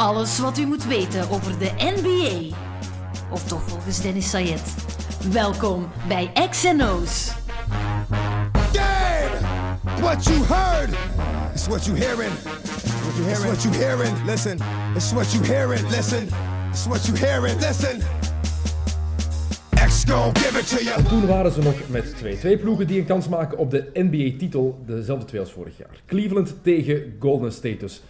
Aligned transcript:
Alles 0.00 0.38
wat 0.38 0.58
u 0.58 0.66
moet 0.66 0.86
weten 0.86 1.30
over 1.30 1.58
de 1.58 1.70
NBA. 1.78 2.56
Of 3.30 3.44
toch 3.44 3.62
volgens 3.62 4.02
Dennis 4.02 4.30
Sayed. 4.30 4.74
Welkom 5.32 5.88
bij 6.08 6.30
XNO's. 6.50 7.32
Game! 8.72 9.38
What 10.00 10.24
you 10.24 10.44
heard 10.44 10.90
is 11.54 11.66
what 11.66 11.84
you 11.84 11.98
hearing. 11.98 12.32
What 13.02 13.16
you 13.16 13.26
hearing? 13.26 13.52
It's 13.52 13.62
what 13.62 13.62
you 13.62 13.74
hearing. 13.74 14.24
Listen. 14.24 14.58
It's 14.94 15.12
what 15.12 15.32
you 15.32 15.44
hearing. 15.44 15.88
Listen. 15.88 16.28
It's 16.70 16.86
what 16.86 17.06
you 17.06 17.18
hearing. 17.18 17.60
Listen. 17.60 18.00
X 19.86 20.04
gon' 20.04 20.32
give 20.34 20.58
it 20.58 20.68
to 20.68 20.84
you. 20.84 21.02
Toen 21.02 21.26
waren 21.26 21.52
ze 21.52 21.60
nog 21.60 21.88
met 21.88 22.16
twee. 22.16 22.38
Twee 22.38 22.58
ploegen 22.58 22.86
die 22.86 22.98
een 22.98 23.06
kans 23.06 23.28
maken 23.28 23.58
op 23.58 23.70
de 23.70 23.90
NBA-titel, 23.94 24.82
dezelfde 24.86 25.24
twee 25.24 25.40
als 25.40 25.52
vorig 25.52 25.78
jaar. 25.78 26.02
Cleveland 26.06 26.54
tegen 26.62 27.16
Golden 27.18 27.52
State 27.52 27.76
dus. 27.76 28.02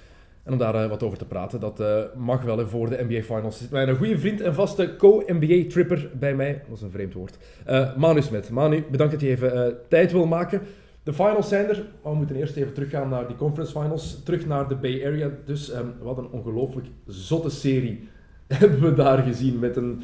En 0.42 0.52
om 0.52 0.58
daar 0.58 0.74
eh, 0.74 0.88
wat 0.88 1.02
over 1.02 1.18
te 1.18 1.24
praten, 1.24 1.60
dat 1.60 1.80
eh, 1.80 2.02
mag 2.16 2.42
wel 2.42 2.68
voor 2.68 2.90
de 2.90 3.04
NBA 3.08 3.22
Finals. 3.22 3.58
Zit 3.58 3.70
mijn 3.70 3.96
goede 3.96 4.18
vriend 4.18 4.40
en 4.40 4.54
vaste 4.54 4.96
co-NBA-tripper 4.96 6.10
bij 6.18 6.34
mij. 6.34 6.62
Dat 6.68 6.76
is 6.76 6.82
een 6.82 6.90
vreemd 6.90 7.14
woord. 7.14 7.38
Eh, 7.64 7.96
Manu 7.96 8.22
Smet. 8.22 8.50
Manu, 8.50 8.84
bedankt 8.90 9.12
dat 9.12 9.20
je 9.20 9.28
even 9.28 9.76
tijd 9.88 10.12
wil 10.12 10.26
maken. 10.26 10.62
De 11.02 11.12
finals 11.12 11.48
zijn 11.48 11.68
er, 11.68 11.86
maar 12.02 12.12
we 12.12 12.18
moeten 12.18 12.36
eerst 12.36 12.56
even 12.56 12.72
teruggaan 12.72 13.08
naar 13.08 13.26
die 13.26 13.36
conference 13.36 13.80
finals. 13.80 14.22
Terug 14.24 14.46
naar 14.46 14.68
de 14.68 14.74
Bay 14.74 15.06
Area. 15.06 15.30
Dus 15.44 15.70
ehm, 15.70 15.86
wat 16.02 16.18
een 16.18 16.30
ongelooflijk 16.30 16.86
zotte 17.06 17.50
serie 17.50 18.08
hebben 18.46 18.80
we 18.80 18.94
daar 18.94 19.18
gezien 19.18 19.58
met 19.58 19.76
een 19.76 20.02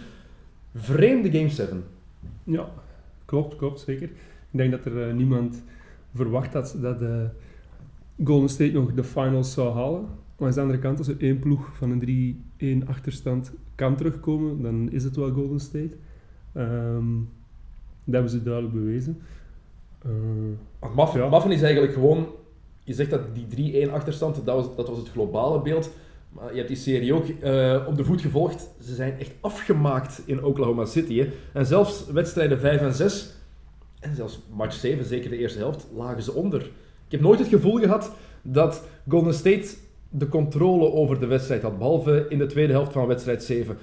vreemde 0.74 1.30
Game 1.30 1.48
7. 1.48 1.84
Ja, 2.44 2.68
klopt, 3.24 3.56
klopt, 3.56 3.80
zeker. 3.80 4.08
Ik 4.50 4.58
denk 4.58 4.70
dat 4.70 4.84
er 4.84 5.14
niemand 5.14 5.62
verwacht 6.14 6.52
had 6.52 6.76
dat 6.80 7.02
eh, 7.02 7.22
Golden 8.24 8.48
State 8.48 8.72
nog 8.72 8.94
de 8.94 9.04
finals 9.04 9.52
zou 9.52 9.74
halen. 9.74 10.06
Maar 10.36 10.48
aan 10.48 10.54
de 10.54 10.60
andere 10.60 10.78
kant, 10.78 10.98
als 10.98 11.08
er 11.08 11.16
één 11.18 11.38
ploeg 11.38 11.76
van 11.76 11.90
een 11.90 12.82
3-1 12.84 12.88
achterstand 12.88 13.52
kan 13.74 13.96
terugkomen, 13.96 14.62
dan 14.62 14.90
is 14.90 15.04
het 15.04 15.16
wel 15.16 15.30
Golden 15.30 15.60
State. 15.60 15.96
Ehm, 16.52 17.14
dat 18.04 18.14
hebben 18.14 18.30
ze 18.30 18.42
duidelijk 18.42 18.74
bewezen. 18.74 19.18
Ja. 20.82 21.28
Maffen 21.28 21.50
is 21.50 21.62
eigenlijk 21.62 21.92
gewoon... 21.92 22.26
Je 22.84 22.94
zegt 22.94 23.10
dat 23.10 23.20
die 23.34 23.86
3-1 23.88 23.92
achterstand, 23.92 24.44
dat 24.44 24.54
was, 24.54 24.76
dat 24.76 24.88
was 24.88 24.98
het 24.98 25.08
globale 25.08 25.62
beeld. 25.62 25.90
Maar 26.28 26.50
je 26.50 26.56
hebt 26.56 26.68
die 26.68 26.76
serie 26.76 27.14
ook 27.14 27.28
eh, 27.28 27.84
op 27.86 27.96
de 27.96 28.04
voet 28.04 28.20
gevolgd. 28.20 28.68
Ze 28.80 28.94
zijn 28.94 29.18
echt 29.18 29.32
afgemaakt 29.40 30.22
in 30.24 30.44
Oklahoma 30.44 30.84
City. 30.84 31.18
Hè. 31.18 31.28
En 31.52 31.66
zelfs 31.66 32.06
wedstrijden 32.06 32.58
5 32.58 32.80
en 32.80 32.94
6, 32.94 33.34
en 34.00 34.14
zelfs 34.14 34.40
match 34.52 34.74
7, 34.74 35.04
zeker 35.04 35.30
de 35.30 35.38
eerste 35.38 35.58
helft, 35.58 35.86
lagen 35.94 36.22
ze 36.22 36.32
onder. 36.32 36.62
Ik 37.06 37.12
heb 37.12 37.20
nooit 37.20 37.38
het 37.38 37.48
gevoel 37.48 37.78
gehad 37.78 38.12
dat 38.42 38.82
Golden 39.08 39.34
State 39.34 39.66
de 40.18 40.28
controle 40.28 40.92
over 40.92 41.20
de 41.20 41.26
wedstrijd 41.26 41.62
had. 41.62 41.78
Behalve 41.78 42.26
in 42.28 42.38
de 42.38 42.46
tweede 42.46 42.72
helft 42.72 42.92
van 42.92 43.06
wedstrijd 43.06 43.42
7. 43.42 43.76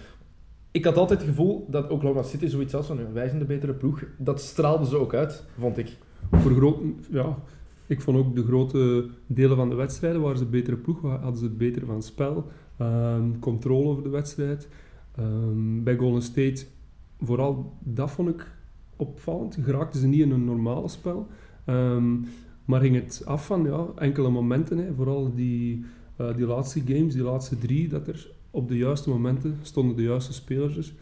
Ik 0.72 0.86
had 0.86 0.98
altijd 0.98 1.20
het 1.20 1.30
gevoel 1.30 1.67
dat 1.70 1.90
Oklahoma 1.90 2.23
City 2.23 2.48
zoiets 2.48 2.73
had 2.73 2.86
van 2.86 3.14
wij 3.14 3.28
zijn 3.28 3.40
de 3.40 3.45
betere 3.45 3.73
ploeg. 3.73 4.03
Dat 4.17 4.42
straalde 4.42 4.86
ze 4.86 4.98
ook 4.98 5.14
uit, 5.14 5.44
vond 5.58 5.78
ik. 5.78 5.98
voor 6.31 6.52
groot, 6.52 6.78
ja, 7.12 7.38
ik 7.88 8.02
vond 8.02 8.17
ook 8.17 8.36
de 8.36 8.44
grote 8.44 9.09
delen 9.28 9.58
van 9.58 9.70
de 9.70 9.75
wedstrijden 9.75 10.22
waren 10.22 10.38
ze 10.38 10.44
een 10.44 10.50
betere 10.50 10.78
ploeg, 10.78 11.02
hadden 11.02 11.38
ze 11.38 11.50
beter 11.50 11.86
van 11.86 12.02
spel, 12.03 12.47
ehm, 12.78 13.40
controle 13.40 13.90
over 13.90 14.03
de 14.03 14.09
wedstrijd. 14.09 14.68
Ehm, 15.16 15.84
bij 15.84 15.97
Golden 15.97 16.22
State, 16.22 16.66
vooral 17.22 17.73
dat 17.80 18.12
vond 18.12 18.30
ik 18.30 18.52
opvallend. 18.95 19.58
Geraakten 19.64 20.00
ze 20.00 20.08
niet 20.08 20.22
in 20.22 20.31
een 20.31 20.45
normale 20.45 20.88
spel, 20.88 21.28
Ehm, 21.66 22.16
maar 22.66 22.81
ging 22.81 22.95
het 22.95 23.22
af 23.25 23.45
van 23.45 23.64
ja, 23.64 23.86
enkele 23.95 24.30
momenten, 24.30 24.78
hè, 24.78 24.94
vooral 24.94 25.36
die, 25.36 25.86
eh, 26.16 26.36
die 26.36 26.45
laatste 26.45 26.81
games, 26.86 27.14
die 27.14 27.23
laatste 27.23 27.58
drie, 27.58 27.88
dat 27.88 28.08
er 28.08 28.31
op 28.52 28.67
de 28.67 28.78
juiste 28.78 29.09
momenten 29.09 29.58
stonden 29.61 29.95
de 29.95 30.03
juiste 30.03 30.33
spelers. 30.33 30.78
er. 30.78 30.94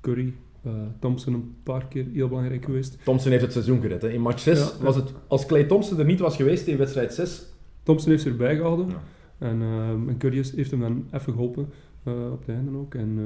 Curry, 0.00 0.34
eh, 0.62 0.72
Thompson 0.98 1.34
een 1.34 1.54
paar 1.62 1.86
keer 1.86 2.06
heel 2.12 2.28
belangrijk 2.28 2.64
geweest. 2.64 2.98
Thompson 3.04 3.30
heeft 3.30 3.42
het 3.42 3.52
seizoen 3.52 3.80
gered. 3.80 4.02
Hè. 4.02 4.08
In 4.10 4.20
match 4.20 4.40
6 4.40 4.58
Ja. 4.58 4.84
was 4.84 4.96
het, 4.96 5.12
als 5.26 5.46
Clay 5.46 5.64
Thompson 5.64 5.98
er 5.98 6.04
niet 6.04 6.20
was 6.20 6.36
geweest 6.36 6.66
in 6.66 6.76
wedstrijd 6.76 7.14
6, 7.14 7.44
Thompson 7.82 8.10
heeft 8.10 8.22
ze 8.22 8.28
erbij 8.28 8.56
gehouden. 8.56 8.88
Ja. 8.88 9.02
En, 9.38 9.62
ehm 9.62 10.08
en 10.08 10.18
Curry 10.18 10.44
heeft 10.54 10.70
hem 10.70 10.80
dan 10.80 11.06
even 11.12 11.32
geholpen 11.32 11.68
eh, 12.02 12.32
op 12.32 12.46
het 12.46 12.56
einde 12.56 12.78
ook. 12.78 12.94
En, 12.94 13.18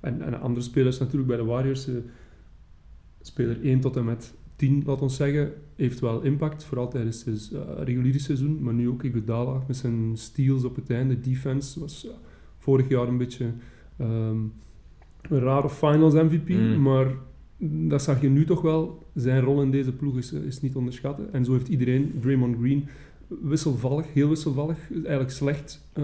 en, 0.00 0.22
en 0.22 0.40
andere 0.40 0.64
spelers 0.64 0.98
natuurlijk 0.98 1.26
bij 1.26 1.36
de 1.36 1.44
Warriors. 1.44 1.88
speler 3.20 3.62
1 3.62 3.80
tot 3.80 3.96
en 3.96 4.04
met 4.04 4.34
10, 4.62 4.82
laat 4.86 5.02
ons 5.02 5.16
zeggen, 5.16 5.52
heeft 5.76 6.00
wel 6.00 6.20
impact. 6.20 6.64
Vooral 6.64 6.88
tijdens 6.88 7.24
het 7.24 7.50
uh, 7.52 7.60
reguliere 7.84 8.18
seizoen. 8.18 8.62
Maar 8.62 8.74
nu 8.74 8.88
ook 8.88 9.02
Iguodala 9.02 9.62
met 9.66 9.76
zijn 9.76 10.10
steals 10.14 10.64
op 10.64 10.76
het 10.76 10.90
einde. 10.90 11.20
Defense 11.20 11.80
was 11.80 12.06
eh, 12.06 12.12
vorig 12.58 12.88
jaar 12.88 13.08
een 13.08 13.18
beetje 13.18 13.50
ehm, 13.96 14.36
een 15.28 15.40
rare 15.40 15.70
finals 15.70 16.14
MVP. 16.14 16.48
Mm. 16.48 16.82
Maar 16.82 17.06
dat 17.88 18.02
zag 18.02 18.20
je 18.20 18.28
nu 18.28 18.44
toch 18.44 18.60
wel. 18.60 19.06
Zijn 19.14 19.42
rol 19.42 19.62
in 19.62 19.70
deze 19.70 19.92
ploeg 19.92 20.16
is, 20.18 20.32
is 20.32 20.60
niet 20.60 20.74
onderschatten. 20.74 21.32
En 21.32 21.44
zo 21.44 21.52
heeft 21.52 21.68
iedereen, 21.68 22.12
Draymond 22.20 22.56
Green, 22.58 22.88
wisselvallig, 23.26 24.12
heel 24.12 24.28
wisselvallig, 24.28 24.78
eigenlijk 24.92 25.30
slecht. 25.30 25.86
eh, 25.92 26.02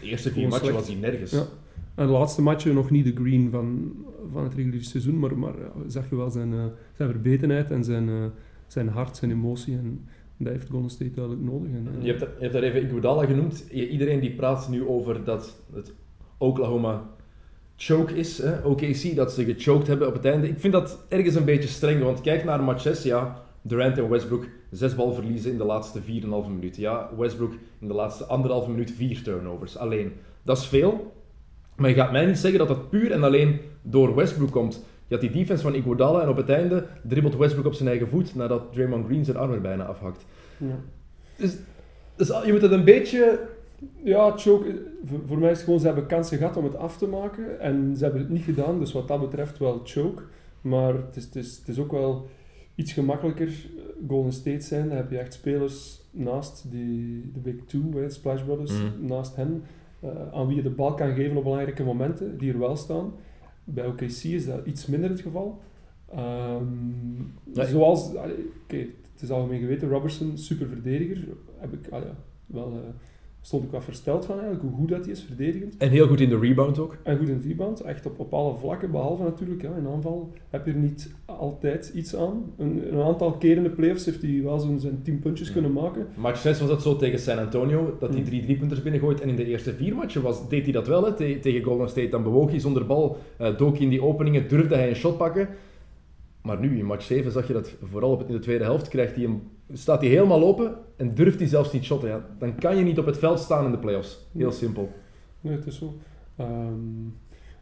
de 0.00 0.06
eerste 0.08 0.30
vier 0.30 0.48
matchen 0.48 0.72
was 0.72 0.86
hij 0.86 0.96
nergens. 0.96 1.30
Ja. 1.30 1.46
En 1.94 2.06
de 2.06 2.12
laatste 2.12 2.42
matchen 2.42 2.74
nog 2.74 2.90
niet 2.90 3.04
de 3.04 3.22
Green 3.22 3.50
van, 3.50 3.92
van 4.32 4.44
het 4.44 4.54
reguliere 4.54 4.84
seizoen, 4.84 5.18
maar, 5.18 5.38
maar 5.38 5.54
zag 5.86 6.10
je 6.10 6.16
wel 6.16 6.30
zijn, 6.30 6.52
eh, 6.52 6.64
zijn 6.96 7.10
verbetenheid 7.10 7.70
en 7.70 7.84
zijn, 7.84 8.08
eh, 8.08 8.24
zijn 8.66 8.88
hart, 8.88 9.16
zijn 9.16 9.30
emotie. 9.30 9.74
En 9.74 10.06
dat 10.36 10.52
heeft 10.52 10.70
Golden 10.70 10.90
State 10.90 11.10
duidelijk 11.10 11.44
nodig. 11.44 11.70
En, 11.70 11.88
eh, 11.96 12.04
Je 12.04 12.12
hebt, 12.12 12.20
je 12.20 12.40
hebt 12.40 12.52
daar 12.52 12.62
even 12.62 12.82
Iguodala 12.82 13.26
genoemd. 13.26 13.66
Iedereen 13.70 14.20
die 14.20 14.34
praat 14.34 14.68
nu 14.68 14.86
over 14.86 15.24
dat 15.24 15.62
het 15.72 15.94
Oklahoma 16.38 17.10
choke 17.76 18.14
is, 18.14 18.38
hè? 18.38 18.64
OKC, 18.64 19.16
dat 19.16 19.32
ze 19.32 19.44
gechoked 19.44 19.86
hebben 19.86 20.08
op 20.08 20.14
het 20.14 20.24
einde. 20.24 20.48
Ik 20.48 20.60
vind 20.60 20.72
dat 20.72 21.04
ergens 21.08 21.34
een 21.34 21.44
beetje 21.44 21.68
streng, 21.68 22.02
want 22.02 22.20
kijk 22.20 22.44
naar 22.44 22.62
match 22.62 22.82
6, 22.82 23.02
ja, 23.02 23.42
Durant 23.62 23.98
en 23.98 24.08
Westbrook, 24.08 24.46
zes 24.70 24.94
balverliezen 24.94 25.50
in 25.50 25.58
de 25.58 25.64
laatste 25.64 26.00
4,5 26.02 26.48
minuut. 26.48 26.76
Ja, 26.76 27.10
Westbrook 27.16 27.52
in 27.78 27.88
de 27.88 27.94
laatste 27.94 28.24
anderhalve 28.24 28.70
minuut 28.70 28.90
vier 28.90 29.22
turnovers. 29.22 29.76
Alleen, 29.76 30.12
dat 30.42 30.58
is 30.58 30.66
veel, 30.66 31.12
maar 31.78 31.88
je 31.90 31.96
gaat 31.96 32.12
mij 32.12 32.26
niet 32.26 32.38
zeggen 32.38 32.58
dat 32.58 32.68
dat 32.68 32.90
puur 32.90 33.10
en 33.12 33.22
alleen 33.22 33.60
door 33.82 34.14
Westbrook 34.14 34.50
komt. 34.50 34.84
Je 35.06 35.14
had 35.14 35.20
die 35.22 35.32
defense 35.32 35.62
van 35.62 35.74
Iguodala 35.74 36.22
en 36.22 36.28
op 36.28 36.36
het 36.36 36.48
einde 36.48 36.86
dribbelt 37.02 37.36
Westbrook 37.36 37.66
op 37.66 37.74
zijn 37.74 37.88
eigen 37.88 38.08
voet 38.08 38.34
nadat 38.34 38.72
Draymond 38.72 39.06
Green 39.06 39.24
zijn 39.24 39.36
arm 39.36 39.52
er 39.52 39.60
bijna 39.60 39.84
afhakt. 39.84 40.24
ja. 40.56 40.78
Dus, 41.36 41.56
dus 42.16 42.28
je 42.44 42.52
moet 42.52 42.62
het 42.62 42.72
een 42.72 42.84
beetje 42.84 43.40
Ja, 44.04 44.36
choke, 44.36 44.82
voor, 45.26 45.38
mij 45.38 45.50
is 45.50 45.56
het 45.56 45.64
gewoon, 45.64 45.80
ze 45.80 45.86
hebben 45.86 46.06
kansen 46.06 46.38
gehad 46.38 46.56
om 46.56 46.64
het 46.64 46.76
af 46.76 46.98
te 46.98 47.06
maken 47.06 47.60
en 47.60 47.94
ze 47.96 48.02
hebben 48.04 48.20
het 48.20 48.30
niet 48.30 48.42
gedaan, 48.42 48.78
dus 48.78 48.92
wat 48.92 49.08
dat 49.08 49.20
betreft 49.20 49.58
wel 49.58 49.80
choke. 49.84 50.22
Maar 50.60 50.94
het 50.94 51.16
is, 51.16 51.24
het 51.24 51.36
is, 51.36 51.56
het 51.58 51.68
is 51.68 51.78
ook 51.78 51.92
wel 51.92 52.28
iets 52.74 52.92
gemakkelijker 52.92 53.46
eh, 53.46 53.82
Golden 54.08 54.32
State 54.32 54.60
zijn. 54.60 54.88
Dan 54.88 54.96
heb 54.96 55.10
je 55.10 55.18
echt 55.18 55.32
spelers 55.32 56.00
naast 56.10 56.64
die, 56.70 57.30
de 57.34 57.40
Big 57.40 57.54
Two, 57.66 57.82
hè, 57.94 58.10
Splash 58.10 58.42
Brothers, 58.42 58.72
Mhm. 58.72 59.06
naast 59.06 59.36
hen, 59.36 59.62
aan 60.32 60.46
wie 60.46 60.56
je 60.56 60.62
de 60.62 60.70
bal 60.70 60.94
kan 60.94 61.14
geven 61.14 61.36
op 61.36 61.42
belangrijke 61.42 61.84
momenten, 61.84 62.38
die 62.38 62.52
er 62.52 62.58
wel 62.58 62.76
staan. 62.76 63.12
Bij 63.64 63.86
OKC 63.86 64.22
is 64.22 64.46
dat 64.46 64.66
iets 64.66 64.86
minder 64.86 65.10
het 65.10 65.20
geval. 65.20 65.60
Ehm, 66.10 66.64
zoals, 67.52 68.14
allee, 68.14 68.50
het 68.66 69.22
is 69.22 69.30
algemeen 69.30 69.60
geweten, 69.60 69.88
Robertson, 69.88 70.36
super 70.36 70.68
verdediger, 70.68 71.28
heb 71.56 71.72
ik, 71.72 71.88
allee, 71.88 72.10
wel, 72.46 72.72
eh, 72.72 72.88
stond 73.48 73.64
ik 73.64 73.70
wat 73.70 73.84
versteld 73.84 74.24
van 74.24 74.34
eigenlijk, 74.34 74.64
hoe 74.68 74.76
goed 74.78 74.88
dat 74.88 75.04
hij 75.04 75.12
is, 75.12 75.22
verdedigend. 75.22 75.76
En 75.76 75.90
heel 75.90 76.06
goed 76.06 76.20
in 76.20 76.28
de 76.28 76.38
rebound 76.38 76.78
ook. 76.78 76.96
En 77.02 77.18
goed 77.18 77.28
in 77.28 77.34
het 77.34 77.44
rebound, 77.44 77.80
echt 77.80 78.06
op, 78.06 78.18
op 78.18 78.32
alle 78.34 78.56
vlakken, 78.56 78.90
behalve 78.90 79.22
natuurlijk 79.22 79.62
ja, 79.62 79.70
in 79.78 79.86
aanval 79.86 80.32
heb 80.50 80.66
je 80.66 80.72
er 80.72 80.78
niet 80.78 81.10
altijd 81.24 81.90
iets 81.94 82.16
aan. 82.16 82.52
Een, 82.56 82.92
een 82.94 83.02
aantal 83.02 83.32
keren 83.32 83.56
in 83.56 83.62
de 83.62 83.70
playoffs 83.70 84.04
heeft 84.04 84.22
hij 84.22 84.40
wel 84.42 84.58
zo'n 84.58 84.80
zijn 84.80 85.02
10 85.02 85.18
puntjes 85.18 85.52
kunnen 85.52 85.72
maken. 85.72 86.06
Match 86.14 86.40
6 86.40 86.60
was 86.60 86.68
dat 86.68 86.82
zo 86.82 86.96
tegen 86.96 87.18
San 87.18 87.38
Antonio, 87.38 87.96
dat 88.00 88.08
hij 88.08 88.18
Mm. 88.18 88.24
drie 88.24 88.42
driepunters 88.42 88.82
binnengooit. 88.82 89.20
En 89.20 89.28
in 89.28 89.36
de 89.36 89.44
eerste 89.46 89.74
vier 89.74 89.94
matchen 89.94 90.22
was, 90.22 90.48
deed 90.48 90.62
hij 90.64 90.72
dat 90.72 90.86
wel, 90.86 91.04
hè, 91.04 91.12
te- 91.14 91.38
tegen 91.40 91.62
Golden 91.62 91.88
State. 91.88 92.08
Dan 92.08 92.22
bewoog 92.22 92.50
hij 92.50 92.58
zonder 92.60 92.86
bal, 92.86 93.16
eh 93.36 93.56
dook 93.58 93.74
hij 93.74 93.82
in 93.84 93.90
die 93.90 94.02
openingen, 94.02 94.48
durfde 94.48 94.74
hij 94.74 94.88
een 94.88 94.96
shot 94.96 95.16
pakken. 95.18 95.48
Maar 96.42 96.60
nu, 96.60 96.78
in 96.78 96.84
match 96.84 97.04
7, 97.04 97.32
zag 97.32 97.46
je 97.46 97.52
dat 97.52 97.74
vooral 97.82 98.10
op 98.10 98.18
het, 98.18 98.28
in 98.28 98.34
de 98.34 98.40
tweede 98.40 98.64
helft, 98.64 98.88
krijgt 98.88 99.14
hij 99.14 99.24
hem, 99.24 99.42
staat 99.72 100.00
hij 100.00 100.10
helemaal 100.10 100.42
open 100.44 100.74
en 100.96 101.14
durft 101.14 101.38
hij 101.38 101.48
zelfs 101.48 101.72
niet 101.72 101.84
shotten. 101.84 102.08
Ja, 102.08 102.26
dan 102.38 102.54
kan 102.54 102.76
je 102.76 102.84
niet 102.84 102.98
op 102.98 103.06
het 103.06 103.18
veld 103.18 103.38
staan 103.38 103.64
in 103.64 103.70
de 103.70 103.78
playoffs. 103.78 104.26
Heel 104.32 104.48
Nee. 104.48 104.56
simpel. 104.56 104.90
Nee, 105.40 105.56
het 105.56 105.66
is 105.66 105.78
zo. 105.78 105.94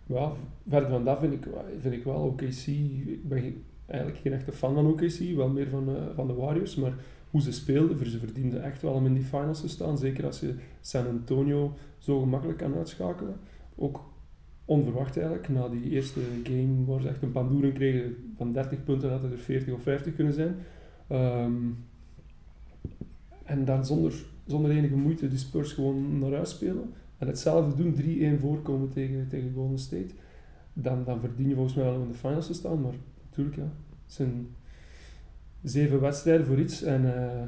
Ja, 0.06 0.32
verder 0.68 0.88
van 0.88 1.04
dat 1.04 1.18
vind 1.18 1.32
ik, 1.32 1.46
vind 1.80 1.94
ik 1.94 2.04
wel 2.04 2.14
OKC. 2.14 2.66
Ik 2.66 3.28
ben 3.28 3.62
eigenlijk 3.86 4.20
geen 4.22 4.32
echte 4.32 4.52
fan 4.52 4.74
van 4.74 4.86
OKC, 4.86 5.36
wel 5.36 5.48
meer 5.48 5.68
van, 5.68 5.88
eh, 5.96 6.02
van 6.14 6.26
de 6.26 6.32
Warriors. 6.34 6.74
Maar 6.76 6.94
hoe 7.30 7.40
ze 7.42 7.52
speelden, 7.52 8.10
ze 8.10 8.18
verdienden 8.18 8.62
echt 8.62 8.82
wel 8.82 8.92
om 8.92 9.06
in 9.06 9.14
die 9.14 9.22
finals 9.22 9.60
te 9.60 9.68
staan. 9.68 9.98
Zeker 9.98 10.24
als 10.24 10.40
je 10.40 10.54
San 10.80 11.06
Antonio 11.06 11.72
zo 11.98 12.20
gemakkelijk 12.20 12.58
kan 12.58 12.74
uitschakelen. 12.74 13.36
Ook 13.76 14.00
onverwacht 14.64 15.16
eigenlijk, 15.16 15.48
na 15.48 15.68
die 15.68 15.90
eerste 15.90 16.20
game 16.44 16.84
waar 16.86 17.00
ze 17.00 17.08
echt 17.08 17.22
een 17.22 17.32
pandoering 17.32 17.74
kregen 17.74 18.16
van 18.36 18.52
30 18.52 18.84
punten, 18.84 19.12
het 19.12 19.22
er 19.22 19.38
40 19.38 19.74
of 19.74 19.82
50 19.82 20.14
kunnen 20.14 20.32
zijn. 20.32 20.56
Ehm, 21.08 21.52
en 23.46 23.64
dan 23.64 23.86
zonder, 23.86 24.12
zonder 24.46 24.70
enige 24.70 24.96
moeite 24.96 25.28
die 25.28 25.38
Spurs 25.38 25.72
gewoon 25.72 26.18
naar 26.18 26.32
huis 26.32 26.50
spelen. 26.50 26.92
en 27.18 27.26
hetzelfde 27.26 27.82
doen, 27.82 27.94
3-1 28.36 28.40
voorkomen 28.40 28.88
tegen, 28.88 29.26
tegen 29.28 29.52
Golden 29.54 29.78
State, 29.78 30.14
dan, 30.72 31.04
dan 31.04 31.20
verdien 31.20 31.48
je 31.48 31.54
volgens 31.54 31.74
mij 31.74 31.84
wel 31.84 31.94
om 31.94 32.02
in 32.02 32.08
de 32.08 32.14
finals 32.14 32.46
te 32.46 32.54
staan. 32.54 32.80
Maar 32.80 32.94
natuurlijk, 33.28 33.56
ja, 33.56 33.72
het 34.04 34.12
zijn 34.12 34.48
zeven 35.62 36.00
wedstrijden 36.00 36.46
voor 36.46 36.58
iets. 36.58 36.82
En 36.82 37.14
eh, 37.14 37.42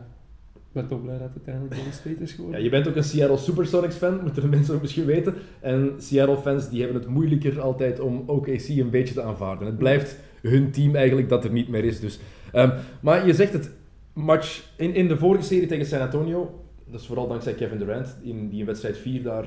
ik 0.54 0.72
ben 0.72 0.86
toch 0.86 1.02
blij 1.02 1.18
dat 1.18 1.26
het 1.26 1.36
uiteindelijk 1.36 1.74
Golden 1.74 1.92
State 1.92 2.22
is 2.22 2.32
geworden. 2.32 2.58
Ja, 2.58 2.64
je 2.64 2.70
bent 2.70 2.88
ook 2.88 2.96
een 2.96 3.04
Seattle 3.04 3.36
Supersonics 3.36 3.96
fan, 3.96 4.20
moeten 4.22 4.42
de 4.42 4.48
mensen 4.48 4.74
ook 4.74 4.80
misschien 4.80 5.04
weten. 5.04 5.34
En 5.60 5.94
Seattle 5.98 6.36
fans 6.36 6.68
die 6.68 6.82
hebben 6.82 7.00
het 7.00 7.10
moeilijker 7.10 7.60
altijd 7.60 8.00
om 8.00 8.22
OKC 8.26 8.68
een 8.68 8.90
beetje 8.90 9.14
te 9.14 9.22
aanvaarden. 9.22 9.66
Het 9.66 9.78
blijft 9.78 10.16
hun 10.42 10.70
team 10.70 10.94
eigenlijk 10.94 11.28
dat 11.28 11.44
er 11.44 11.52
niet 11.52 11.68
meer 11.68 11.84
is. 11.84 12.00
Dus. 12.00 12.18
Ehm, 12.52 12.78
maar 13.00 13.26
je 13.26 13.34
zegt 13.34 13.52
het, 13.52 13.70
in, 14.76 14.94
in 14.94 15.08
de 15.08 15.16
vorige 15.16 15.44
serie 15.44 15.66
tegen 15.66 15.86
San 15.86 16.00
Antonio, 16.00 16.64
dat 16.84 17.00
is 17.00 17.06
vooral 17.06 17.28
dankzij 17.28 17.54
Kevin 17.54 17.78
Durant, 17.78 18.16
in, 18.22 18.48
die 18.48 18.64
wedstrijd 18.64 18.98
4 18.98 19.22
daar 19.22 19.46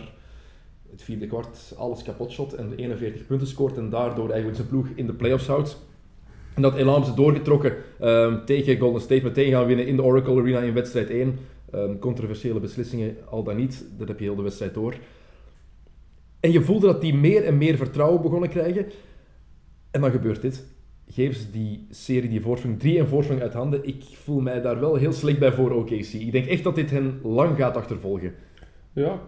het 0.91 1.03
vierde 1.03 1.27
kwart 1.27 1.73
alles 1.77 2.03
kapot 2.03 2.31
shot 2.31 2.53
en 2.53 2.73
41 2.75 3.25
punten 3.25 3.47
scoort 3.47 3.77
en 3.77 3.89
daardoor 3.89 4.25
eigenlijk 4.25 4.56
zijn 4.56 4.68
ploeg 4.68 4.88
in 4.95 5.06
de 5.06 5.13
playoffs 5.13 5.47
houdt. 5.47 5.77
En 6.53 6.62
dat 6.62 6.75
elan 6.75 7.06
ze 7.06 7.13
doorgetrokken 7.13 7.75
um, 8.01 8.45
tegen 8.45 8.79
Golden 8.79 9.01
State, 9.01 9.23
meteen 9.23 9.51
gaan 9.51 9.65
winnen 9.65 9.88
in 9.88 9.95
de 9.95 10.03
Oracle 10.03 10.39
Arena 10.39 10.59
in 10.59 10.73
wedstrijd 10.73 11.09
1. 11.09 11.27
Um, 11.27 11.38
ehm, 11.71 12.00
controversiële 12.00 12.59
beslissingen, 12.59 13.15
al 13.29 13.44
dan 13.44 13.56
niet, 13.56 13.85
dat 13.97 14.07
heb 14.07 14.19
je 14.19 14.25
heel 14.25 14.35
de 14.35 14.41
wedstrijd 14.41 14.73
door. 14.73 14.95
En 16.39 16.51
je 16.51 16.62
voelde 16.62 16.88
dat 16.88 17.01
die 17.01 17.13
meer 17.13 17.44
en 17.44 17.57
meer 17.57 17.77
vertrouwen 17.77 18.21
begonnen 18.21 18.50
krijgen. 18.50 18.85
En 19.91 20.01
dan 20.01 20.12
gebeurt 20.12 20.41
dit. 20.41 20.65
Geef 21.12 21.38
ze 21.38 21.52
die 21.52 21.86
serie, 21.90 22.30
die 22.30 22.42
voorsprong, 22.42 22.80
drie 22.80 23.00
en 23.00 23.08
voorsprong 23.08 23.42
uit 23.42 23.54
handen. 23.54 23.88
Ik 23.88 24.04
voel 24.04 24.42
mij 24.42 24.62
daar 24.62 24.80
wel 24.80 24.96
heel 24.96 25.12
slecht 25.12 25.40
bij 25.40 25.52
voor 25.52 25.72
OKC. 25.72 26.13
Ik 26.13 26.31
denk 26.31 26.46
echt 26.46 26.63
dat 26.63 26.75
dit 26.75 26.90
hen 26.92 27.19
lang 27.24 27.56
gaat 27.56 27.78
achtervolgen. 27.78 28.34
Ja, 28.94 29.22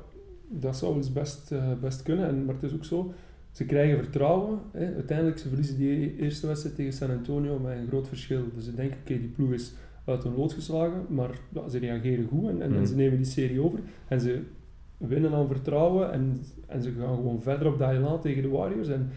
dat 0.48 0.78
zou 0.78 0.96
eens 0.96 1.14
best, 1.14 1.52
uh, 1.52 1.72
best 1.82 2.04
kunnen. 2.04 2.28
En, 2.28 2.46
maar 2.46 2.54
het 2.54 2.64
is 2.64 2.74
ook 2.74 2.86
zo, 2.86 3.14
ze 3.52 3.66
krijgen 3.66 3.98
vertrouwen. 3.98 4.60
Hè. 4.72 4.94
Uiteindelijk, 4.94 5.38
ze 5.38 5.48
verliezen 5.48 5.78
die 5.78 6.18
eerste 6.18 6.48
wedstrijd 6.48 6.76
tegen 6.76 6.94
San 6.94 7.10
Antonio 7.10 7.60
met 7.60 7.78
een 7.78 7.88
groot 7.88 8.08
verschil. 8.08 8.42
Dus 8.56 8.66
ze 8.66 8.76
denken, 8.76 8.98
oké, 9.02 9.20
die 9.20 9.30
ploeg 9.36 9.52
is 9.52 9.74
uit 10.06 10.24
hun 10.24 10.36
lood 10.36 10.54
geslagen, 10.54 11.06
maar 11.10 11.40
ja, 11.50 11.70
ze 11.70 11.80
reageren 11.80 12.28
goed 12.28 12.50
en, 12.50 12.62
en, 12.62 12.72
mm. 12.72 12.86
ze 12.86 12.96
nemen 12.96 13.18
die 13.18 13.26
serie 13.26 13.62
over. 13.62 13.80
En 14.08 14.22
ze 14.22 14.42
winnen 14.98 15.34
aan 15.34 15.48
vertrouwen 15.48 16.12
en, 16.12 16.42
en 16.68 16.82
ze 16.82 16.92
gaan 17.00 17.16
gewoon 17.16 17.42
verder 17.42 17.68
op 17.68 17.80
dat 17.80 17.90
elan 17.90 18.22
tegen 18.22 18.42
de 18.42 18.50
Warriors. 18.50 18.88
En, 18.88 19.10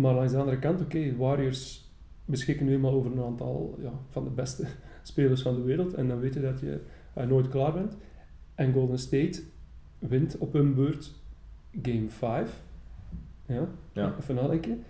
maar 0.00 0.14
langs 0.14 0.32
de 0.32 0.38
andere 0.38 0.58
kant, 0.58 0.80
oké, 0.80 1.16
Warriors 1.16 1.90
beschikken 2.24 2.66
nu 2.66 2.72
eenmaal 2.72 2.92
over 2.92 3.12
een 3.12 3.22
aantal 3.22 3.78
ja, 3.80 3.92
van 4.08 4.24
de 4.24 4.30
beste 4.30 4.66
spelers 5.02 5.42
van 5.42 5.54
de 5.54 5.62
wereld. 5.62 5.94
En 5.94 6.08
dan 6.08 6.20
weet 6.20 6.34
je 6.34 6.40
dat 6.40 6.60
je 6.60 6.80
uh, 7.18 7.26
nooit 7.26 7.48
klaar 7.48 7.72
bent. 7.72 7.96
En 8.54 8.72
Golden 8.72 8.98
State 8.98 9.42
wint 9.98 10.38
op 10.38 10.52
hun 10.52 10.74
beurt 10.74 11.14
game 11.82 12.08
5. 12.08 12.62
Ja, 13.46 13.68
ja. 13.92 14.14
even 14.20 14.34
nadenken. 14.34 14.84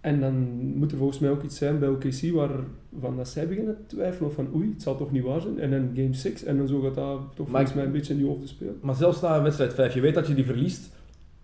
En 0.00 0.20
dan 0.20 0.34
moet 0.76 0.92
er 0.92 0.98
volgens 0.98 1.18
mij 1.18 1.30
ook 1.30 1.42
iets 1.42 1.58
zijn 1.58 1.78
bij 1.78 1.88
OKC 1.88 2.30
waarvan 2.32 3.16
dat 3.16 3.28
zij 3.28 3.48
beginnen 3.48 3.76
te 3.76 3.96
twijfelen 3.96 4.28
of 4.28 4.34
van 4.34 4.54
oei, 4.54 4.70
het 4.72 4.82
zal 4.82 4.96
toch 4.96 5.12
niet 5.12 5.22
waar 5.22 5.40
zijn. 5.40 5.58
En 5.58 5.70
dan 5.70 5.90
game 5.94 6.14
6 6.14 6.44
en 6.44 6.56
dan 6.56 6.68
zo 6.68 6.80
gaat 6.80 6.94
dat 6.94 7.20
toch 7.34 7.48
volgens 7.48 7.74
mij 7.74 7.84
een 7.84 7.92
beetje 7.92 8.12
in 8.12 8.18
die 8.18 8.28
hoofden 8.28 8.48
spelen. 8.48 8.78
Maar 8.82 8.94
zelfs 8.94 9.20
na 9.20 9.42
wedstrijd 9.42 9.74
5, 9.74 9.94
je 9.94 10.00
weet 10.00 10.14
dat 10.14 10.26
je 10.26 10.34
die 10.34 10.44
verliest, 10.44 10.92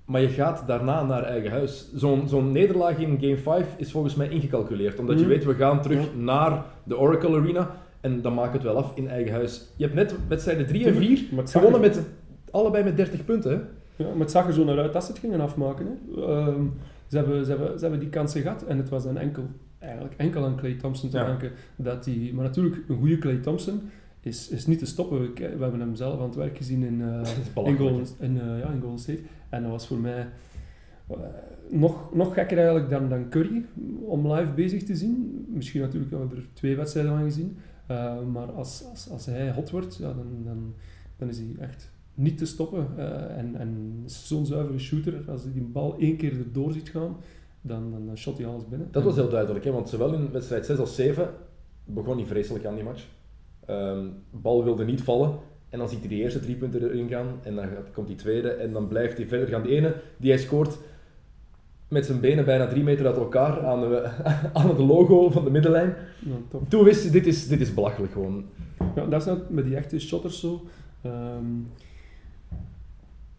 maar 0.06 0.20
je 0.20 0.28
gaat 0.28 0.66
daarna 0.66 1.04
naar 1.04 1.22
eigen 1.22 1.50
huis. 1.50 1.90
Zo'n 1.94 2.28
zo'n 2.28 2.52
nederlaag 2.52 2.98
in 2.98 3.18
game 3.20 3.38
5 3.38 3.66
is 3.76 3.90
volgens 3.90 4.14
mij 4.14 4.28
ingecalculeerd, 4.28 4.98
omdat 4.98 5.16
je 5.18 5.24
mhm. 5.24 5.30
weet 5.30 5.44
we 5.44 5.54
gaan 5.54 5.82
terug 5.82 6.14
naar 6.16 6.64
de 6.84 6.98
Oracle 6.98 7.38
Arena 7.38 7.70
en 8.00 8.22
dan 8.22 8.34
maak 8.34 8.52
het 8.52 8.62
wel 8.62 8.76
af 8.76 8.92
in 8.94 9.08
eigen 9.08 9.32
huis. 9.32 9.72
Je 9.76 9.84
hebt 9.84 9.96
net 9.96 10.14
wedstrijden 10.28 10.66
3 10.66 10.86
en 10.86 10.94
4 10.94 11.24
gewonnen 11.44 11.80
met 11.80 12.00
allebei 12.50 12.84
met 12.84 12.96
30 12.96 13.24
punten. 13.24 13.68
Ja, 13.96 14.08
maar 14.08 14.20
het 14.20 14.30
zag 14.30 14.46
er 14.46 14.52
zo 14.52 14.64
naar 14.64 14.78
uit 14.78 14.92
dat 14.92 15.04
ze 15.04 15.10
het 15.10 15.20
gingen 15.20 15.40
afmaken. 15.40 15.86
Hè. 15.86 16.22
Ehm, 16.22 16.64
ze, 17.06 17.16
hebben, 17.16 17.44
ze, 17.44 17.50
hebben, 17.50 17.78
ze 17.78 17.80
hebben 17.80 18.00
die 18.00 18.08
kansen 18.08 18.42
gehad 18.42 18.64
en 18.64 18.76
het 18.76 18.88
was 18.88 19.04
dan 19.04 19.18
enkel, 19.18 19.44
eigenlijk 19.78 20.14
enkel 20.16 20.44
aan 20.44 20.56
Clay 20.56 20.74
Thompson 20.74 21.10
te 21.10 21.18
ja. 21.18 21.36
Dat 21.76 22.04
die, 22.04 22.34
maar 22.34 22.44
natuurlijk, 22.44 22.76
een 22.88 22.96
goede 22.96 23.18
Clay 23.18 23.36
Thompson 23.36 23.90
is, 24.26 24.48
is 24.48 24.66
niet 24.66 24.78
te 24.78 24.86
stoppen. 24.86 25.20
We, 25.20 25.32
we 25.34 25.62
hebben 25.62 25.80
hem 25.80 25.94
zelf 25.94 26.18
aan 26.20 26.26
het 26.26 26.34
werk 26.34 26.56
gezien 26.56 26.82
in, 26.82 27.00
uh, 27.00 27.20
in, 27.64 27.76
Golden, 27.76 28.06
in, 28.18 28.36
uh, 28.36 28.58
ja, 28.58 28.70
in 28.70 28.80
Golden 28.80 28.98
State. 28.98 29.22
En 29.48 29.62
dat 29.62 29.70
was 29.70 29.86
voor 29.86 29.98
mij 29.98 30.28
uh, 31.10 31.16
nog, 31.70 32.14
nog 32.14 32.34
gekker 32.34 32.56
eigenlijk 32.56 32.90
dan, 32.90 33.08
dan 33.08 33.28
Curry 33.28 33.64
om 34.00 34.32
live 34.32 34.52
bezig 34.52 34.82
te 34.84 34.96
zien. 34.96 35.46
Misschien 35.48 35.80
natuurlijk 35.80 36.10
hebben 36.10 36.28
we 36.28 36.36
er 36.36 36.48
twee 36.52 36.76
wedstrijden 36.76 37.12
van 37.12 37.24
gezien. 37.24 37.56
maar 38.32 38.52
als, 38.52 38.84
als, 38.90 39.10
als 39.10 39.26
hij 39.26 39.52
hot 39.52 39.70
wordt, 39.70 39.96
ja, 39.96 40.12
dan, 40.12 40.44
dan, 40.44 40.74
dan 41.16 41.28
is 41.28 41.38
hij 41.38 41.54
echt 41.58 41.90
niet 42.14 42.38
te 42.38 42.46
stoppen. 42.46 42.98
En, 43.36 43.56
en 43.56 44.02
zo'n 44.06 44.46
zuivere 44.46 44.78
shooter, 44.78 45.24
als 45.28 45.42
hij 45.42 45.52
die 45.52 45.62
bal 45.62 45.96
één 45.98 46.16
keer 46.16 46.32
erdoor 46.32 46.72
ziet 46.72 46.88
gaan, 46.88 47.16
dan, 47.60 48.04
dan 48.06 48.16
shot 48.16 48.38
hij 48.38 48.46
alles 48.46 48.68
binnen. 48.68 48.88
Dat 48.90 49.02
was 49.02 49.14
heel 49.14 49.28
duidelijk, 49.28 49.64
hè? 49.64 49.70
want 49.70 49.88
zowel 49.88 50.14
in 50.14 50.30
wedstrijd 50.30 50.66
6 50.66 50.78
als 50.78 50.94
7 50.94 51.30
begon 51.84 52.16
hij 52.16 52.26
vreselijk 52.26 52.64
aan 52.64 52.74
die 52.74 52.84
match. 52.84 53.04
Um, 53.70 54.12
bal 54.30 54.64
wilde 54.64 54.84
niet 54.84 55.02
vallen. 55.02 55.38
En 55.68 55.78
dan 55.78 55.88
ziet 55.88 55.98
hij 55.98 56.08
de 56.08 56.14
eerste 56.14 56.40
drie 56.40 56.56
punten 56.56 56.82
erin 56.82 57.08
gaan. 57.08 57.26
En 57.42 57.54
dan 57.54 57.68
komt 57.92 58.06
die 58.06 58.16
tweede. 58.16 58.48
En 58.48 58.72
dan 58.72 58.88
blijft 58.88 59.16
hij 59.16 59.26
verder 59.26 59.48
gaan. 59.48 59.62
De 59.62 59.76
ene 59.76 59.94
die 60.16 60.30
hij 60.30 60.40
scoort 60.40 60.78
met 61.88 62.06
zijn 62.06 62.20
benen 62.20 62.44
bijna 62.44 62.66
drie 62.66 62.82
meter 62.82 63.06
uit 63.06 63.16
elkaar 63.16 63.66
aan, 63.66 63.80
de, 63.80 64.10
aan 64.52 64.68
het 64.68 64.78
logo 64.78 65.30
van 65.30 65.44
de 65.44 65.50
middenlijn. 65.50 65.94
Ja, 66.18 66.58
Toen 66.68 66.84
wist 66.84 67.02
hij, 67.02 67.12
dit 67.12 67.26
is, 67.26 67.48
dit 67.48 67.60
is 67.60 67.74
belachelijk 67.74 68.12
gewoon. 68.12 68.44
Ja, 68.94 69.06
dat 69.06 69.20
is 69.20 69.26
nou 69.26 69.38
met 69.48 69.64
die 69.64 69.76
echte 69.76 70.00
shotters 70.00 70.40
zo. 70.40 70.64
Um, 71.06 71.66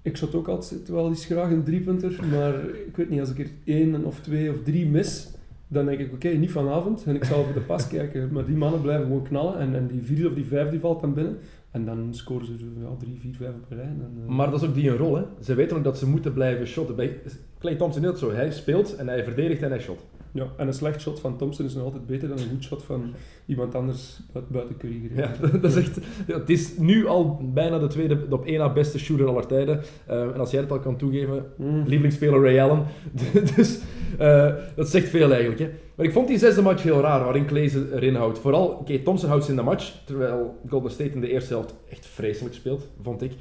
ik 0.02 0.18
shot 0.18 0.36
ook 0.36 0.48
altijd 0.48 0.88
wel 0.88 1.08
eens 1.08 1.26
graag 1.26 1.52
een 1.52 1.64
driepunter, 1.64 2.20
maar 2.32 2.54
ik 2.88 2.96
weet 2.96 3.10
niet, 3.10 3.20
als 3.20 3.30
ik 3.30 3.40
er 3.40 3.50
één 3.64 4.06
of 4.06 4.20
twee 4.20 4.52
of 4.52 4.64
drie 4.64 4.86
mis, 4.86 5.30
dan 5.68 5.86
denk 5.86 6.00
ik, 6.00 6.14
oké, 6.14 6.28
niet 6.28 6.52
vanavond. 6.52 7.04
En 7.06 7.16
ik 7.16 7.24
zal 7.24 7.44
voor 7.44 7.54
de 7.54 7.60
pas 7.60 7.88
kijken. 7.88 8.30
Maar 8.34 8.46
die 8.46 8.56
mannen 8.56 8.82
blijven 8.82 9.06
gewoon 9.06 9.24
knallen. 9.24 9.60
En, 9.60 9.76
en 9.76 9.88
die 9.88 10.02
vierde 10.02 10.28
of 10.28 10.34
die 10.34 10.46
vijfde 10.46 10.80
valt 10.80 11.02
dan 11.02 11.14
binnen. 11.14 11.38
En 11.72 11.86
dan 11.86 12.08
scoren 12.12 12.46
ze 12.46 12.54
ja, 12.54 12.96
drie, 13.00 13.20
vier, 13.20 13.36
vijf 13.36 13.54
op 13.54 13.66
rij. 13.70 13.84
En, 13.84 14.18
uh... 14.24 14.36
Maar 14.36 14.52
dat 14.52 14.62
is 14.62 14.68
ook 14.68 14.76
die 14.76 14.90
een 14.90 14.98
rol, 14.98 15.16
hè. 15.16 15.24
Ze 15.42 15.56
weten 15.56 15.78
ook 15.78 15.84
dat 15.84 15.98
ze 15.98 16.08
moeten 16.08 16.34
blijven 16.34 16.68
shotten. 16.68 16.96
Bij 16.96 17.20
Clay 17.60 17.76
Thompson 17.76 18.04
is 18.04 18.10
het 18.10 18.18
zo. 18.18 18.32
Hij 18.32 18.52
speelt 18.52 18.96
en 18.96 19.08
hij 19.08 19.24
verdedigt 19.24 19.62
en 19.62 19.70
hij 19.70 19.80
shot. 19.80 20.06
Ja, 20.32 20.48
en 20.58 20.68
een 20.68 20.74
slecht 20.74 21.02
shot 21.02 21.20
van 21.20 21.38
Thompson 21.38 21.66
is 21.66 21.74
nog 21.74 21.84
altijd 21.84 22.06
beter 22.06 22.28
dan 22.30 22.38
een 22.38 22.50
goed 22.50 22.64
shot 22.64 22.84
van 22.84 23.14
iemand 23.46 23.76
anders 23.76 24.20
buiten 24.48 24.78
Curry. 24.78 25.12
Ja, 25.16 25.32
dat 25.62 25.64
is 25.64 25.76
echt, 25.76 26.00
ja, 26.28 26.40
het 26.40 26.50
is 26.50 26.78
nu 26.78 27.08
al 27.08 27.52
bijna 27.54 27.80
de 27.80 27.88
tweede, 27.88 28.26
op 28.30 28.46
één 28.46 28.60
na 28.60 28.74
beste 28.74 29.00
shooter 29.00 29.28
aller 29.28 29.48
tijden. 29.48 29.82
Uh, 30.10 30.22
en 30.22 30.40
als 30.40 30.52
jij 30.52 30.62
het 30.62 30.72
al 30.72 30.80
kan 30.80 30.98
toegeven, 30.98 31.46
mm. 31.58 31.84
lievelingsspeler 31.86 32.42
Ray 32.42 32.60
Allen. 32.60 32.86
dus 33.56 33.80
uh, 34.20 34.54
dat 34.76 34.90
zegt 34.90 35.10
veel 35.10 35.32
eigenlijk. 35.32 35.60
Hè. 35.60 35.70
Maar 35.98 36.06
ik 36.06 36.12
vond 36.12 36.28
die 36.28 36.38
zesde 36.38 36.62
match 36.62 36.84
heel 36.84 37.02
raar, 37.02 37.24
waarin 37.24 37.46
Clay 37.46 37.72
erin 37.94 38.16
houdt. 38.16 38.40
Vooral, 38.40 38.68
oké, 38.68 38.80
okay, 38.80 39.00
Thompson 39.00 39.30
houdt 39.30 39.44
ze 39.44 39.50
in 39.50 39.56
de 39.56 39.64
match, 39.64 40.04
terwijl 40.06 40.60
Golden 40.70 40.92
State 40.92 41.10
in 41.10 41.22
de 41.22 41.32
eerste 41.32 41.54
helft 41.54 41.76
echt 41.90 42.06
vreselijk 42.06 42.56
speelt, 42.56 42.88
vond 43.02 43.22
ik. 43.22 43.32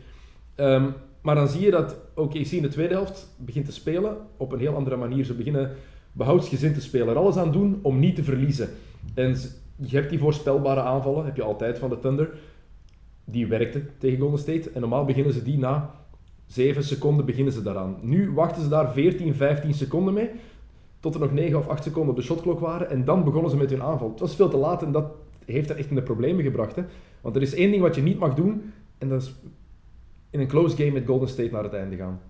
Um, 0.56 0.94
maar 1.20 1.34
dan 1.34 1.48
zie 1.48 1.60
je 1.60 1.70
dat 1.70 1.96
OKC 2.14 2.50
in 2.50 2.62
de 2.62 2.68
tweede 2.68 2.94
helft 2.94 3.34
begint 3.36 3.66
te 3.66 3.72
spelen 3.72 4.16
op 4.36 4.52
een 4.52 4.58
heel 4.58 4.74
andere 4.74 4.96
manier. 4.96 5.24
Ze 5.24 5.34
beginnen 5.34 5.70
behoudsgezind 6.12 6.74
te 6.74 6.80
spelen. 6.80 7.08
Er 7.08 7.16
alles 7.16 7.36
aan 7.36 7.52
doen 7.52 7.78
om 7.82 7.98
niet 7.98 8.14
te 8.14 8.24
verliezen. 8.24 8.68
En 9.14 9.36
je 9.76 9.96
hebt 9.96 10.10
die 10.10 10.18
voorspelbare 10.18 10.80
aanvallen, 10.80 11.24
heb 11.24 11.36
je 11.36 11.42
altijd 11.42 11.78
van 11.78 11.90
de 11.90 11.98
Thunder. 11.98 12.30
Die 13.24 13.46
werkte 13.46 13.82
tegen 13.98 14.18
Golden 14.18 14.38
State. 14.38 14.70
En 14.70 14.80
normaal 14.80 15.04
beginnen 15.04 15.32
ze 15.32 15.42
die 15.42 15.58
na 15.58 15.94
7 16.46 16.84
seconden 16.84 17.26
beginnen 17.26 17.52
ze 17.52 17.62
daaraan. 17.62 17.98
Nu 18.00 18.32
wachten 18.32 18.62
ze 18.62 18.68
daar 18.68 18.92
14, 18.92 19.34
15 19.34 19.74
seconden 19.74 20.14
mee. 20.14 20.30
Tot 21.00 21.14
er 21.14 21.20
nog 21.20 21.32
9 21.32 21.58
of 21.58 21.68
8 21.68 21.82
seconden 21.82 22.10
op 22.10 22.16
de 22.16 22.22
shotklok 22.26 22.60
waren. 22.60 22.90
En 22.90 23.04
dan 23.04 23.24
begonnen 23.24 23.50
ze 23.50 23.56
met 23.56 23.70
hun 23.70 23.82
aanval. 23.82 24.10
Het 24.10 24.20
was 24.20 24.36
veel 24.36 24.48
te 24.48 24.56
laat 24.56 24.82
en 24.82 24.92
dat 24.92 25.06
heeft 25.44 25.70
er 25.70 25.76
echt 25.76 25.88
in 25.88 25.94
de 25.94 26.02
problemen 26.02 26.44
gebracht. 26.44 26.76
Hè? 26.76 26.82
Want 27.20 27.36
er 27.36 27.42
is 27.42 27.54
één 27.54 27.70
ding 27.70 27.82
wat 27.82 27.94
je 27.94 28.02
niet 28.02 28.18
mag 28.18 28.34
doen. 28.34 28.72
En 28.98 29.08
dat 29.08 29.22
is 29.22 29.34
in 30.30 30.40
een 30.40 30.46
close 30.46 30.76
game 30.76 30.90
met 30.90 31.06
Golden 31.06 31.28
State 31.28 31.50
naar 31.52 31.62
het 31.62 31.72
einde 31.72 31.96
gaan. 31.96 32.20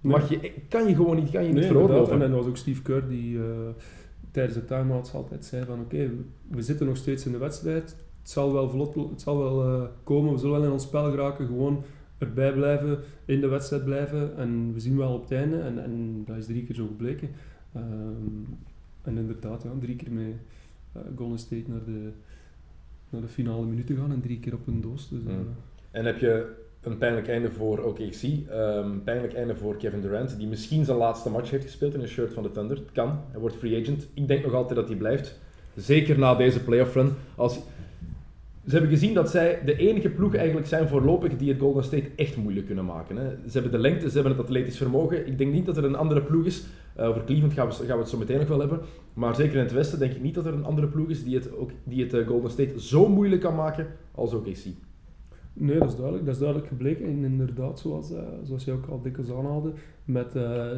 Mag 0.00 0.28
je, 0.28 0.52
kan 0.68 0.88
je 0.88 0.94
gewoon 0.94 1.16
niet, 1.16 1.30
kan 1.30 1.44
je 1.44 1.52
niet 1.52 1.64
veroorloven. 1.64 2.14
En, 2.14 2.22
en 2.22 2.32
was 2.32 2.46
ook 2.46 2.56
Steve 2.56 2.82
Kerr 2.82 3.08
die 3.08 3.36
uh, 3.36 3.44
tijdens 4.30 4.54
de 4.54 4.64
timeouts 4.64 5.14
altijd 5.14 5.44
zei 5.44 5.64
van 5.64 5.80
oké, 5.80 6.10
we 6.48 6.62
zitten 6.62 6.86
nog 6.86 6.96
steeds 6.96 7.26
in 7.26 7.32
de 7.32 7.38
wedstrijd. 7.38 7.96
Het 8.20 8.30
zal 8.30 8.52
wel 8.52 8.70
vlot, 8.70 8.94
het 8.94 9.20
zal 9.20 9.38
wel 9.38 9.66
uh, 9.66 9.82
komen, 10.04 10.32
we 10.32 10.38
zullen 10.38 10.56
wel 10.56 10.64
in 10.64 10.72
ons 10.72 10.82
spel 10.82 11.10
geraken, 11.10 11.46
gewoon 11.46 11.82
erbij 12.18 12.52
blijven, 12.52 12.98
in 13.24 13.40
de 13.40 13.48
wedstrijd 13.48 13.84
blijven 13.84 14.36
en 14.36 14.72
we 14.72 14.80
zien 14.80 14.96
wel 14.96 15.14
op 15.14 15.22
het 15.22 15.32
einde. 15.32 15.58
En, 15.58 15.82
en 15.82 16.22
dat 16.26 16.36
is 16.36 16.46
drie 16.46 16.64
keer 16.64 16.74
zo 16.74 16.86
gebleken. 16.86 17.28
Um, 17.76 18.58
en 19.02 19.16
inderdaad, 19.16 19.62
ja, 19.62 19.70
drie 19.80 19.96
keer 19.96 20.12
met 20.12 20.34
uh, 20.96 21.02
Golden 21.16 21.38
State 21.38 21.64
naar 21.66 21.84
de, 21.84 22.10
naar 23.10 23.20
de 23.20 23.28
finale 23.28 23.66
minuten 23.66 23.96
gaan 23.96 24.12
en 24.12 24.20
drie 24.20 24.40
keer 24.40 24.54
op 24.54 24.66
een 24.66 24.80
doos. 24.80 25.08
Dus, 25.08 25.22
mm. 25.22 25.48
En 25.90 26.04
heb 26.04 26.18
je 26.18 26.58
een 26.80 26.98
pijnlijk 26.98 27.28
einde 27.28 27.50
voor 27.50 27.78
OKC. 27.78 28.22
Um, 28.22 28.48
ehm, 28.48 28.98
pijnlijk 29.04 29.34
einde 29.34 29.56
voor 29.56 29.76
Kevin 29.76 30.00
Durant, 30.00 30.38
die 30.38 30.46
misschien 30.46 30.84
zijn 30.84 30.96
laatste 30.96 31.30
match 31.30 31.50
heeft 31.50 31.64
gespeeld 31.64 31.94
in 31.94 32.00
een 32.00 32.08
shirt 32.08 32.32
van 32.32 32.42
de 32.42 32.50
Thunder. 32.50 32.76
Het 32.76 32.92
kan, 32.92 33.20
hij 33.30 33.40
wordt 33.40 33.56
free 33.56 33.80
agent. 33.80 34.08
Ik 34.14 34.28
denk 34.28 34.44
nog 34.44 34.54
altijd 34.54 34.78
dat 34.78 34.88
hij 34.88 34.96
blijft. 34.96 35.38
Zeker 35.76 36.18
na 36.18 36.34
deze 36.34 36.64
playoff 36.64 36.94
run. 36.94 37.12
Als, 37.36 37.60
Ze 38.66 38.70
hebben 38.70 38.90
gezien 38.90 39.14
dat 39.14 39.30
zij 39.30 39.62
de 39.64 39.76
enige 39.76 40.08
ploeg 40.08 40.34
eigenlijk 40.34 40.66
zijn 40.66 40.88
voorlopig 40.88 41.36
die 41.36 41.48
het 41.48 41.60
Golden 41.60 41.84
State 41.84 42.10
echt 42.16 42.36
moeilijk 42.36 42.66
kunnen 42.66 42.84
maken. 42.84 43.16
Hè. 43.16 43.28
Ze 43.28 43.52
hebben 43.52 43.70
de 43.70 43.78
lengte, 43.78 44.08
ze 44.08 44.14
hebben 44.14 44.32
het 44.32 44.42
atletisch 44.42 44.76
vermogen. 44.76 45.26
Ik 45.26 45.38
denk 45.38 45.52
niet 45.52 45.66
dat 45.66 45.76
er 45.76 45.84
een 45.84 45.94
andere 45.94 46.22
ploeg 46.22 46.44
is. 46.44 46.64
Uh, 46.98 47.08
over 47.08 47.24
Cleveland 47.24 47.52
gaan 47.52 47.68
we, 47.68 47.74
gaan 47.74 47.86
we 47.86 47.92
het 47.92 48.08
zo 48.08 48.18
meteen 48.18 48.38
nog 48.38 48.48
wel 48.48 48.60
hebben. 48.60 48.80
Maar 49.14 49.34
zeker 49.34 49.54
in 49.54 49.62
het 49.62 49.72
Westen 49.72 49.98
denk 49.98 50.12
ik 50.12 50.22
niet 50.22 50.34
dat 50.34 50.46
er 50.46 50.54
een 50.54 50.64
andere 50.64 50.86
ploeg 50.86 51.08
is 51.08 51.24
die 51.24 51.34
het, 51.34 51.56
ook, 51.56 51.70
die 51.84 52.02
het 52.02 52.14
uh, 52.14 52.26
Golden 52.26 52.50
State 52.50 52.80
zo 52.80 53.08
moeilijk 53.08 53.42
kan 53.42 53.54
maken 53.54 53.86
als 54.14 54.32
OKC. 54.32 54.64
Nee, 55.52 55.78
dat 55.78 55.88
is 55.88 55.94
duidelijk. 55.96 56.24
Dat 56.24 56.34
is 56.34 56.40
duidelijk 56.40 56.68
gebleken. 56.68 57.04
En 57.04 57.24
inderdaad, 57.24 57.78
zoals, 57.80 58.10
uh, 58.10 58.18
zoals 58.42 58.64
je 58.64 58.72
ook 58.72 58.86
al 58.86 59.02
dikwijls 59.02 59.32
aanhaalde, 59.32 59.72
met 60.04 60.32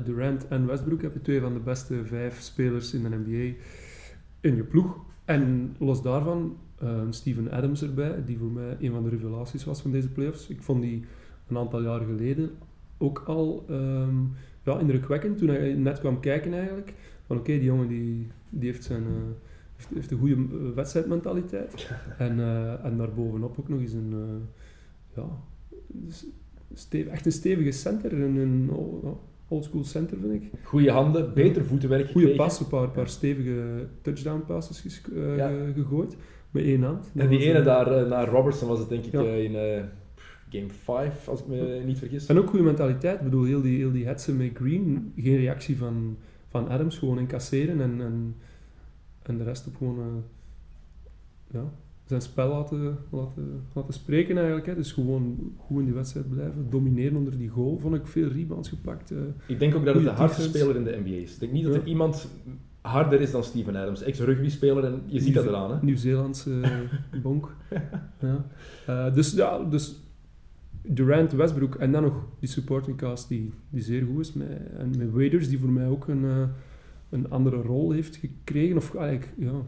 Durant 0.04 0.48
en 0.48 0.66
Westbrook 0.66 1.02
heb 1.02 1.12
je 1.12 1.20
twee 1.20 1.40
van 1.40 1.52
de 1.52 1.60
beste 1.60 2.04
vijf 2.04 2.40
spelers 2.40 2.94
in 2.94 3.02
de 3.02 3.08
NBA 3.08 3.56
in 4.40 4.56
je 4.56 4.64
ploeg. 4.64 4.96
En 5.24 5.74
los 5.78 6.02
daarvan 6.02 6.56
uh, 6.82 7.00
Steven 7.10 7.50
Adams 7.50 7.82
erbij, 7.82 8.22
die 8.26 8.38
voor 8.38 8.50
mij 8.50 8.76
een 8.80 8.90
van 8.90 9.02
de 9.02 9.08
revelaties 9.08 9.64
was 9.64 9.80
van 9.80 9.90
deze 9.90 10.08
playoffs. 10.08 10.48
Ik 10.48 10.62
vond 10.62 10.82
die 10.82 11.04
een 11.48 11.58
aantal 11.58 11.82
jaar 11.82 12.00
geleden 12.00 12.50
ook 12.98 13.22
al 13.26 13.64
um, 13.70 14.32
ja, 14.64 14.78
indrukwekkend 14.78 15.38
toen 15.38 15.48
hij 15.48 15.74
net 15.74 15.98
kwam 15.98 16.20
kijken 16.20 16.54
eigenlijk. 16.54 16.94
Van 17.26 17.38
oké, 17.38 17.52
die 17.52 17.64
jongen 17.64 17.88
die, 17.88 18.26
die 18.48 18.70
heeft, 18.70 18.84
zijn, 18.84 19.02
uh, 19.02 19.08
heeft, 19.76 19.88
heeft, 19.94 20.10
een 20.10 20.18
goede 20.18 20.34
eh, 20.34 20.74
wedstrijdmentaliteit. 20.74 21.90
en, 22.18 22.38
uh, 22.38 22.84
en 22.84 22.96
daarbovenop 22.96 23.58
ook 23.58 23.68
nog 23.68 23.80
eens 23.80 23.92
een 23.92 24.42
ja, 25.14 25.26
stevig, 26.74 27.12
echt 27.12 27.26
een 27.26 27.32
stevige 27.32 27.70
center, 27.70 28.12
een, 28.12 28.36
een 28.36 28.70
oldschool 29.48 29.84
center 29.84 30.18
vind 30.18 30.42
ik. 30.42 30.50
Goede 30.62 30.90
handen, 30.90 31.34
beter 31.34 31.64
voetenwerk 31.64 32.10
Goede 32.10 32.34
pas, 32.34 32.60
een 32.60 32.68
paar, 32.68 32.90
paar 32.90 33.08
stevige 33.08 33.86
touchdown 34.02 34.44
passes 34.46 35.02
ja. 35.36 35.50
gegooid. 35.74 36.16
Met 36.52 36.64
één 36.64 36.82
hand. 36.82 37.10
en 37.14 37.28
die 37.28 37.38
ene 37.38 37.62
daar 37.62 38.02
uh, 38.02 38.08
naar 38.08 38.28
Robertson 38.28 38.68
was 38.68 38.78
het 38.78 38.88
denk 38.88 39.04
ik 39.04 39.12
uh, 39.12 39.44
in 39.44 39.88
game 40.50 40.70
5, 40.70 41.28
als 41.28 41.40
ik 41.40 41.46
me 41.46 41.82
niet 41.84 41.98
vergis. 41.98 42.26
En 42.26 42.38
ook 42.38 42.48
goede 42.48 42.64
mentaliteit. 42.64 43.18
Ik 43.18 43.24
bedoel, 43.24 43.44
heel 43.44 43.62
die, 43.62 43.76
heel 43.76 43.92
die 43.92 44.06
hetsen 44.06 44.36
met 44.36 44.50
Green, 44.54 45.12
geen 45.16 45.36
reactie 45.36 45.76
van, 45.76 46.16
van 46.48 46.68
Adams, 46.68 46.98
gewoon 46.98 47.18
incasseren 47.18 47.80
en, 47.80 48.00
en, 48.00 48.36
en 49.22 49.38
de 49.38 49.44
rest 49.44 49.66
op 49.66 49.76
gewoon 49.76 50.24
ja, 51.50 51.72
zijn 52.04 52.20
spel 52.20 52.48
laten, 52.48 52.98
laten, 53.10 53.62
laten 53.72 53.94
spreken 53.94 54.36
eigenlijk. 54.36 54.66
Hè. 54.66 54.74
Dus 54.74 54.92
gewoon 54.92 55.52
goed 55.56 55.78
in 55.78 55.84
die 55.84 55.94
wedstrijd 55.94 56.28
blijven, 56.28 56.66
domineren 56.70 57.16
onder 57.16 57.38
die 57.38 57.48
goal. 57.48 57.78
Vond 57.78 57.94
ik 57.94 58.06
veel 58.06 58.28
rebounds 58.28 58.68
gepakt. 58.68 59.12
ik 59.46 59.58
denk 59.58 59.74
ook 59.74 59.84
dat 59.84 59.94
het 59.94 60.04
de 60.04 60.10
hardste 60.10 60.42
speler 60.42 60.76
in 60.76 60.84
de 60.84 61.00
NBA 61.04 61.16
is. 61.16 61.34
Ik 61.34 61.40
denk 61.40 61.52
niet 61.52 61.64
dat 61.64 61.74
er 61.74 61.86
iemand 61.86 62.28
harder 62.82 63.20
is 63.20 63.30
dan 63.30 63.44
Steven 63.44 63.76
Adams. 63.76 64.02
Ex-rugbyspeler 64.02 64.84
en 64.84 65.02
je 65.06 65.20
ziet 65.20 65.34
dat 65.34 65.46
eraan. 65.46 65.70
Hè? 65.70 65.76
Nieuw-Zeelandse 65.82 66.60
bonk. 67.22 67.54
ja. 68.20 68.44
Uh, 68.88 69.14
dus 69.14 69.32
ja, 69.32 69.58
dus 69.58 70.00
Durant, 70.82 71.32
Westbrook 71.32 71.74
en 71.74 71.92
dan 71.92 72.02
nog 72.02 72.26
die 72.38 72.48
supporting 72.48 72.96
cast 72.96 73.28
die, 73.28 73.52
die 73.70 73.82
zeer 73.82 74.04
goed 74.04 74.20
is. 74.20 74.32
Met, 74.32 74.48
en 74.78 74.90
met 74.98 75.10
Waders 75.10 75.48
die 75.48 75.58
voor 75.58 75.70
mij 75.70 75.86
ook 75.86 76.08
een, 76.08 76.22
uh, 76.22 76.42
een 77.10 77.30
andere 77.30 77.56
rol 77.56 77.90
heeft 77.90 78.16
gekregen. 78.16 78.76
Of 78.76 78.94
eigenlijk, 78.94 79.34
ja... 79.38 79.62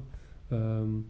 Um, 0.53 1.07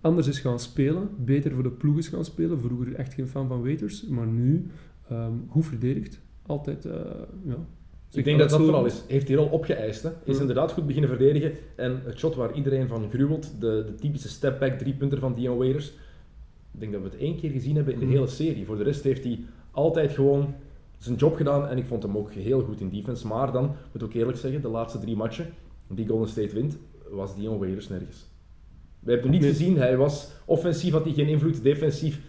anders 0.00 0.26
is 0.26 0.40
gaan 0.40 0.60
spelen, 0.60 1.08
beter 1.24 1.54
voor 1.54 1.62
de 1.62 1.70
ploeg 1.70 1.98
is 1.98 2.08
gaan 2.08 2.24
spelen. 2.24 2.60
Vroeger 2.60 2.94
echt 2.94 3.14
geen 3.14 3.28
fan 3.28 3.48
van 3.48 3.62
Waiters, 3.62 4.06
maar 4.06 4.26
nu 4.26 4.66
um, 5.12 5.46
goed 5.48 5.66
verdedigd. 5.66 6.20
Altijd 6.42 6.84
uh, 6.84 6.92
ja, 8.10 8.18
ik 8.18 8.24
denk 8.24 8.38
dat 8.38 8.50
dat 8.50 8.60
vooral 8.60 8.86
is. 8.86 9.02
Heeft 9.06 9.28
hij 9.28 9.36
al 9.36 9.46
opgeëist. 9.46 10.02
Hè? 10.02 10.10
Is 10.24 10.38
inderdaad 10.38 10.72
goed 10.72 10.86
beginnen 10.86 11.10
verdedigen. 11.10 11.52
En 11.74 12.02
het 12.04 12.18
shot 12.18 12.34
waar 12.34 12.54
iedereen 12.54 12.88
van 12.88 13.10
gruwelt, 13.10 13.50
de, 13.60 13.84
de 13.86 13.94
typische 13.94 14.28
step-back 14.28 14.78
driepunter 14.78 15.18
van 15.18 15.34
Dion 15.34 15.58
Waiters. 15.58 15.92
Ik 16.72 16.80
denk 16.80 16.92
dat 16.92 17.02
we 17.02 17.08
het 17.08 17.18
één 17.18 17.36
keer 17.36 17.50
gezien 17.50 17.76
hebben 17.76 17.94
in 17.94 18.00
de 18.00 18.06
hele 18.06 18.26
serie. 18.26 18.66
Voor 18.66 18.76
de 18.76 18.84
rest 18.84 19.02
heeft 19.02 19.24
hij 19.24 19.40
altijd 19.70 20.12
gewoon 20.12 20.54
zijn 20.98 21.16
job 21.16 21.36
gedaan. 21.36 21.68
En 21.68 21.78
ik 21.78 21.86
vond 21.86 22.02
hem 22.02 22.16
ook 22.16 22.32
heel 22.32 22.60
goed 22.60 22.80
in 22.80 22.88
defense. 22.88 23.26
Maar 23.26 23.52
dan, 23.52 23.64
moet 23.64 24.02
ik 24.02 24.08
ook 24.08 24.14
eerlijk 24.14 24.38
zeggen, 24.38 24.62
de 24.62 24.68
laatste 24.68 24.98
drie 24.98 25.16
matchen 25.16 25.46
die 25.88 26.06
Golden 26.06 26.28
State 26.28 26.54
wint, 26.54 26.76
was 27.10 27.36
Dion 27.36 27.58
Waiters 27.58 27.88
nergens. 27.88 28.26
We 29.00 29.10
hebben 29.10 29.30
hem 29.30 29.40
niet 29.40 29.50
gezien. 29.50 29.76
Hij 29.76 29.96
was 29.96 30.28
offensief, 30.44 30.92
had 30.92 31.04
hij 31.04 31.12
geen 31.12 31.28
invloed. 31.28 31.62
Defensief 31.62 32.20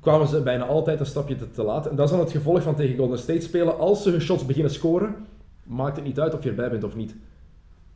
kwamen 0.00 0.28
ze 0.28 0.42
bijna 0.42 0.64
altijd 0.64 1.00
een 1.00 1.06
stapje 1.06 1.36
te, 1.36 1.50
te 1.50 1.62
laat. 1.62 1.86
En 1.86 1.96
dat 1.96 2.04
is 2.04 2.10
dan 2.10 2.20
het 2.20 2.30
gevolg 2.30 2.62
van 2.62 2.74
tegen 2.74 2.96
Golden 2.96 3.18
State 3.18 3.40
spelen. 3.40 3.78
Als 3.78 4.02
ze 4.02 4.10
hun 4.10 4.20
shots 4.20 4.46
beginnen 4.46 4.72
scoren, 4.72 5.14
maakt 5.64 5.96
het 5.96 6.04
niet 6.04 6.20
uit 6.20 6.34
of 6.34 6.42
je 6.42 6.48
erbij 6.48 6.70
bent 6.70 6.84
of 6.84 6.96
niet. 6.96 7.16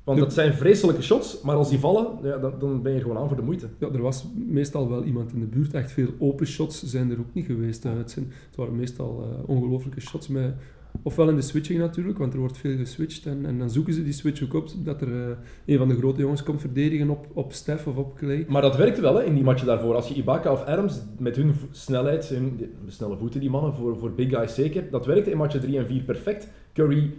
Want 0.05 0.19
dat 0.19 0.33
zijn 0.33 0.55
vreselijke 0.55 1.03
shots, 1.03 1.41
maar 1.41 1.57
als 1.57 1.69
die 1.69 1.79
vallen, 1.79 2.07
ja, 2.23 2.37
dan, 2.37 2.55
dan, 2.59 2.83
ben 2.83 2.93
je 2.93 3.01
gewoon 3.01 3.19
aan 3.19 3.29
voor 3.29 3.37
de 3.37 3.43
moeite. 3.43 3.69
Ja, 3.79 3.89
er 3.89 4.03
was 4.03 4.25
meestal 4.35 4.89
wel 4.89 5.05
iemand 5.05 5.33
in 5.33 5.41
de 5.41 5.47
buurt. 5.47 5.75
Echt 5.75 5.93
veel 5.93 6.09
open 6.19 6.47
shots 6.47 6.83
zijn 6.83 7.11
er 7.11 7.19
ook 7.19 7.35
niet 7.35 7.47
geweest. 7.47 7.83
Het, 7.83 8.11
zijn, 8.11 8.33
het 8.47 8.57
waren 8.57 8.77
meestal 8.77 9.29
uh, 9.29 9.49
ongelooflijke 9.49 10.01
shots 10.01 10.29
met 10.29 10.55
Ofwel 11.03 11.29
in 11.29 11.37
de 11.37 11.43
switching 11.43 11.79
natuurlijk, 11.79 12.19
want 12.19 12.33
er 12.33 12.39
wordt 12.39 12.59
veel 12.59 12.77
geswitcht. 12.77 13.27
En, 13.27 13.47
en 13.47 13.59
dan 13.59 13.71
zoeken 13.71 13.95
ze 13.95 14.05
die 14.05 14.13
switch 14.13 14.43
ook 14.43 14.55
op, 14.55 14.69
dat 14.85 15.01
er 15.01 15.09
uh, 15.09 15.27
een 15.67 15.79
van 15.79 15.89
de 15.89 15.97
grote 15.97 16.21
jongens 16.21 16.43
komt 16.43 16.61
verdedigen 16.61 17.11
op, 17.11 17.27
op 17.33 17.53
Steph 17.53 17.87
of 17.87 17.97
op 17.97 18.17
Clay. 18.17 18.45
Maar 18.49 18.63
dat 18.63 18.77
werkte 18.77 19.01
wel 19.01 19.15
hè, 19.15 19.25
in 19.25 19.35
die 19.35 19.45
matchen 19.45 19.67
daarvoor. 19.67 19.95
Als 19.95 20.09
je 20.09 20.15
Ibaka 20.15 20.53
of 20.53 20.65
Adams 20.65 21.03
met 21.19 21.37
hun 21.37 21.55
snelheid, 21.71 22.29
hun 22.29 22.61
snelle 22.87 23.17
voeten 23.17 23.41
die 23.41 23.51
mannen, 23.51 23.75
voor, 23.75 23.97
voor 23.97 24.13
big 24.13 24.31
guys 24.31 24.55
zeker, 24.55 24.91
dat 24.91 25.07
werkte 25.07 25.31
in 25.31 25.37
matchen 25.37 25.61
3 25.61 25.79
en 25.79 25.87
4 25.87 26.03
perfect. 26.03 26.49
Curry 26.73 27.15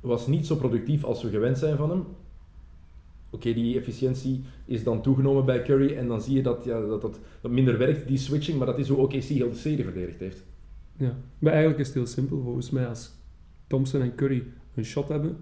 was 0.00 0.26
niet 0.26 0.46
zo 0.46 0.56
productief 0.56 1.04
als 1.04 1.22
we 1.22 1.28
gewend 1.28 1.58
zijn 1.58 1.76
van 1.76 1.90
hem. 1.90 2.04
Oké, 3.30 3.52
die 3.52 3.78
efficiëntie 3.78 4.42
is 4.64 4.84
dan 4.84 5.02
toegenomen 5.02 5.44
bij 5.44 5.62
Curry 5.62 5.96
en 5.96 6.06
dan 6.06 6.20
zie 6.20 6.34
je 6.34 6.42
dat, 6.42 6.64
ja, 6.64 6.80
dat, 6.80 7.00
dat, 7.00 7.18
dat 7.40 7.50
minder 7.50 7.78
werkt, 7.78 8.08
die 8.08 8.18
switching, 8.18 8.58
maar 8.58 8.66
dat 8.66 8.78
is 8.78 8.88
hoe 8.88 8.98
OKC 8.98 9.12
heel 9.12 9.50
de 9.50 9.56
serie 9.56 9.84
verdedigd 9.84 10.20
heeft. 10.20 10.44
Ja, 10.98 11.16
maar 11.38 11.52
eigenlijk 11.52 11.80
is 11.80 11.86
het 11.86 11.96
heel 11.96 12.06
simpel. 12.06 12.42
Volgens 12.42 12.70
mij, 12.70 12.86
als 12.86 13.10
Thompson 13.66 14.02
en 14.02 14.14
Curry 14.14 14.44
een 14.74 14.84
shot 14.84 15.08
hebben, 15.08 15.36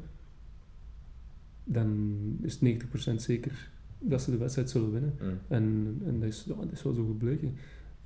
dan 1.65 2.19
is 2.43 2.59
het 2.61 2.83
90% 3.11 3.15
zeker 3.15 3.69
dat 3.99 4.23
ze 4.23 4.31
de 4.31 4.37
wedstrijd 4.37 4.71
zullen 4.71 4.93
winnen. 4.93 5.19
Mm. 5.23 5.39
En, 5.49 5.97
en 6.07 6.21
dat, 6.21 6.29
is, 6.29 6.45
ja, 6.49 6.55
dat 6.55 6.73
is 6.73 6.83
wel 6.83 6.93
zo 6.93 7.07
gebleken. 7.07 7.57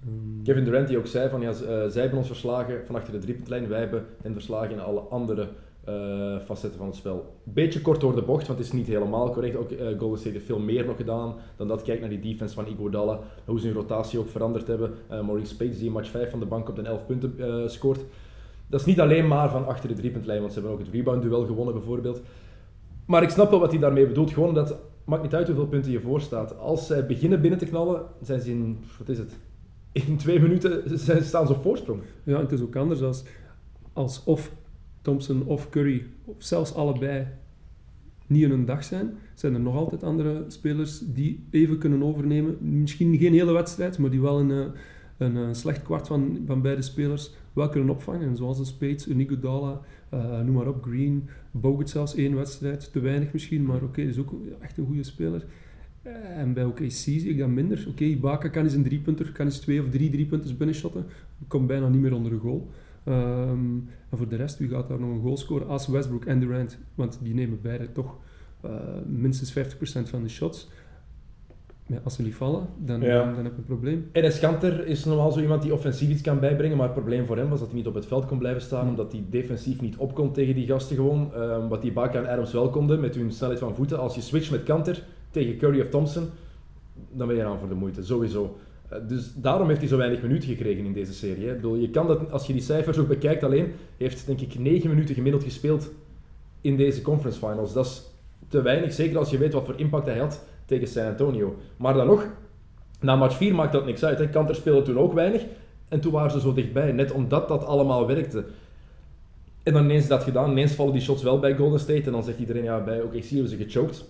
Um, 0.06 0.42
Kevin 0.42 0.64
Durant 0.64 0.88
die 0.88 0.98
ook 0.98 1.06
zei 1.06 1.28
van 1.28 1.40
ja, 1.40 1.50
uh, 1.50 1.56
zij 1.86 2.00
hebben 2.00 2.18
ons 2.18 2.26
verslagen 2.26 2.86
van 2.86 2.94
achter 2.94 3.12
de 3.12 3.18
driepuntlijn, 3.18 3.68
wij 3.68 3.78
hebben 3.78 4.06
hen 4.22 4.32
verslagen 4.32 4.70
in 4.70 4.80
alle 4.80 5.00
andere 5.00 5.48
uh, 5.88 6.38
facetten 6.44 6.78
van 6.78 6.86
het 6.86 6.96
spel. 6.96 7.34
Beetje 7.44 7.80
kort 7.80 8.00
door 8.00 8.14
de 8.14 8.22
bocht, 8.22 8.46
want 8.46 8.58
het 8.58 8.68
is 8.68 8.72
niet 8.74 8.86
helemaal 8.86 9.30
correct. 9.30 9.56
Ook 9.56 9.70
uh, 9.70 9.98
Golden 9.98 10.18
State 10.18 10.34
heeft 10.34 10.46
veel 10.46 10.58
meer 10.58 10.86
nog 10.86 10.96
gedaan 10.96 11.34
dan 11.56 11.68
dat. 11.68 11.82
Kijk 11.82 12.00
naar 12.00 12.08
die 12.08 12.20
defense 12.20 12.54
van 12.54 12.66
Iguodala, 12.66 13.20
hoe 13.44 13.60
ze 13.60 13.66
hun 13.66 13.76
rotatie 13.76 14.18
ook 14.18 14.28
veranderd 14.28 14.66
hebben. 14.66 14.90
Uh, 15.10 15.20
Maurice 15.20 15.54
Spates 15.54 15.76
die 15.76 15.86
in 15.86 15.92
match 15.92 16.10
5 16.10 16.30
van 16.30 16.40
de 16.40 16.46
bank 16.46 16.68
op 16.68 16.76
de 16.76 16.82
11 16.82 17.06
punten 17.06 17.70
scoort. 17.70 18.00
Dat 18.66 18.80
is 18.80 18.86
niet 18.86 19.00
alleen 19.00 19.28
maar 19.28 19.50
van 19.50 19.66
achter 19.66 19.88
de 19.88 19.94
driepuntlijn, 19.94 20.40
want 20.40 20.52
ze 20.52 20.58
hebben 20.58 20.78
ook 20.78 20.84
het 20.84 20.94
rebound-duel 20.94 21.46
gewonnen 21.46 21.74
bijvoorbeeld. 21.74 22.20
Maar 23.06 23.22
ik 23.22 23.30
snap 23.30 23.50
wel 23.50 23.60
wat 23.60 23.70
hij 23.70 23.80
daarmee 23.80 24.06
bedoelt. 24.06 24.32
Gewoon 24.32 24.54
dat, 24.54 24.76
maakt 25.10 25.22
niet 25.22 25.34
uit 25.34 25.46
hoeveel 25.46 25.66
punten 25.66 25.92
je 25.92 26.00
voorstaat. 26.00 26.58
Als 26.58 26.86
zij 26.86 27.06
beginnen 27.06 27.40
binnen 27.40 27.58
te 27.58 27.66
knallen, 27.66 28.02
zijn 28.22 28.40
ze 28.40 28.50
in, 28.50 28.78
wat 28.98 29.08
is 29.08 29.18
het, 29.18 29.38
in 29.92 30.16
twee 30.16 30.40
minuten 30.40 30.98
staan 31.24 31.46
ze 31.46 31.52
op 31.52 31.62
voorsprong. 31.62 32.00
Ja, 32.22 32.40
het 32.40 32.52
is 32.52 32.62
ook 32.62 32.76
anders 32.76 33.02
als, 33.02 33.24
als 33.92 34.22
of 34.24 34.50
Thompson 35.02 35.44
of 35.44 35.70
Curry, 35.70 36.06
of 36.24 36.34
zelfs 36.38 36.74
allebei, 36.74 37.26
niet 38.26 38.42
in 38.42 38.50
een 38.50 38.64
dag 38.64 38.84
zijn, 38.84 39.10
zijn 39.34 39.54
er 39.54 39.60
nog 39.60 39.76
altijd 39.76 40.02
andere 40.02 40.44
spelers 40.48 40.98
die 40.98 41.44
even 41.50 41.78
kunnen 41.78 42.02
overnemen. 42.02 42.56
Misschien 42.60 43.18
geen 43.18 43.32
hele 43.32 43.52
wedstrijd, 43.52 43.98
maar 43.98 44.10
die 44.10 44.20
wel 44.20 44.40
een, 44.40 44.50
eh, 44.50 44.66
een, 45.16 45.36
een 45.36 45.54
slecht 45.54 45.82
kwart 45.82 46.06
van, 46.06 46.38
van 46.46 46.62
beide 46.62 46.82
spelers 46.82 47.30
wel 47.52 47.68
kunnen 47.68 47.90
opvangen. 47.90 48.36
Zoals 48.36 48.58
de 48.58 48.64
Spades, 48.64 49.06
een 49.06 49.20
Iguodala, 49.20 49.80
uh, 50.14 50.40
noem 50.40 50.54
maar 50.54 50.68
op, 50.68 50.82
Green, 50.82 51.28
Bogut 51.50 51.90
zelfs 51.90 52.14
één 52.14 52.34
wedstrijd, 52.34 52.92
te 52.92 53.00
weinig 53.00 53.32
misschien, 53.32 53.64
maar 53.64 53.82
oké, 53.82 54.00
is 54.00 54.18
ook 54.18 54.34
echt 54.60 54.78
een 54.78 54.86
goede 54.86 55.02
speler. 55.02 55.44
En 56.36 56.52
bij 56.52 56.64
OKC 56.64 56.90
zie 56.90 57.28
ik 57.28 57.38
dat 57.38 57.48
minder. 57.48 57.78
Oké, 57.78 57.88
okay, 57.88 58.08
Ibaka 58.08 58.48
kan 58.48 58.64
eens 58.64 58.74
een 58.74 58.82
driepunter, 58.82 59.32
kan 59.32 59.46
eens 59.46 59.58
twee 59.58 59.80
of 59.80 59.90
drie 59.90 60.10
driepunters 60.10 60.56
binnenshotten, 60.56 61.06
komt 61.48 61.66
bijna 61.66 61.88
niet 61.88 62.00
meer 62.00 62.14
onder 62.14 62.32
de 62.32 62.38
goal. 62.38 62.70
Um, 63.04 63.88
en 64.10 64.18
voor 64.18 64.28
de 64.28 64.36
rest, 64.36 64.58
wie 64.58 64.68
gaat 64.68 64.88
daar 64.88 65.00
nog 65.00 65.10
een 65.10 65.20
goal 65.20 65.36
scoren? 65.36 65.68
Als 65.68 65.86
Westbrook 65.86 66.24
en 66.24 66.40
Durant, 66.40 66.78
want 66.94 67.18
die 67.22 67.34
nemen 67.34 67.58
beide 67.62 67.92
toch 67.92 68.16
uh, 68.64 68.70
minstens 69.06 69.52
50% 69.52 70.10
van 70.10 70.22
de 70.22 70.28
shots. 70.28 70.68
Maar 71.86 72.00
als 72.04 72.14
ze 72.14 72.22
niet 72.22 72.34
vallen, 72.34 72.66
dan, 72.78 73.00
ja. 73.00 73.24
dan, 73.24 73.34
dan, 73.34 73.44
heb 73.44 73.52
je 73.52 73.58
een 73.58 73.64
probleem. 73.64 74.08
Enes 74.12 74.38
Kanter 74.38 74.86
is 74.86 75.04
normaal 75.04 75.32
zo 75.32 75.40
iemand 75.40 75.62
die 75.62 75.72
offensief 75.72 76.08
iets 76.10 76.22
kan 76.22 76.40
bijbrengen, 76.40 76.76
maar 76.76 76.86
het 76.86 76.94
probleem 76.94 77.26
voor 77.26 77.36
hem 77.36 77.48
was 77.48 77.58
dat 77.58 77.68
hij 77.68 77.76
niet 77.76 77.86
op 77.86 77.94
het 77.94 78.06
veld 78.06 78.26
kon 78.26 78.38
blijven 78.38 78.62
staan, 78.62 78.88
omdat 78.88 79.12
hij 79.12 79.24
defensief 79.30 79.80
niet 79.80 79.96
opkomt 79.96 80.34
tegen 80.34 80.54
die 80.54 80.66
gasten 80.66 80.96
gewoon. 80.96 81.30
Um, 81.36 81.68
wat 81.68 81.82
die 81.82 81.92
Baka 81.92 82.18
en 82.18 82.28
Adams 82.28 82.52
wel 82.52 82.70
konden, 82.70 83.00
met 83.00 83.14
hun 83.14 83.32
snelheid 83.32 83.60
van 83.60 83.74
voeten. 83.74 83.98
Als 83.98 84.14
je 84.14 84.20
switcht 84.20 84.50
met 84.50 84.62
Kanter 84.62 85.02
tegen 85.30 85.56
Curry 85.56 85.80
of 85.80 85.88
Thompson, 85.88 86.28
dan 87.12 87.26
ben 87.26 87.36
je 87.36 87.44
aan 87.44 87.58
voor 87.58 87.68
de 87.68 87.74
moeite, 87.74 88.04
sowieso. 88.04 88.56
Eh, 88.90 88.98
dus 89.08 89.32
daarom 89.34 89.68
heeft 89.68 89.80
hij 89.80 89.88
zo 89.88 89.96
weinig 89.96 90.22
minuten 90.22 90.48
gekregen 90.48 90.84
in 90.84 90.92
deze 90.92 91.14
serie. 91.14 91.48
Hè. 91.48 91.52
je 91.80 91.90
kan 91.90 92.06
dat, 92.06 92.32
als 92.32 92.46
je 92.46 92.52
die 92.52 92.62
cijfers 92.62 92.98
ook 92.98 93.08
bekijkt 93.08 93.44
alleen, 93.44 93.72
heeft 93.96 94.26
denk 94.26 94.40
ik 94.40 94.58
9 94.58 94.88
minuten 94.88 95.14
gemiddeld 95.14 95.44
gespeeld 95.44 95.90
in 96.60 96.76
deze 96.76 97.02
conference 97.02 97.38
finals. 97.38 97.72
Dat 97.72 97.86
is 97.86 98.02
te 98.48 98.62
weinig, 98.62 98.92
zeker 98.92 99.18
als 99.18 99.30
je 99.30 99.38
weet 99.38 99.52
wat 99.52 99.64
voor 99.64 99.78
impact 99.78 100.06
hij 100.06 100.18
had 100.18 100.44
tegen 100.64 100.88
San 100.88 101.06
Antonio. 101.06 101.56
Maar 101.76 101.94
dan 101.94 102.06
nog, 102.06 102.26
Na 103.00 103.16
match 103.16 103.36
4 103.36 103.54
maakt 103.54 103.72
dat 103.72 103.84
niks 103.84 104.04
uit. 104.04 104.30
Kanter 104.30 104.54
speelde 104.54 104.82
toen 104.82 104.98
ook 104.98 105.12
weinig. 105.12 105.42
En 105.88 106.00
toen 106.00 106.12
waren 106.12 106.30
ze 106.30 106.40
zo 106.40 106.52
dichtbij. 106.52 106.92
Net 106.92 107.12
omdat 107.12 107.48
dat 107.48 107.64
allemaal 107.64 108.06
werkte. 108.06 108.44
En 109.62 109.72
dan 109.72 109.84
ineens 109.84 110.06
dat 110.06 110.22
gedaan. 110.22 110.50
Ineens 110.50 110.72
vallen 110.72 110.92
die 110.92 111.02
shots 111.02 111.22
wel 111.22 111.38
bij 111.38 111.56
Golden 111.56 111.80
State. 111.80 112.02
En 112.02 112.12
dan 112.12 112.24
zegt 112.24 112.38
iedereen, 112.38 112.62
ja, 112.62 112.84
bij 112.84 113.02
OKC 113.02 113.24
hebben 113.24 113.48
ze 113.48 113.56
gechoked. 113.56 114.04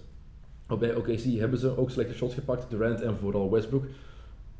Bij 0.79 0.95
OKC 0.95 1.39
hebben 1.39 1.59
ze 1.59 1.79
ook 1.79 1.91
slechte 1.91 2.15
shots 2.15 2.35
gepakt. 2.35 2.71
Durant 2.71 3.01
en 3.01 3.17
vooral 3.17 3.51
Westbrook. 3.51 3.85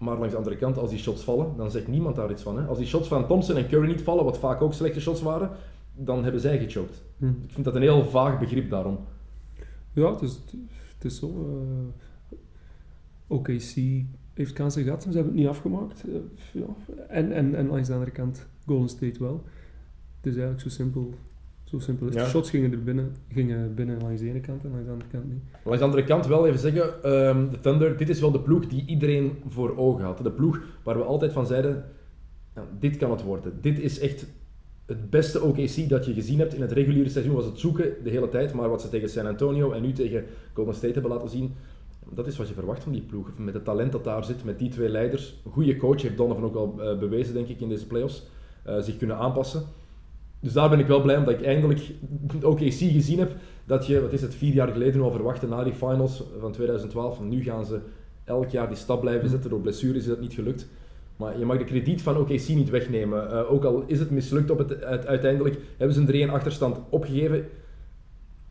Maar 0.01 0.17
langs 0.19 0.31
de 0.31 0.37
andere 0.37 0.57
kant, 0.57 0.79
als 0.79 0.91
die 0.91 0.99
shots 0.99 1.23
vallen, 1.25 1.57
dan 1.57 1.71
zegt 1.71 1.89
niemand 1.89 2.17
daar 2.17 2.31
iets 2.31 2.43
van. 2.43 2.59
Hè. 2.59 2.67
Als 2.67 2.79
die 2.79 2.87
shots 2.87 3.09
van 3.09 3.27
Thompson 3.27 3.57
en 3.57 3.69
Curry 3.69 3.87
niet 3.87 4.03
vallen, 4.03 4.25
wat 4.25 4.39
vaak 4.39 4.61
ook 4.63 4.73
slechte 4.75 5.01
shots 5.01 5.23
waren, 5.23 5.51
dan 5.95 6.23
hebben 6.23 6.41
zij 6.41 6.59
gechoked. 6.59 7.03
Hm. 7.19 7.27
Ik 7.27 7.53
vind 7.53 7.65
dat 7.65 7.75
een 7.75 7.83
heel 7.83 8.05
vaag 8.05 8.39
begrip 8.39 8.71
daarom. 8.71 8.99
Ja, 9.93 10.13
het 10.13 10.23
is, 10.23 10.41
het 10.95 11.05
is 11.05 11.19
zo. 11.19 11.27
eh 11.29 12.39
OKC 13.27 13.75
heeft 14.35 14.53
kansen 14.53 14.83
gehad, 14.83 15.05
maar 15.05 15.13
ze 15.13 15.19
hebben 15.19 15.37
het 15.37 15.43
niet 15.45 15.51
afgemaakt. 15.51 16.05
Eh, 16.09 16.15
ja. 16.53 16.97
en, 17.09 17.33
en, 17.33 17.55
en 17.55 17.67
langs 17.69 17.87
de 17.89 17.93
andere 17.95 18.11
kant 18.11 18.47
Golden 18.67 18.89
State 18.89 19.19
wel. 19.19 19.43
Het 20.17 20.27
is 20.27 20.33
eigenlijk 20.33 20.61
zo 20.61 20.69
simpel. 20.69 21.15
Zo 21.71 21.79
simpel 21.79 22.07
is. 22.07 22.15
Ja. 22.15 22.25
De 22.25 22.29
shots 22.29 22.51
gingen 22.51 22.73
er 22.73 22.83
binnen, 22.83 23.17
gingen 23.29 23.75
binnen 23.75 24.03
langs 24.03 24.21
de 24.21 24.29
ene 24.29 24.41
kant 24.41 24.65
en 24.65 24.71
langs 24.71 24.85
de 24.85 24.93
andere 24.93 25.11
kant 25.11 25.29
niet. 25.29 25.43
Langs 25.65 25.79
de 25.79 25.85
andere 25.85 26.05
kant 26.05 26.27
wel 26.27 26.47
even 26.47 26.59
zeggen, 26.59 27.03
ehm, 27.03 27.49
de 27.51 27.61
Thunder, 27.61 27.97
dit 27.97 28.09
is 28.09 28.21
wel 28.21 28.31
de 28.31 28.41
ploeg 28.41 28.67
die 28.67 28.87
iedereen 28.87 29.33
voor 29.47 29.77
ogen 29.77 30.05
had. 30.05 30.19
De 30.19 30.31
ploeg 30.31 30.61
waar 30.83 30.97
we 30.97 31.05
altijd 31.05 31.33
van 31.33 31.47
zeiden, 31.47 31.85
ja, 32.55 32.67
dit 32.79 32.97
kan 32.97 33.11
het 33.11 33.23
worden. 33.23 33.59
Dit 33.61 33.79
is 33.79 33.99
echt 33.99 34.27
het 34.87 35.11
beste 35.11 35.43
OKC 35.43 35.89
dat 35.89 36.07
je 36.07 36.15
gezien 36.15 36.39
hebt 36.39 36.55
in 36.55 36.61
het 36.61 36.73
reguliere 36.73 37.09
seizoen. 37.09 37.35
Was 37.35 37.45
het 37.45 37.59
zoeken 37.59 37.95
de 38.05 38.11
hele 38.11 38.29
tijd, 38.29 38.53
maar 38.53 38.69
wat 38.69 38.83
ze 38.83 38.89
tegen 38.89 39.11
San 39.11 39.27
Antonio 39.27 39.73
en 39.73 39.83
nu 39.83 39.93
tegen 39.93 40.25
Golden 40.53 40.75
State 40.75 40.93
hebben 40.93 41.13
laten 41.13 41.29
zien, 41.29 41.55
dat 42.13 42.27
is 42.27 42.37
wat 42.37 42.49
je 42.49 42.55
verwacht 42.55 42.83
van 42.83 42.93
die 42.93 43.03
ploeg. 43.03 43.39
Met 43.39 43.55
het 43.55 43.65
talent 43.65 43.93
dat 43.93 44.05
daar 44.05 44.25
zit, 44.25 44.45
met 44.45 44.59
die 44.59 44.71
twee 44.71 44.89
leiders. 44.89 45.41
Een 45.45 45.53
goede 45.53 45.77
coach, 45.77 46.03
heeft 46.03 46.17
Donovan 46.17 46.45
ook 46.45 46.55
al 46.55 46.75
eh, 46.81 46.99
bewezen, 46.99 47.35
denk 47.35 47.49
ik, 47.49 47.61
in 47.61 47.69
deze 47.69 47.87
playoffs. 47.87 48.27
Eh, 48.65 48.81
zich 48.81 48.97
kunnen 48.97 49.17
aanpassen. 49.17 49.63
Dus 50.41 50.53
daar 50.53 50.69
ben 50.71 50.79
ik 50.79 50.87
wel 50.87 51.03
blij 51.03 51.17
omdat 51.17 51.35
ik 51.35 51.43
eindelijk 51.43 51.81
de 52.41 52.49
OKC 52.49 52.61
gezien 52.71 53.19
heb. 53.19 53.33
Dat 53.67 53.87
je, 53.87 54.01
wat 54.01 54.13
is 54.13 54.23
het, 54.23 54.35
vier 54.35 54.55
jaar 54.55 54.69
geleden 54.69 55.01
al 55.03 55.11
verwachtte 55.11 55.47
na 55.47 55.65
die 55.65 55.73
finals 55.73 56.23
van 56.39 56.53
2012. 56.53 57.21
En 57.21 57.29
nu 57.29 57.43
gaan 57.43 57.65
ze 57.65 57.81
elk 58.25 58.49
jaar 58.49 58.69
die 58.69 58.77
stap 58.77 59.01
blijven 59.01 59.29
zetten. 59.29 59.51
Door 59.51 59.61
blessures 59.61 60.03
is 60.03 60.07
dat 60.09 60.21
niet 60.21 60.33
gelukt. 60.33 60.69
Maar 61.17 61.39
je 61.39 61.45
mag 61.45 61.59
de 61.59 61.65
krediet 61.65 62.03
van 62.03 62.17
OKC 62.17 62.49
niet 62.49 62.71
wegnemen. 62.71 63.31
Eh, 63.31 63.53
ook 63.53 63.65
al 63.65 63.85
is 63.87 63.99
het 63.99 64.11
mislukt 64.11 64.51
op 64.51 64.59
het, 64.59 64.83
uit- 64.85 65.07
uiteindelijk, 65.07 65.59
hebben 65.77 65.95
ze 65.97 66.01
een 66.01 66.29
3-1 66.29 66.33
achterstand 66.33 66.79
opgegeven. 66.91 67.45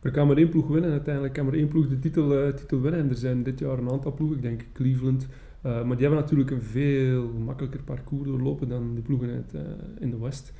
Er 0.02 0.10
kan 0.10 0.26
maar 0.26 0.36
één 0.36 0.48
ploeg 0.48 0.68
winnen. 0.68 0.90
Uiteindelijk 0.90 1.34
kan 1.34 1.44
maar 1.44 1.54
één 1.54 1.68
ploeg 1.68 1.88
de 1.88 1.98
titel, 1.98 2.38
eh, 2.42 2.52
titel 2.54 2.80
winnen. 2.80 3.00
En 3.00 3.08
er 3.08 3.16
zijn 3.16 3.42
dit 3.42 3.58
jaar 3.58 3.78
een 3.78 3.90
aantal 3.90 4.12
ploegen, 4.14 4.36
ik 4.36 4.42
denk 4.42 4.64
Cleveland. 4.72 5.26
eh, 5.62 5.72
maar 5.84 5.96
die 5.96 6.06
hebben 6.06 6.20
natuurlijk 6.24 6.50
een 6.50 6.62
veel 6.62 7.28
makkelijker 7.44 7.82
parcours 7.82 8.28
doorlopen 8.28 8.68
dan 8.68 8.94
de 8.94 9.00
ploegen 9.00 9.28
uit, 9.30 9.52
in 9.98 10.10
de 10.10 10.18
West. 10.18 10.52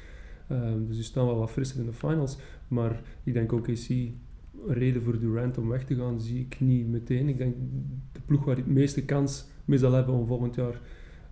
Eh, 0.51 0.59
dus 0.87 0.97
die 0.97 1.05
staan 1.05 1.27
wel 1.27 1.39
wat 1.39 1.51
frisser 1.51 1.81
in 1.81 1.87
de 1.87 1.93
finals. 1.93 2.37
Maar 2.69 3.01
ik 3.25 3.33
denk 3.33 3.53
ook 3.53 3.69
OKC, 3.69 3.89
een 3.89 4.15
reden 4.67 5.03
voor 5.03 5.19
Durant 5.19 5.59
om 5.59 5.69
weg 5.69 5.85
te 5.85 5.95
gaan, 5.95 6.21
zie 6.21 6.41
ik 6.41 6.61
niet 6.61 6.89
meteen. 6.89 7.29
Ik 7.29 7.39
denk 7.39 7.55
de 8.13 8.21
ploeg 8.25 8.45
waar 8.45 8.55
hij 8.55 8.65
het 8.65 8.73
meeste 8.73 9.05
kans 9.05 9.45
mee 9.65 9.79
zal 9.79 9.93
hebben 9.93 10.15
om 10.15 10.27
volgend 10.27 10.55
jaar 10.55 10.81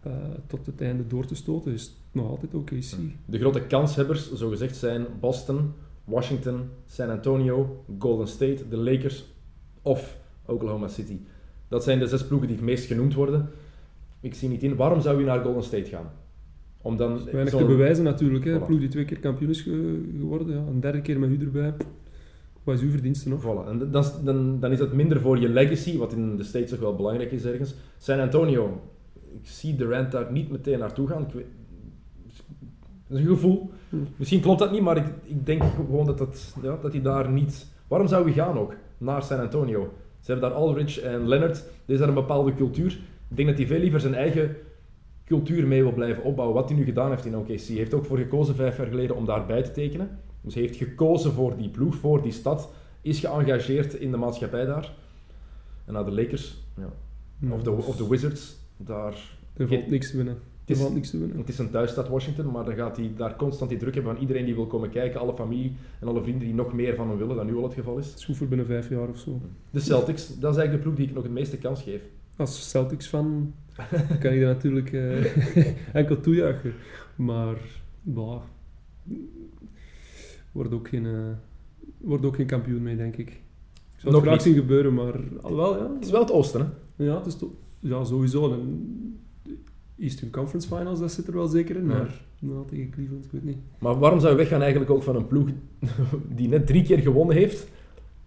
eh, 0.03 0.13
tot 0.47 0.67
het 0.67 0.81
einde 0.81 1.07
door 1.07 1.27
te 1.27 1.35
stoten, 1.35 1.73
is 1.73 1.97
nog 2.13 2.29
altijd 2.29 2.55
OKC. 2.55 2.83
De 3.25 3.39
grote 3.39 3.61
kanshebbers, 3.61 4.33
zogezegd, 4.33 4.77
zijn 4.77 5.07
Boston, 5.21 5.73
Washington, 6.05 6.61
San 6.87 7.11
Antonio, 7.11 7.85
Golden 7.99 8.29
State, 8.29 8.69
de 8.69 8.77
Lakers 8.77 9.25
of 9.83 10.19
Oklahoma 10.47 10.89
City. 10.89 11.19
Dat 11.69 11.85
zijn 11.85 11.99
de 11.99 12.07
zes 12.07 12.27
ploegen 12.27 12.49
die 12.49 12.57
het 12.57 12.67
meest 12.67 12.87
genoemd 12.87 13.15
worden. 13.15 13.51
Ik 14.21 14.35
zie 14.35 14.49
niet 14.49 14.63
in, 14.63 14.77
waarom 14.77 15.01
zou 15.01 15.19
je 15.19 15.25
naar 15.25 15.43
Golden 15.43 15.63
State 15.63 15.89
gaan? 15.89 16.11
Om 16.83 16.97
dan 16.97 17.25
Weinig 17.25 17.55
te 17.55 17.65
bewijzen 17.65 18.05
natuurlijk. 18.05 18.45
Hè. 18.45 18.59
Voilà. 18.59 18.65
ploeg 18.67 18.79
die 18.79 18.89
twee 18.89 19.05
keer 19.05 19.19
kampioen 19.19 19.51
is 19.51 19.61
ge- 19.61 20.11
geworden. 20.19 20.55
Ja. 20.57 20.63
Een 20.71 20.81
derde 20.81 21.01
keer 21.01 21.19
met 21.19 21.31
u 21.31 21.39
erbij. 21.41 21.75
Wat 22.65 22.75
is 22.77 22.83
uw 22.83 22.91
verdienste 22.91 23.29
nog? 23.29 23.43
Voilà. 23.43 23.69
En 23.69 23.91
dan, 23.91 24.05
dan, 24.25 24.61
dan 24.61 24.73
is 24.73 24.79
dat 24.79 24.93
minder 24.93 25.21
voor 25.21 25.39
je 25.39 25.49
legacy, 25.49 25.99
wat 25.99 26.13
in 26.13 26.37
de 26.37 26.45
States 26.45 26.75
ook 26.75 26.81
wel 26.81 26.97
belangrijk 26.97 27.33
is 27.33 27.45
ergens. 27.45 27.75
San 27.99 28.21
Antonio, 28.21 28.81
ik 29.15 29.41
zie 29.43 29.77
Durant 29.77 30.13
daar 30.13 30.33
niet 30.33 30.51
meteen 30.51 30.79
naartoe 30.79 31.09
gaan. 31.09 31.23
Ik 31.23 31.33
weet, 31.33 31.47
dat 33.07 33.19
is 33.19 33.25
een 33.25 33.31
gevoel. 33.31 33.71
Hm. 33.89 33.97
Misschien 34.17 34.41
klopt 34.41 34.59
dat 34.59 34.73
niet, 34.73 34.83
maar 34.83 34.97
ik, 34.97 35.07
ik 35.25 35.47
denk 35.47 35.63
gewoon 35.63 36.07
dat, 36.07 36.19
dat, 36.19 36.55
ja, 36.63 36.79
dat 36.83 36.93
hij 36.93 37.03
daar 37.03 37.31
niet... 37.31 37.67
Waarom 37.89 38.09
zou 38.09 38.27
je 38.27 38.33
gaan 38.33 38.59
ook, 38.59 38.75
naar 38.99 39.23
San 39.23 39.41
Antonio? 39.41 39.93
Ze 40.21 40.33
hebben 40.33 40.51
daar 40.51 40.59
Aldridge 40.59 41.01
en 41.01 41.29
Leonard. 41.29 41.57
Er 41.57 41.93
is 41.93 41.99
daar 41.99 42.09
een 42.09 42.15
bepaalde 42.15 42.55
cultuur. 42.55 42.99
Ik 43.31 43.37
denk 43.37 43.49
dat 43.49 43.59
hij 43.59 43.67
veel 43.67 43.79
liever 43.81 44.01
zijn 44.01 44.15
eigen 44.15 44.57
cultuur 45.29 45.67
mee 45.67 45.83
wil 45.83 45.93
blijven 45.93 46.23
opbouwen. 46.23 46.57
Wat 46.57 46.69
hij 46.69 46.79
nu 46.79 46.85
gedaan 46.85 47.11
heeft 47.11 47.25
in 47.25 47.37
OKC. 47.37 47.49
Hij 47.49 47.77
heeft 47.77 47.95
ook 47.95 48.05
voor 48.05 48.19
gekozen 48.19 48.55
vijf 48.55 48.77
jaar 48.77 48.87
geleden 48.87 49.17
om 49.17 49.25
daarbij 49.25 49.63
te 49.63 49.71
tekenen. 49.71 50.19
Dus 50.41 50.55
hij 50.55 50.63
heeft 50.63 50.77
gekozen 50.77 51.33
voor 51.33 51.57
die 51.57 51.69
ploeg, 51.69 51.95
voor 51.95 52.23
die 52.23 52.33
stad. 52.33 52.71
Is 53.03 53.21
geëngageerd 53.21 53.95
in 53.95 54.11
de 54.11 54.17
maatschappij 54.17 54.65
daar. 54.65 54.93
En 55.85 55.93
naar 55.93 56.05
de 56.05 56.13
Lakers, 56.13 56.63
ja. 56.77 56.89
Of, 57.53 57.63
de, 57.63 57.71
of 57.71 57.97
de 57.97 58.09
Wizards, 58.09 58.57
daar... 58.77 59.37
Er 59.57 59.69
valt 59.69 59.91
niks 59.91 60.11
te 60.11 60.17
winnen. 60.17 60.35
Er 60.65 60.75
is- 60.75 60.81
valt 60.81 60.95
niks 60.95 61.11
te 61.11 61.19
winnen. 61.19 61.37
Het 61.37 61.49
is 61.49 61.59
een 61.59 61.71
thuisstad 61.71 62.09
Washington, 62.09 62.51
maar 62.51 62.65
dan 62.65 62.75
gaat 62.75 62.97
hij 62.97 63.13
daar 63.17 63.37
constant 63.37 63.71
die 63.71 63.79
druk 63.79 63.95
hebben 63.95 64.13
van 64.13 64.21
iedereen 64.23 64.45
die 64.45 64.55
wil 64.55 64.67
komen 64.67 64.91
kijken. 64.91 65.21
Alle 65.21 65.35
familie 65.35 65.77
en 66.01 66.09
alle 66.09 66.23
vrienden 66.23 66.45
die 66.47 66.55
nog 66.55 66.73
meer 66.73 66.95
van 66.95 67.09
hem 67.09 67.19
willen 67.19 67.37
dan 67.37 67.47
nu 67.47 67.57
al 67.57 67.63
het 67.63 67.75
geval 67.75 67.99
is. 67.99 68.07
Het 68.07 68.19
is 68.19 68.25
goed 68.25 68.37
voor 68.37 68.47
binnen 68.49 68.67
vijf 68.67 68.89
jaar 68.89 69.09
of 69.09 69.19
zo. 69.19 69.41
De 69.71 69.81
Celtics, 69.81 70.27
dat 70.27 70.53
is 70.53 70.59
eigenlijk 70.59 70.73
de 70.73 70.79
ploeg 70.79 70.95
die 70.95 71.07
ik 71.09 71.15
nog 71.15 71.23
het 71.23 71.33
meeste 71.33 71.57
kans 71.59 71.83
geef. 71.83 72.03
Als 72.37 72.71
Celtics 72.71 73.07
fan 73.07 73.55
kan 74.21 74.33
ik 74.33 74.41
dat 74.41 74.55
natuurlijk 74.55 74.93
eh, 74.93 75.65
enkel 76.01 76.21
toejuichen. 76.21 76.73
Maar, 77.17 77.57
bah, 78.03 78.43
wordt 80.53 80.73
ook 80.73 80.89
geen, 80.89 81.07
eh, 81.07 81.31
wordt 81.99 82.25
ook 82.25 82.37
geen 82.37 82.47
kampioen 82.47 82.83
mee, 82.83 82.97
denk 82.97 83.17
ik. 83.17 83.29
Ik 83.29 84.05
zou 84.05 84.13
Nog 84.13 84.23
het 84.23 84.31
graag 84.31 84.43
zien 84.43 84.55
gebeuren, 84.55 84.95
maar 84.95 85.15
alhoewel, 85.41 85.77
ja. 85.77 85.93
Het 85.95 86.05
is 86.05 86.11
wel 86.11 86.21
het 86.21 86.33
oosten, 86.33 86.75
hè? 86.97 87.05
Ja, 87.05 87.17
het 87.17 87.27
is 87.27 87.37
toch, 87.37 87.51
ja, 87.81 88.05
sowieso. 88.05 88.53
En 88.53 89.21
de 89.43 89.57
Eastern 89.99 90.31
Conference 90.31 90.69
Finals, 90.69 91.01
dat 91.01 91.13
zit 91.13 91.27
er 91.27 91.35
wel 91.35 91.49
zeker 91.49 91.77
in. 91.77 91.87
Ja. 91.87 91.89
Maar 91.89 92.23
nou, 92.39 92.67
tegen 92.67 92.91
Cleveland, 92.91 93.25
ik 93.25 93.31
weet 93.31 93.45
niet. 93.45 93.59
Maar 93.79 93.99
waarom 93.99 94.21
zou 94.21 94.33
je 94.33 94.39
weggaan 94.39 94.61
eigenlijk 94.61 94.91
ook 94.91 95.03
van 95.03 95.17
een 95.17 95.27
ploeg 95.27 95.49
die 96.37 96.49
net 96.49 96.67
drie 96.67 96.83
keer 96.83 96.99
gewonnen 96.99 97.37
heeft 97.37 97.69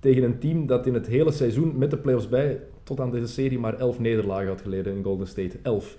tegen 0.01 0.23
een 0.23 0.39
team 0.39 0.65
dat 0.65 0.85
in 0.87 0.93
het 0.93 1.07
hele 1.07 1.31
seizoen 1.31 1.77
met 1.77 1.89
de 1.91 1.97
playoffs 1.97 2.29
bij 2.29 2.59
tot 2.83 2.99
aan 2.99 3.11
deze 3.11 3.27
serie 3.27 3.59
maar 3.59 3.77
elf 3.77 3.99
nederlagen 3.99 4.47
had 4.47 4.61
geleden 4.61 4.95
in 4.95 5.03
Golden 5.03 5.27
State. 5.27 5.59
Elf. 5.61 5.97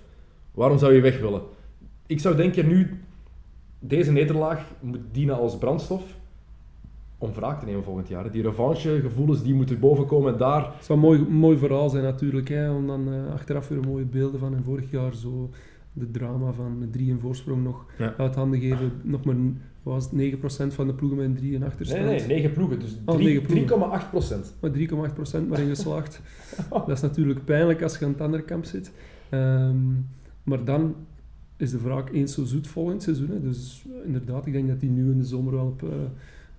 Waarom 0.51 0.77
zou 0.77 0.93
je 0.93 1.01
weg 1.01 1.19
willen? 1.19 1.41
Ik 2.07 2.19
zou 2.19 2.35
denken 2.35 2.67
nu, 2.67 2.99
deze 3.79 4.11
nederlaag 4.11 4.71
moet 4.79 4.99
dienen 5.11 5.35
als 5.35 5.57
brandstof 5.57 6.03
om 7.17 7.31
wraak 7.33 7.59
te 7.59 7.65
nemen 7.65 7.83
volgend 7.83 8.07
jaar. 8.07 8.31
Die 8.31 8.41
revanchegevoelens 8.41 9.43
die 9.43 9.53
moeten 9.53 9.79
bovenkomen 9.79 10.37
daar. 10.37 10.73
Het 10.75 10.85
zou 10.85 10.99
een 10.99 11.05
mooi, 11.05 11.19
een 11.19 11.33
mooi 11.33 11.57
verhaal 11.57 11.89
zijn 11.89 12.03
natuurlijk, 12.03 12.47
hè, 12.49 12.71
om 12.71 12.87
dan 12.87 13.13
eh, 13.13 13.33
achteraf 13.33 13.67
weer 13.67 13.79
mooie 13.79 14.05
beelden 14.05 14.39
van 14.39 14.55
en 14.55 14.63
vorig 14.63 14.91
jaar 14.91 15.13
zo 15.15 15.49
de 15.93 16.11
drama 16.11 16.51
van 16.51 16.87
drie 16.91 17.09
in 17.09 17.19
voorsprong 17.19 17.63
nog 17.63 17.85
Ja. 17.97 18.13
uit 18.17 18.35
handen 18.35 18.59
geven. 18.59 18.91
Nog 19.01 19.23
maar 19.23 19.35
was 19.83 20.09
het, 20.11 20.13
9% 20.71 20.73
van 20.73 20.87
de 20.87 20.93
ploegen 20.93 21.17
met 21.19 21.27
een 21.27 21.35
3 21.35 21.53
in 21.53 21.63
achterstand. 21.63 22.03
Nee, 22.03 22.17
nee, 22.19 22.27
negen 22.27 22.51
ploegen. 22.51 22.79
Dus 22.79 22.97
Oh, 23.05 23.15
drie- 23.15 23.27
negen 23.27 23.41
ploegen. 23.67 23.99
3,8 24.01 24.09
procent. 24.09 24.55
Maar 24.59 24.71
3,8% 24.71 25.47
maar 25.47 25.59
in 25.59 25.67
geslaagd. 25.67 26.21
dat 26.69 26.89
is 26.89 27.01
natuurlijk 27.01 27.45
pijnlijk 27.45 27.81
als 27.81 27.97
je 27.97 28.05
aan 28.05 28.11
het 28.11 28.21
andere 28.21 28.43
kamp 28.43 28.65
zit. 28.65 28.91
Ehm, 29.29 29.77
maar 30.43 30.63
dan 30.65 30.95
is 31.57 31.71
de 31.71 31.79
wraak 31.81 32.09
eens 32.09 32.33
zo 32.33 32.43
zoet 32.43 32.67
volgend 32.67 33.03
seizoen. 33.03 33.29
Hè. 33.29 33.41
Dus 33.41 33.85
inderdaad, 34.05 34.45
ik 34.45 34.53
denk 34.53 34.67
dat 34.67 34.81
hij 34.81 34.89
nu 34.89 35.11
in 35.11 35.17
de 35.17 35.25
zomer 35.25 35.53
wel 35.53 35.65
op 35.65 35.83
eh, 35.83 35.89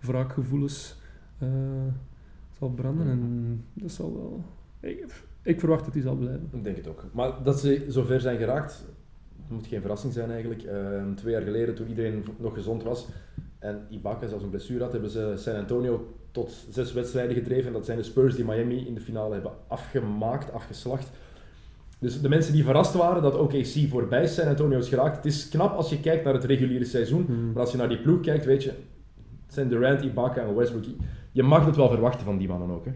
wraakgevoelens 0.01 0.97
eh, 1.39 1.49
zal 2.59 2.71
branden. 2.71 3.07
En 3.09 3.63
dat 3.73 3.91
zal 3.93 4.13
wel... 4.13 4.45
Ik, 4.91 5.05
ik 5.43 5.61
verwacht 5.61 5.85
dat 5.85 5.95
hij 5.95 6.03
zal 6.03 6.17
blijven. 6.17 6.49
Ik 6.53 6.65
denk 6.65 6.77
het 6.77 6.89
ook. 6.89 7.05
Maar 7.13 7.33
dat 7.43 7.61
ze 7.61 7.87
zover 7.89 8.21
zijn 8.21 8.39
geraakt, 8.39 8.85
moet 9.48 9.66
geen 9.66 9.80
verrassing 9.80 10.12
zijn 10.12 10.30
eigenlijk. 10.30 10.62
Ehm, 10.62 11.14
twee 11.14 11.33
jaar 11.33 11.42
geleden, 11.42 11.74
toen 11.74 11.88
iedereen 11.88 12.24
nog 12.38 12.54
gezond 12.54 12.83
was 12.83 13.07
en 13.64 13.87
Ibaka 13.88 14.26
zelfs 14.26 14.42
een 14.42 14.50
blessure 14.50 14.83
had, 14.83 14.92
hebben 14.92 15.11
ze 15.11 15.35
San 15.37 15.57
Antonio 15.57 16.14
tot 16.30 16.66
zes 16.70 16.92
wedstrijden 16.92 17.35
gedreven. 17.35 17.66
En 17.66 17.72
dat 17.72 17.85
zijn 17.85 17.98
de 17.98 18.04
Spurs 18.04 18.35
die 18.35 18.44
Miami 18.44 18.87
in 18.87 18.94
de 18.94 19.00
finale 19.00 19.35
hebben 19.35 19.52
afgemaakt, 19.68 20.52
afgeslacht. 20.52 21.11
Dus 21.98 22.20
de 22.20 22.28
mensen 22.28 22.52
die 22.52 22.64
verrast 22.64 22.94
waren 22.94 23.22
dat 23.22 23.38
OKC 23.38 23.88
voorbij 23.88 24.26
San 24.26 24.48
Antonio 24.48 24.78
is 24.78 24.88
geraakt, 24.88 25.16
het 25.16 25.24
is 25.24 25.48
knap 25.48 25.76
als 25.76 25.90
je 25.90 26.00
kijkt 26.00 26.24
naar 26.24 26.35
het 26.35 26.44
reguliere 26.44 26.85
seizoen. 26.85 27.24
Hmm. 27.26 27.52
Maar 27.52 27.62
als 27.62 27.72
je 27.72 27.78
naar 27.78 27.88
die 27.88 28.00
ploeg 28.00 28.20
kijkt, 28.20 28.44
weet 28.44 28.62
je, 28.62 28.70
het 29.44 29.54
zijn 29.54 29.68
Durant, 29.68 30.02
Ibaka 30.02 30.42
en 30.42 30.54
Westbrook. 30.54 30.85
Je 31.33 31.42
mag 31.42 31.66
het 31.66 31.76
wel 31.76 31.88
verwachten 31.88 32.24
van 32.24 32.38
die 32.38 32.48
mannen 32.48 32.70
ook. 32.70 32.85
Hè? 32.85 32.92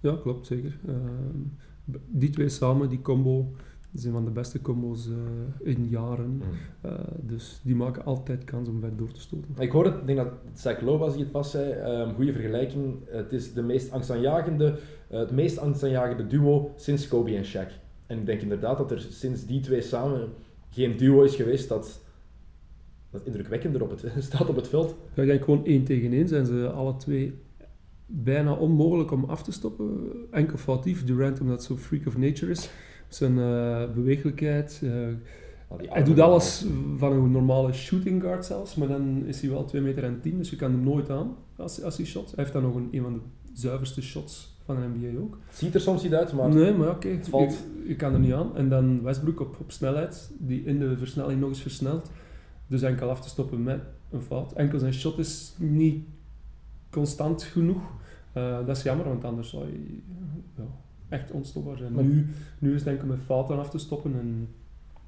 Ja, 0.00 0.16
klopt, 0.22 0.46
zeker. 0.46 0.78
Ehm, 0.86 1.98
die 2.06 2.30
twee 2.30 2.48
samen, 2.48 2.88
die 2.88 3.02
combo, 3.02 3.52
zijn 3.98 4.12
van 4.12 4.24
de 4.24 4.30
beste 4.30 4.60
combo's 4.60 5.08
eh, 5.08 5.74
in 5.74 5.88
jaren. 5.88 6.42
Eh, 6.80 6.92
dus 7.20 7.60
die 7.62 7.74
maken 7.74 8.04
altijd 8.04 8.44
kans 8.44 8.68
om 8.68 8.80
ver 8.80 8.96
door 8.96 9.12
te 9.12 9.20
stoten. 9.20 9.54
Ik 9.58 9.70
hoor 9.70 9.84
het, 9.84 9.94
ik 9.94 10.06
denk 10.06 10.18
dat 10.18 10.82
Lowe 10.82 10.98
was 10.98 11.12
die 11.12 11.22
het 11.22 11.32
pas 11.32 11.50
zei, 11.50 11.70
Ehm 11.70 12.14
goede 12.14 12.32
vergelijking. 12.32 12.96
Het 13.04 13.32
is 13.32 13.52
de 13.52 13.62
meest 13.62 13.90
angstaanjagende, 13.90 14.78
eh, 15.08 15.18
het 15.18 15.30
meest 15.30 15.58
angstaanjagende 15.58 16.26
duo 16.26 16.72
sinds 16.76 17.08
Kobe 17.08 17.36
en 17.36 17.44
Shaq. 17.44 17.70
En 18.06 18.18
ik 18.18 18.26
denk 18.26 18.40
inderdaad 18.40 18.78
dat 18.78 18.90
er 18.90 19.06
sinds 19.10 19.46
die 19.46 19.60
twee 19.60 19.82
samen 19.82 20.28
geen 20.70 20.96
duo 20.96 21.22
is 21.22 21.34
geweest 21.34 21.68
dat, 21.68 22.00
dat 23.10 23.22
indrukwekkender 23.24 23.82
op 23.82 23.90
het, 23.90 24.12
staat 24.24 24.48
op 24.48 24.56
het 24.56 24.68
veld. 24.68 24.94
Ja, 25.14 25.22
ik 25.22 25.28
denk 25.28 25.44
gewoon 25.44 25.64
één 25.64 25.84
tegen 25.84 26.12
één 26.12 26.28
zijn 26.28 26.46
ze 26.46 26.70
alle 26.70 26.96
twee 26.96 27.34
bijna 28.06 28.52
onmogelijk 28.52 29.10
om 29.10 29.24
af 29.24 29.42
te 29.42 29.52
stoppen. 29.52 30.10
Enkel 30.30 30.58
foutief, 30.58 31.04
Durant 31.04 31.40
omdat 31.40 31.56
het 31.56 31.64
zo 31.64 31.76
freak 31.76 32.06
of 32.06 32.16
nature 32.16 32.50
is. 32.50 32.70
Zijn 33.08 33.36
uh, 33.36 33.84
beweeglijkheid. 33.94 34.80
Uh, 34.84 34.92
hij 35.76 36.04
doet 36.04 36.20
alles 36.20 36.66
van 36.96 37.12
een 37.12 37.30
normale 37.30 37.72
shooting 37.72 38.22
guard 38.22 38.44
zelfs, 38.44 38.74
maar 38.74 38.88
dan 38.88 39.24
is 39.26 39.40
hij 39.40 39.50
wel 39.50 39.64
2 39.64 39.82
meter 39.82 40.04
en 40.04 40.20
10, 40.20 40.38
dus 40.38 40.50
je 40.50 40.56
kan 40.56 40.70
hem 40.70 40.82
nooit 40.82 41.10
aan 41.10 41.36
als, 41.56 41.82
als 41.82 41.96
hij 41.96 42.06
shot. 42.06 42.26
Hij 42.26 42.44
heeft 42.44 42.52
dan 42.52 42.62
nog 42.62 42.74
een, 42.74 42.88
een 42.92 43.02
van 43.02 43.12
de 43.12 43.20
zuiverste 43.52 44.02
shots 44.02 44.56
van 44.64 44.76
de 44.76 44.88
NBA 44.98 45.20
ook. 45.20 45.38
Het 45.46 45.56
ziet 45.56 45.74
er 45.74 45.80
soms 45.80 46.02
niet 46.02 46.14
uit, 46.14 46.32
maar... 46.32 46.48
Nee, 46.48 46.72
maar 46.72 46.90
oké, 46.90 47.08
het 47.08 47.28
valt... 47.28 47.52
je, 47.52 47.88
je, 47.88 47.96
kan 47.96 48.12
er 48.12 48.18
niet 48.18 48.32
aan. 48.32 48.56
En 48.56 48.68
dan 48.68 49.02
Westbrook 49.02 49.40
op, 49.40 49.56
op 49.60 49.70
snelheid, 49.70 50.30
die 50.38 50.64
in 50.64 50.78
de 50.78 50.98
versnelling 50.98 51.40
nog 51.40 51.48
eens 51.48 51.62
versnelt. 51.62 52.10
Dus 52.66 52.82
enkel 52.82 53.10
af 53.10 53.20
te 53.20 53.28
stoppen 53.28 53.62
met 53.62 53.80
een 54.10 54.22
fout. 54.22 54.52
Enkel 54.52 54.78
zijn 54.78 54.94
shot 54.94 55.18
is 55.18 55.54
niet 55.58 56.04
constant 56.90 57.42
genoeg. 57.42 57.82
Uh, 58.36 58.66
dat 58.66 58.76
is 58.76 58.82
jammer, 58.82 59.08
want 59.08 59.24
anders 59.24 59.50
zou 59.50 59.66
je 59.66 59.98
ja, 60.56 60.64
echt 61.08 61.30
onstopbaar 61.30 61.76
zijn. 61.76 61.94
Nu, 61.94 62.26
nu 62.58 62.74
is 62.74 62.82
denk 62.82 63.00
ik 63.00 63.06
met 63.06 63.18
fouten 63.26 63.58
af 63.58 63.70
te 63.70 63.78
stoppen 63.78 64.12
en... 64.12 64.48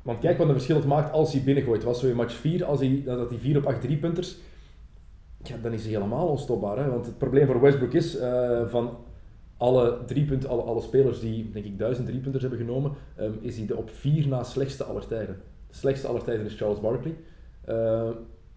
Want 0.03 0.19
kijk 0.21 0.39
wat 0.39 0.47
een 0.47 0.53
verschil 0.53 0.77
het 0.77 0.87
maakt 0.87 1.13
als 1.13 1.33
hij 1.33 1.43
binnengooit. 1.43 1.85
Was 1.85 2.01
zo 2.01 2.07
in 2.07 2.17
match 2.17 2.35
4, 2.35 2.65
als 2.65 2.81
hij, 2.81 3.03
dat 3.05 3.31
hij 3.31 3.39
4 3.39 3.57
op 3.57 3.67
8 3.67 3.81
driepunters... 3.81 4.37
Ja, 5.43 5.57
dan 5.63 5.73
is 5.73 5.83
hij 5.83 5.93
helemaal 5.93 6.29
onstopbaar. 6.29 6.79
Hè? 6.79 6.91
Want 6.91 7.07
het 7.07 7.19
probleem 7.19 7.47
voor 7.47 7.61
Westbrook 7.61 7.93
is, 7.93 8.17
uh, 8.17 8.67
van 8.69 8.97
alle, 9.57 9.99
driepunt, 10.07 10.47
alle, 10.47 10.63
alle 10.63 10.81
spelers 10.81 11.21
die, 11.21 11.51
denk 11.51 11.65
ik, 11.65 11.79
duizend 11.79 12.07
driepunters 12.07 12.43
hebben 12.43 12.61
genomen, 12.61 12.93
um, 13.21 13.39
is 13.41 13.57
hij 13.57 13.67
de 13.67 13.77
op 13.77 13.91
4 13.91 14.29
na 14.29 14.43
slechtste 14.43 14.85
aller 14.85 15.07
tijden. 15.07 15.37
De 15.67 15.75
slechtste 15.75 16.07
aller 16.07 16.25
tijden 16.25 16.47
is 16.47 16.57
Charles 16.57 16.81
Barkley. 16.81 17.17
Uh, 17.69 18.09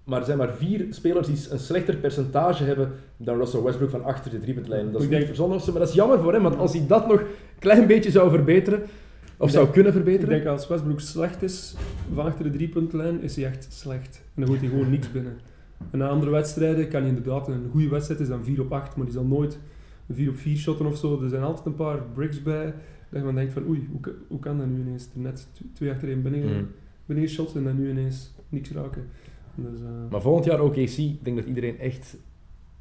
maar 0.03 0.19
er 0.19 0.25
zijn 0.25 0.37
maar 0.37 0.53
vier 0.53 0.85
spelers 0.89 1.27
die 1.27 1.51
een 1.51 1.59
slechter 1.59 1.95
percentage 1.95 2.63
hebben 2.63 2.91
dan 3.17 3.37
Russell 3.37 3.61
Westbrook 3.61 3.89
van 3.89 4.03
achter 4.03 4.31
de 4.31 4.39
driepuntlijn. 4.39 4.91
Dat 4.91 5.01
is 5.01 5.07
niet 5.07 5.25
verzonnen 5.25 5.57
of 5.57 5.63
zo, 5.63 5.71
maar 5.71 5.79
dat 5.79 5.89
is 5.89 5.95
jammer 5.95 6.19
voor 6.19 6.33
hem, 6.33 6.43
want 6.43 6.57
als 6.57 6.73
hij 6.73 6.87
dat 6.87 7.07
nog 7.07 7.19
een 7.19 7.27
klein 7.59 7.87
beetje 7.87 8.11
zou 8.11 8.29
verbeteren, 8.29 8.81
of 9.37 9.51
zou 9.51 9.69
kunnen 9.69 9.91
verbeteren... 9.91 10.35
Ik 10.35 10.43
denk 10.43 10.55
als 10.55 10.67
Westbrook 10.67 10.99
slecht 10.99 11.43
is 11.43 11.75
van 12.13 12.25
achter 12.25 12.43
de 12.43 12.49
driepuntlijn, 12.49 13.21
is 13.21 13.35
hij 13.35 13.45
echt 13.45 13.67
slecht. 13.69 14.21
En 14.23 14.41
dan 14.41 14.47
gooit 14.47 14.61
hij 14.61 14.69
gewoon 14.69 14.89
niks 14.89 15.11
binnen. 15.11 15.37
En 15.91 15.97
na 15.97 16.07
andere 16.07 16.31
wedstrijden 16.31 16.87
kan 16.87 16.99
hij 16.99 17.09
inderdaad 17.09 17.47
een 17.47 17.69
goede 17.71 17.89
wedstrijd 17.89 18.19
is 18.19 18.27
dan 18.27 18.43
4 18.43 18.61
op 18.61 18.71
8, 18.71 18.95
maar 18.95 19.05
die 19.05 19.15
zal 19.15 19.25
nooit 19.25 19.59
een 20.07 20.15
4 20.15 20.29
op 20.29 20.37
4 20.37 20.57
shotten 20.57 20.85
of 20.85 20.97
zo. 20.97 21.21
Er 21.23 21.29
zijn 21.29 21.43
altijd 21.43 21.65
een 21.65 21.75
paar 21.75 21.97
bricks 22.13 22.41
bij, 22.41 22.73
dat 23.09 23.23
je 23.25 23.33
denkt 23.33 23.53
van 23.53 23.67
oei, 23.67 23.87
hoe, 23.91 24.15
hoe 24.27 24.39
kan 24.39 24.57
dat 24.57 24.67
nu 24.67 24.79
ineens? 24.79 25.03
Er 25.03 25.19
net 25.19 25.47
twee 25.73 26.15
binnen, 26.17 26.57
mm. 26.57 26.67
binnen 27.05 27.27
shots 27.27 27.55
en 27.55 27.63
dan 27.63 27.79
nu 27.79 27.89
ineens 27.89 28.33
niks 28.49 28.71
raken. 28.71 29.07
Dus, 29.55 29.81
uh... 29.81 29.87
Maar 30.09 30.21
volgend 30.21 30.45
jaar 30.45 30.61
OKC, 30.61 30.97
ik 30.97 31.23
denk 31.23 31.37
dat 31.37 31.45
iedereen 31.45 31.79
echt 31.79 32.17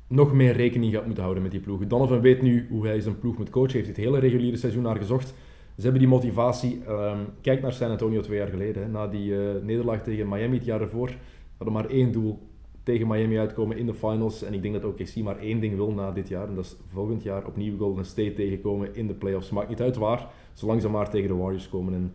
nog 0.06 0.32
meer 0.32 0.52
rekening 0.52 0.92
gaat 0.92 1.04
moeten 1.04 1.22
houden 1.22 1.42
met 1.42 1.52
die 1.52 1.60
ploeg. 1.60 1.86
Donovan 1.86 2.20
weet 2.20 2.42
nu 2.42 2.66
hoe 2.70 2.86
hij 2.86 3.00
zijn 3.00 3.18
ploeg 3.18 3.38
moet 3.38 3.50
coachen, 3.50 3.72
heeft 3.72 3.88
het 3.88 3.96
hele 3.96 4.18
reguliere 4.18 4.56
seizoen 4.56 4.82
naar 4.82 4.96
gezocht. 4.96 5.34
Ze 5.76 5.82
hebben 5.82 6.00
die 6.00 6.10
motivatie. 6.10 6.80
Um, 6.88 7.26
kijk 7.40 7.62
naar 7.62 7.72
San 7.72 7.90
Antonio 7.90 8.20
twee 8.20 8.38
jaar 8.38 8.48
geleden. 8.48 8.82
Hè. 8.82 8.88
Na 8.88 9.06
die 9.06 9.32
uh, 9.32 9.62
nederlaag 9.62 10.02
tegen 10.02 10.28
Miami 10.28 10.56
het 10.56 10.64
jaar 10.64 10.80
ervoor 10.80 11.10
hadden 11.56 11.74
maar 11.74 11.86
één 11.86 12.12
doel. 12.12 12.38
Tegen 12.82 13.06
Miami 13.06 13.38
uitkomen 13.38 13.76
in 13.76 13.86
de 13.86 13.94
finals. 13.94 14.42
En 14.42 14.54
ik 14.54 14.62
denk 14.62 14.74
dat 14.74 14.84
OKC 14.84 15.16
maar 15.16 15.38
één 15.38 15.60
ding 15.60 15.76
wil 15.76 15.92
na 15.92 16.10
dit 16.10 16.28
jaar. 16.28 16.48
En 16.48 16.54
dat 16.54 16.64
is 16.64 16.76
volgend 16.92 17.22
jaar 17.22 17.46
opnieuw 17.46 17.78
Golden 17.78 18.04
State 18.04 18.32
tegenkomen 18.32 18.94
in 18.94 19.06
de 19.06 19.14
playoffs. 19.14 19.50
Maakt 19.50 19.68
niet 19.68 19.80
uit 19.80 19.96
waar, 19.96 20.26
zolang 20.52 20.80
ze 20.80 20.88
maar 20.88 21.10
tegen 21.10 21.28
de 21.28 21.34
Warriors 21.34 21.68
komen. 21.68 21.94
En 21.94 22.12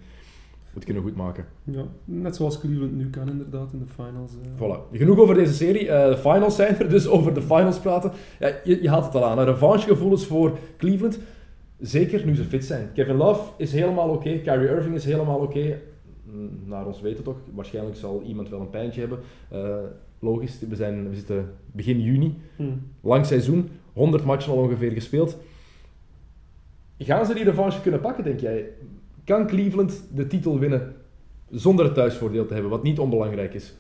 het 0.75 0.83
kunnen 0.83 1.03
goedmaken. 1.03 1.45
Ja, 1.63 1.85
net 2.05 2.35
zoals 2.35 2.59
Cleveland 2.59 2.95
nu 2.95 3.09
kan 3.09 3.29
inderdaad 3.29 3.73
in 3.73 3.79
de 3.79 3.85
finals. 3.87 4.31
Uh. 4.33 4.47
Voilà. 4.55 4.97
Genoeg 4.97 5.19
over 5.19 5.35
deze 5.35 5.53
serie. 5.53 5.85
Uh, 5.85 6.07
de 6.07 6.17
finals 6.17 6.55
zijn 6.55 6.77
er, 6.77 6.89
dus 6.89 7.07
over 7.07 7.33
de 7.33 7.41
finals 7.41 7.79
praten. 7.79 8.11
Ja, 8.39 8.51
je, 8.63 8.81
je 8.81 8.89
haalt 8.89 9.05
het 9.05 9.15
al 9.15 9.25
aan. 9.25 9.39
Revanchegevoelens 9.39 10.25
voor 10.25 10.57
Cleveland. 10.77 11.19
Zeker 11.79 12.25
nu 12.25 12.35
ze 12.35 12.43
fit 12.43 12.65
zijn. 12.65 12.89
Kevin 12.93 13.15
Love 13.15 13.41
is 13.57 13.71
helemaal 13.71 14.09
oké. 14.09 14.17
Okay. 14.17 14.39
Kyrie 14.39 14.69
Irving 14.69 14.95
is 14.95 15.05
helemaal 15.05 15.39
oké. 15.39 15.57
Okay. 15.57 15.81
Mm, 16.23 16.59
naar 16.65 16.85
ons 16.85 17.01
weten 17.01 17.23
toch. 17.23 17.37
Waarschijnlijk 17.53 17.95
zal 17.95 18.21
iemand 18.25 18.49
wel 18.49 18.59
een 18.59 18.69
pijntje 18.69 18.99
hebben. 18.99 19.19
Uh, 19.53 19.77
logisch, 20.19 20.59
we, 20.69 20.75
zijn, 20.75 21.09
we 21.09 21.15
zitten 21.15 21.53
begin 21.71 22.01
juni. 22.01 22.37
Hmm. 22.55 22.81
Lang 23.01 23.25
seizoen. 23.25 23.69
100 23.93 24.23
matchen 24.23 24.51
al 24.51 24.57
ongeveer 24.57 24.91
gespeeld. 24.91 25.37
Gaan 26.97 27.25
ze 27.25 27.33
die 27.33 27.43
revanche 27.43 27.81
kunnen 27.81 27.99
pakken, 27.99 28.23
denk 28.23 28.39
jij? 28.39 28.69
Kan 29.25 29.47
Cleveland 29.47 30.03
de 30.13 30.27
titel 30.27 30.59
winnen 30.59 30.95
zonder 31.49 31.85
het 31.85 31.93
thuisvoordeel 31.93 32.45
te 32.45 32.53
hebben, 32.53 32.71
wat 32.71 32.83
niet 32.83 32.99
onbelangrijk 32.99 33.53
is? 33.53 33.75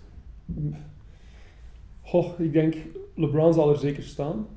Goh, 2.01 2.39
ik 2.39 2.53
denk, 2.53 2.75
LeBron 3.15 3.53
zal 3.53 3.69
er 3.69 3.77
zeker 3.77 4.03
staan. 4.03 4.47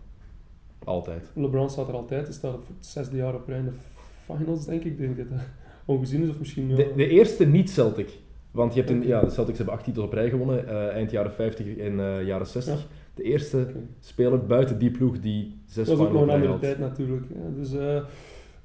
Altijd. 0.85 1.31
LeBron 1.35 1.71
staat 1.71 1.89
er 1.89 1.95
altijd. 1.95 2.25
Hij 2.25 2.33
staat 2.33 2.53
voor 2.53 2.75
het 2.77 2.87
zesde 2.87 3.17
jaar 3.17 3.35
op 3.35 3.49
rij 3.49 3.59
in 3.59 3.65
de 3.65 3.73
finals, 4.25 4.65
denk 4.65 4.85
ik. 4.85 4.93
Ik 4.93 4.99
denk 4.99 5.17
dat 5.17 5.31
dat 5.31 5.41
ongezien 5.85 6.23
is, 6.23 6.29
of 6.29 6.39
misschien... 6.39 6.69
Ja. 6.69 6.77
De, 6.77 6.93
de, 6.97 7.09
eerste 7.09 7.47
niet-Celtic. 7.47 8.19
Want 8.51 8.75
je 8.75 8.81
hebt 8.81 8.93
een, 8.93 9.07
ja, 9.07 9.21
de 9.21 9.31
Celtics 9.31 9.57
hebben 9.57 9.75
acht 9.75 9.85
titels 9.85 10.07
op 10.07 10.13
rij 10.13 10.31
gewonnen, 10.31 10.65
uh, 10.65 10.89
eind 10.89 11.11
jaren 11.11 11.33
50 11.33 11.77
en 11.77 11.93
uh, 11.93 12.27
jaren 12.27 12.47
60. 12.47 12.75
Ja. 12.75 12.87
De 13.15 13.23
eerste 13.23 13.57
okay. 13.57 13.83
speler 14.01 14.47
buiten 14.47 14.79
die 14.79 14.91
ploeg 14.91 15.21
die 15.21 15.61
zes 15.67 15.89
finals 15.89 16.09
op 16.09 16.13
rij 16.13 16.23
had. 16.23 16.29
Dat 16.29 16.29
was 16.29 16.29
ook 16.29 16.29
nog 16.29 16.35
een 16.35 16.43
andere 16.43 16.59
tijd 16.59 16.79
natuurlijk. 16.79 17.27
Ja, 17.35 17.51
dus... 17.57 17.73
Uh, 17.73 18.05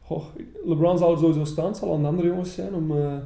Goh, 0.05 0.25
LeBron 0.65 0.97
zal 0.97 1.11
er 1.11 1.17
sowieso 1.17 1.45
staan, 1.45 1.65
het 1.65 1.77
zal 1.77 1.93
aan 1.93 2.01
de 2.01 2.07
andere 2.07 2.27
jongens 2.27 2.53
zijn 2.53 2.73
om, 2.73 2.91
uh, 2.91 3.17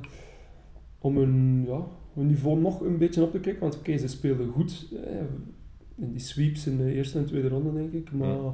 om 0.99 1.17
hun, 1.17 1.63
ja, 1.67 1.87
hun 2.13 2.27
niveau 2.27 2.59
nog 2.59 2.81
een 2.81 2.97
beetje 2.97 3.23
op 3.23 3.31
te 3.31 3.39
kijken. 3.39 3.61
Want 3.61 3.73
oké, 3.73 3.89
okay, 3.89 3.97
ze 3.97 4.07
speelden 4.07 4.47
goed 4.47 4.87
eh, 5.05 5.15
in 5.95 6.11
die 6.11 6.19
sweeps 6.19 6.67
in 6.67 6.77
de 6.77 6.93
eerste 6.93 7.17
en 7.17 7.25
tweede 7.25 7.47
ronde, 7.47 7.73
denk 7.73 7.93
ik. 7.93 8.11
Maar 8.11 8.27
ja. 8.27 8.53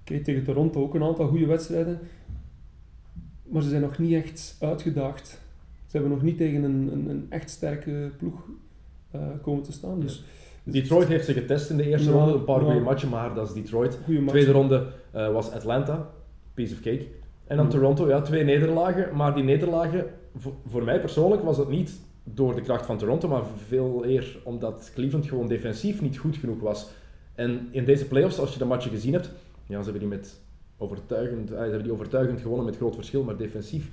okay, 0.00 0.20
tegen 0.20 0.44
Toronto 0.44 0.82
ook 0.82 0.94
een 0.94 1.02
aantal 1.02 1.28
goede 1.28 1.46
wedstrijden. 1.46 1.98
Maar 3.42 3.62
ze 3.62 3.68
zijn 3.68 3.82
nog 3.82 3.98
niet 3.98 4.12
echt 4.12 4.56
uitgedaagd. 4.60 5.28
Ze 5.86 5.98
hebben 5.98 6.10
nog 6.10 6.22
niet 6.22 6.36
tegen 6.36 6.62
een, 6.62 6.92
een, 6.92 7.10
een 7.10 7.26
echt 7.28 7.50
sterke 7.50 8.10
ploeg 8.18 8.48
uh, 9.14 9.20
komen 9.42 9.62
te 9.62 9.72
staan. 9.72 10.00
Dus, 10.00 10.24
dus 10.62 10.74
Detroit 10.74 11.08
heeft 11.08 11.24
ze 11.24 11.32
getest 11.32 11.70
in 11.70 11.76
de 11.76 11.86
eerste 11.86 12.10
ronde, 12.10 12.32
een 12.32 12.44
paar 12.44 12.60
goede 12.60 12.80
matchen, 12.80 13.08
maar 13.08 13.34
dat 13.34 13.48
is 13.48 13.54
Detroit. 13.54 13.98
Tweede 14.26 14.52
ronde 14.52 14.86
uh, 15.14 15.32
was 15.32 15.50
Atlanta, 15.50 16.10
piece 16.54 16.74
of 16.74 16.80
cake. 16.80 17.06
En 17.52 17.58
dan 17.58 17.68
Toronto, 17.68 18.08
ja, 18.08 18.20
twee 18.20 18.44
nederlagen. 18.44 19.16
Maar 19.16 19.34
die 19.34 19.44
nederlagen, 19.44 20.06
voor, 20.36 20.52
voor 20.66 20.84
mij 20.84 21.00
persoonlijk, 21.00 21.42
was 21.42 21.56
het 21.56 21.68
niet 21.68 22.00
door 22.24 22.54
de 22.54 22.60
kracht 22.60 22.86
van 22.86 22.98
Toronto, 22.98 23.28
maar 23.28 23.42
veel 23.66 24.04
eer 24.06 24.38
omdat 24.44 24.90
Cleveland 24.94 25.26
gewoon 25.26 25.48
defensief 25.48 26.00
niet 26.00 26.18
goed 26.18 26.36
genoeg 26.36 26.60
was. 26.60 26.90
En 27.34 27.68
in 27.70 27.84
deze 27.84 28.06
playoffs, 28.06 28.38
als 28.38 28.52
je 28.52 28.58
de 28.58 28.64
matchen 28.64 28.90
gezien 28.90 29.12
hebt, 29.12 29.30
ja, 29.66 29.78
ze 29.78 29.90
hebben 29.90 30.00
die 30.08 30.18
met 30.18 30.40
overtuigend, 30.76 31.50
eh, 31.50 31.56
ze 31.56 31.62
hebben 31.62 31.82
die 31.82 31.92
overtuigend 31.92 32.40
gewonnen 32.40 32.66
met 32.66 32.76
groot 32.76 32.94
verschil, 32.94 33.22
maar 33.22 33.36
defensief 33.36 33.90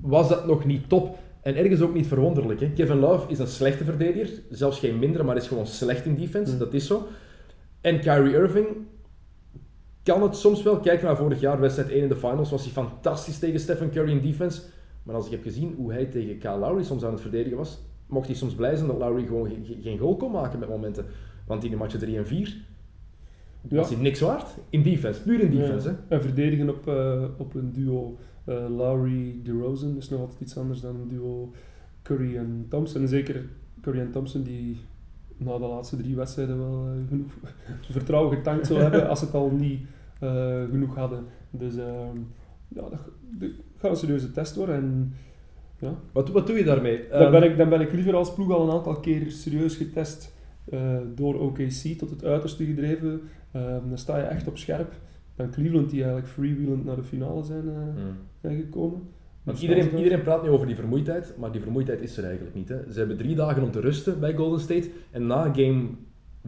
was 0.00 0.28
dat 0.28 0.46
nog 0.46 0.64
niet 0.64 0.88
top. 0.88 1.18
En 1.42 1.56
ergens 1.56 1.80
ook 1.80 1.94
niet 1.94 2.06
verwonderlijk. 2.06 2.60
Hè? 2.60 2.70
Kevin 2.70 2.98
Love 2.98 3.30
is 3.30 3.38
een 3.38 3.46
slechte 3.46 3.84
verdediger, 3.84 4.42
zelfs 4.50 4.78
geen 4.78 4.98
mindere, 4.98 5.24
maar 5.24 5.36
is 5.36 5.48
gewoon 5.48 5.66
slecht 5.66 6.04
in 6.04 6.16
defense, 6.16 6.52
mm. 6.52 6.58
dat 6.58 6.74
is 6.74 6.86
zo. 6.86 7.06
En 7.80 8.00
Kyrie 8.00 8.34
Irving 8.34 8.66
kan 10.04 10.22
het 10.22 10.36
soms 10.36 10.62
wel. 10.62 10.80
Kijk 10.80 11.02
naar 11.02 11.16
vorig 11.16 11.40
jaar, 11.40 11.60
wedstrijd 11.60 11.90
1 11.90 12.02
in 12.02 12.08
de 12.08 12.16
finals, 12.16 12.50
was 12.50 12.62
hij 12.62 12.72
fantastisch 12.72 13.38
tegen 13.38 13.60
Stephen 13.60 13.90
Curry 13.90 14.10
in 14.10 14.20
defense. 14.20 14.62
Maar 15.02 15.14
als 15.14 15.26
ik 15.26 15.30
heb 15.30 15.42
gezien 15.42 15.74
hoe 15.76 15.92
hij 15.92 16.04
tegen 16.04 16.38
Kyle 16.38 16.58
Lowry 16.58 16.82
soms 16.82 17.04
aan 17.04 17.12
het 17.12 17.20
verdedigen 17.20 17.56
was, 17.56 17.78
mocht 18.06 18.26
hij 18.26 18.36
soms 18.36 18.54
blij 18.54 18.76
zijn 18.76 18.86
dat 18.86 18.98
Lowry 18.98 19.26
gewoon 19.26 19.50
geen, 19.80 19.98
goal 19.98 20.16
kon 20.16 20.30
maken 20.30 20.58
met 20.58 20.68
momenten. 20.68 21.06
Want 21.46 21.64
in 21.64 21.70
de 21.70 21.76
matchen 21.76 21.98
3 21.98 22.16
en 22.16 22.26
4 22.26 22.56
ja. 23.68 23.76
was 23.76 23.88
hij 23.88 23.98
niks 23.98 24.20
waard. 24.20 24.48
In 24.68 24.82
defense, 24.82 25.22
puur 25.22 25.40
in 25.40 25.50
defense. 25.50 25.88
Ja. 25.88 25.98
En 26.08 26.22
verdedigen 26.22 26.68
op, 26.68 26.88
uh, 26.88 27.24
op 27.38 27.54
een 27.54 27.72
duo 27.72 28.18
uh, 28.48 28.76
Lowry-DeRozan 28.76 29.96
is 29.96 30.08
nog 30.08 30.20
altijd 30.20 30.40
iets 30.40 30.56
anders 30.56 30.80
dan 30.80 30.94
een 30.94 31.08
duo 31.08 31.52
Curry 32.02 32.36
en 32.36 32.66
Thompson. 32.68 33.00
En 33.02 33.08
zeker 33.08 33.44
Curry 33.80 34.00
en 34.00 34.10
Thompson 34.10 34.42
die 34.42 34.80
na 35.36 35.58
de 35.58 35.66
laatste 35.66 35.96
drie 35.96 36.16
wedstrijden 36.16 36.58
wel 36.58 36.86
uh, 36.86 37.08
genoeg 37.08 37.32
vertrouwen 37.90 38.36
getankt 38.36 38.66
zou 38.66 38.80
hebben 38.80 39.08
als 39.08 39.18
ze 39.18 39.24
het 39.24 39.34
al 39.34 39.50
niet 39.50 39.80
uh, 40.22 40.64
genoeg 40.70 40.94
hadden. 40.94 41.24
Dus 41.50 41.76
uh, 41.76 41.84
ja, 42.68 42.80
dat, 42.80 43.00
dat, 43.38 43.50
gaat 43.76 43.90
een 43.90 43.96
serieuze 43.96 44.32
test 44.32 44.54
worden. 44.54 44.74
En, 44.74 45.14
ja. 45.78 45.94
wat, 46.12 46.30
wat 46.30 46.46
doe 46.46 46.56
je 46.56 46.64
daarmee? 46.64 47.08
Dan, 47.10 47.30
ben 47.30 47.42
ik, 47.42 47.56
dan 47.56 47.68
ben 47.68 47.80
ik 47.80 47.92
liever 47.92 48.14
als 48.14 48.34
ploeg 48.34 48.50
al 48.50 48.68
een 48.68 48.74
aantal 48.74 49.00
keer 49.00 49.30
serieus 49.30 49.76
getest 49.76 50.32
uh, 50.72 50.96
door 51.14 51.40
OKC 51.40 51.98
tot 51.98 52.10
het 52.10 52.24
uiterste 52.24 52.64
gedreven. 52.64 53.20
dan 53.88 53.98
sta 53.98 54.16
je 54.16 54.22
echt 54.22 54.46
op 54.46 54.58
scherp. 54.58 54.92
Dan 55.36 55.50
Cleveland 55.50 55.90
die 55.90 55.98
eigenlijk 55.98 56.32
freewheelend 56.32 56.84
naar 56.84 56.96
de 56.96 57.04
finale 57.04 57.42
zijn, 57.42 57.64
mm. 57.64 58.16
zijn 58.40 58.56
gekomen. 58.56 59.02
Want 59.44 59.62
iedereen, 59.62 59.96
iedereen 59.96 60.22
praat 60.22 60.42
nu 60.42 60.48
over 60.48 60.66
die 60.66 60.76
vermoeidheid, 60.76 61.34
maar 61.38 61.52
die 61.52 61.60
vermoeidheid 61.60 62.00
is 62.00 62.16
er 62.16 62.24
eigenlijk 62.24 62.54
niet. 62.54 62.68
Hè. 62.68 62.76
Ze 62.92 62.98
hebben 62.98 63.16
drie 63.16 63.34
dagen 63.34 63.62
om 63.62 63.70
te 63.70 63.80
rusten 63.80 64.20
bij 64.20 64.34
Golden 64.34 64.60
State 64.60 64.90
en 65.10 65.26
na 65.26 65.42
game 65.42 65.82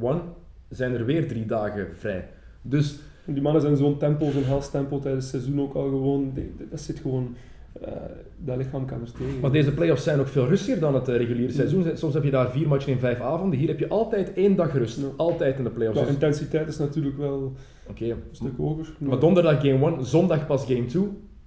1 0.03 0.21
zijn 0.69 0.95
er 0.95 1.05
weer 1.05 1.29
drie 1.29 1.47
dagen 1.47 1.87
vrij. 1.99 2.29
Dus... 2.63 2.99
Die 3.25 3.43
mannen 3.43 3.63
zijn 3.63 3.77
zo'n 3.77 3.99
tempo, 3.99 4.31
zo'n 4.31 4.45
hels 4.45 4.71
tempo 4.71 4.99
tijdens 4.99 5.25
het 5.25 5.43
seizoen 5.43 5.61
ook 5.61 5.75
al 5.75 5.89
gewoon, 5.89 6.33
dat 6.71 6.81
zit 6.81 6.99
gewoon 6.99 7.35
eh, 7.81 7.93
dat 8.37 8.57
lichaam 8.57 8.87
kan 8.87 9.01
er 9.01 9.13
tegen. 9.13 9.41
Maar 9.41 9.53
deze 9.53 9.75
playoffs 9.75 10.05
zijn 10.05 10.21
ook 10.21 10.29
veel 10.29 10.47
rustiger 10.47 10.81
dan 10.81 10.95
het 10.95 11.09
eh, 11.09 11.17
reguliere 11.17 11.53
seizoen. 11.53 11.87
Soms 11.95 12.15
heb 12.15 12.25
je 12.25 12.31
daar 12.31 12.51
vier 12.51 12.69
matchen 12.69 12.93
in 12.93 12.99
vijf 12.99 13.21
avonden. 13.21 13.59
Hier 13.59 13.69
heb 13.69 13.79
je 13.79 13.89
altijd 13.89 14.33
één 14.33 14.57
dag 14.57 14.73
rust. 14.73 15.01
Altijd 15.17 15.59
in 15.59 15.65
de 15.65 15.71
playoffs. 15.71 16.01
de 16.01 16.07
intensiteit 16.07 16.69
is 16.69 16.79
natuurlijk 16.79 17.17
wel 17.17 17.53
Oké. 17.89 18.05
een 18.05 18.23
stuk 18.31 18.57
hoger. 18.57 18.95
Maar 18.99 19.19
donderdag 19.19 19.61
game 19.61 19.97
1, 19.97 20.05
zondag 20.05 20.47
pas 20.47 20.65
game 20.65 20.85
2. 20.85 21.03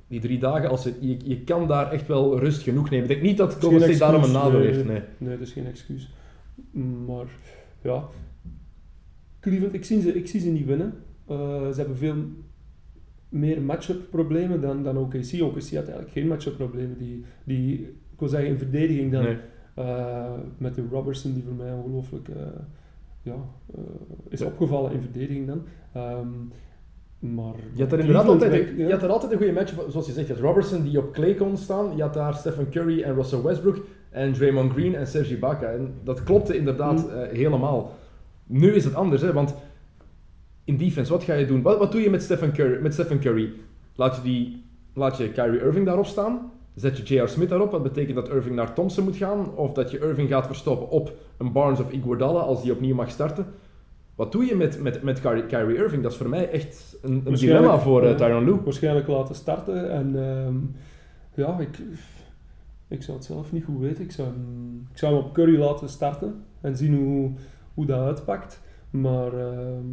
Die 0.10 0.20
drie 0.20 0.40
dagen, 0.40 0.70
als 0.70 0.84
je, 0.84 0.94
je, 1.00 1.18
je 1.24 1.44
kan 1.44 1.68
daar 1.68 1.92
echt 1.92 2.08
wel 2.08 2.40
rust 2.40 2.62
genoeg 2.62 2.90
nemen. 2.90 3.10
Ik 3.10 3.12
denk 3.12 3.22
niet 3.22 3.38
dat 3.38 3.52
State 3.52 3.98
daarom 3.98 4.24
een 4.24 4.32
nadeel 4.32 4.60
nee. 4.60 4.68
heeft. 4.68 4.86
Nee. 4.86 5.02
Nee, 5.18 5.38
dat 5.38 5.48
is 5.48 5.54
geen 5.54 5.66
excuus. 5.66 6.14
Maar 7.06 7.26
ja, 7.82 8.04
Cleveland, 9.40 9.74
ik 9.74 9.86
zie 9.86 10.02
ze, 10.02 10.14
ik 10.14 10.28
zie 10.28 10.40
ze 10.40 10.50
niet 10.50 10.66
winnen. 10.66 10.94
Eh, 11.28 11.70
ze 11.70 11.76
hebben 11.76 11.98
veel 11.98 12.16
meer 13.30 13.62
matchup 13.62 14.10
problemen 14.10 14.62
dan, 14.62 14.84
dan 14.84 14.98
OKC. 14.98 15.42
OKC 15.42 15.62
had 15.62 15.74
eigenlijk 15.74 16.12
geen 16.12 16.28
matchup 16.28 16.56
problemen. 16.58 16.98
Die, 16.98 17.24
die, 17.44 17.80
ik 17.88 18.20
wil 18.20 18.28
zeggen 18.28 18.50
in 18.50 18.58
verdediging 18.58 19.12
dan. 19.12 19.24
Nee. 19.24 19.38
Eh, 19.74 20.34
met 20.58 20.76
de 20.76 20.84
Robertson 20.92 21.34
die 21.34 21.44
voor 21.44 21.54
mij 21.54 21.74
ongelooflijk 21.74 22.28
eh, 22.28 22.36
ja, 23.22 23.36
is 24.30 24.42
opgevallen 24.42 24.92
in 24.92 25.02
verdediging 25.02 25.48
dan. 25.48 25.64
Ehm, 25.94 26.28
maar 27.20 27.54
Je 27.74 27.84
had 27.84 27.92
er 27.92 28.00
inderdaad 28.00 28.28
altijd, 28.28 28.54
een, 28.54 28.78
ja. 28.78 28.86
je 28.86 28.92
had 28.94 29.04
er 29.04 29.10
altijd 29.10 29.32
een 29.32 29.38
goede 29.38 29.54
match, 29.54 29.74
zoals 29.90 30.06
je 30.06 30.12
zegt. 30.12 30.28
Je 30.28 30.34
had 30.34 30.42
Robertson 30.42 30.84
die 30.84 30.98
op 30.98 31.14
Clay 31.14 31.34
kon 31.34 31.58
staan. 31.58 31.96
Je 31.96 32.02
had 32.02 32.14
daar 32.14 32.34
Stephen 32.34 32.70
Curry 32.70 33.02
en 33.02 33.16
Russell 33.16 33.42
Westbrook. 33.42 33.78
En 34.10 34.34
Draymond 34.34 34.72
Green 34.72 34.96
en 34.96 35.08
Serge 35.08 35.36
Ibaka. 35.36 35.68
En 35.72 35.94
dat 36.04 36.24
klopte 36.24 36.58
inderdaad 36.58 37.06
Mm. 37.08 37.14
eh, 37.14 37.38
helemaal. 37.38 37.92
Nu 38.46 38.74
is 38.74 38.84
het 38.86 38.96
anders, 38.96 39.22
hè, 39.22 39.34
want 39.34 39.56
in 40.64 40.78
defense, 40.78 41.12
wat 41.12 41.24
ga 41.24 41.34
je 41.34 41.46
doen? 41.46 41.62
Wat, 41.62 41.78
wat 41.78 41.92
doe 41.92 42.02
je 42.02 42.10
met 42.10 42.24
Stephen 42.24 42.52
Curry? 42.54 42.82
Met 42.82 42.94
Stephen 42.94 43.20
Curry? 43.20 43.52
Laat, 43.96 44.16
je 44.16 44.22
die, 44.22 44.64
laat 44.94 45.18
je 45.18 45.32
Kyrie 45.32 45.60
Irving 45.62 45.86
daarop 45.86 46.06
staan? 46.06 46.52
Zet 46.76 46.98
je 46.98 47.16
J.R. 47.16 47.28
Smith 47.28 47.50
daarop? 47.50 47.72
Wat 47.72 47.84
betekent 47.84 48.16
dat 48.16 48.30
Irving 48.30 48.56
naar 48.56 48.74
Thompson 48.74 49.04
moet 49.04 49.16
gaan? 49.16 49.56
Of 49.56 49.74
dat 49.74 49.92
je 49.92 50.00
Irving 50.00 50.30
gaat 50.30 50.46
verstoppen 50.46 50.90
op 50.90 51.12
een 51.38 51.52
Barnes 51.52 51.80
of 51.80 51.92
Iguodala 51.92 52.40
als 52.40 52.62
die 52.64 52.72
opnieuw 52.72 52.96
mag 52.96 53.10
starten? 53.10 53.46
Wat 54.20 54.32
doe 54.32 54.46
je 54.46 54.56
met, 54.56 54.82
met, 54.82 55.04
met 55.04 55.22
Kyrie, 55.22 55.76
Irving? 55.76 56.04
Dat 56.04 56.12
is 56.12 56.18
voor 56.18 56.30
mij 56.30 56.50
echt 56.50 56.98
een, 57.02 57.22
een 57.26 57.34
dilemma 57.34 57.80
voor. 57.80 58.16
Tyronn 58.16 58.46
Lue. 58.46 58.62
waarschijnlijk 58.64 59.08
laten 59.08 59.36
starten. 59.36 59.92
En 59.92 60.16
ehm, 60.16 60.56
ja, 61.34 61.60
ik, 61.60 61.78
ik 62.88 63.04
zou 63.04 63.18
het 63.18 63.26
zelf 63.26 63.52
niet 63.52 63.64
goed 63.64 63.80
weten. 63.80 64.04
Ik 64.04 64.12
zou, 64.12 64.28
hem- 64.28 64.88
ik 64.92 64.98
zou 64.98 65.16
hem 65.16 65.24
op 65.24 65.34
Curry 65.34 65.58
laten 65.60 65.90
starten 65.90 66.44
en 66.62 66.78
zien 66.78 66.96
hoe, 66.96 67.32
hoe 67.74 67.86
dat 67.86 68.00
uitpakt. 68.00 68.62
Maar, 68.90 69.34
ehm, 69.34 69.84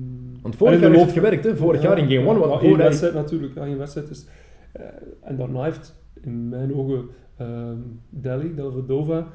Want 0.43 0.57
vorig 0.57 0.81
jaar 0.81 0.91
heeft 0.91 1.03
het 1.05 1.13
gewerkt, 1.13 1.45
hè? 1.45 1.57
Vorig 1.57 1.83
Ja, 1.83 1.89
jaar 1.89 1.99
in 1.99 2.09
game 2.25 2.31
1. 2.41 2.49
ja, 2.49 2.59
één 2.61 2.75
hij- 2.77 2.85
wedstrijd 2.85 3.15
natuurlijk, 3.15 3.55
ja, 3.55 3.65
één 3.65 3.79
wedstrijd 3.79 4.11
is... 4.11 4.27
eh, 4.73 4.85
en 5.21 5.37
daarna 5.37 5.63
heeft 5.65 5.95
in 6.23 6.49
mijn 6.49 6.75
ogen 6.75 7.05
ehm 7.37 7.77
Delhi, 8.09 8.55
Delvedova, 8.55 9.27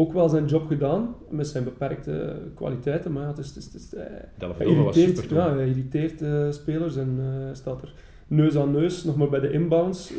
ook 0.00 0.12
wel 0.12 0.28
zijn 0.28 0.46
job 0.46 0.66
gedaan 0.66 1.14
met 1.28 1.46
zijn 1.46 1.64
beperkte 1.64 2.36
kwaliteiten. 2.54 3.12
Maar 3.12 3.22
ja, 3.22 3.28
het 3.28 3.38
is, 3.38 3.54
het 3.54 3.74
is, 3.74 3.94
eh, 3.94 4.04
hij 4.38 4.66
irriteert, 4.66 5.30
ja, 5.30 5.54
hij 5.54 5.68
irriteert 5.68 6.54
spelers 6.54 6.96
en 6.96 7.18
eh, 7.20 7.54
staat 7.54 7.82
er 7.82 7.94
neus 8.26 8.56
aan 8.56 8.70
neus, 8.70 9.04
nog 9.04 9.16
maar 9.16 9.28
bij 9.28 9.40
de 9.40 9.50
inbounds, 9.52 10.12
eh, 10.12 10.18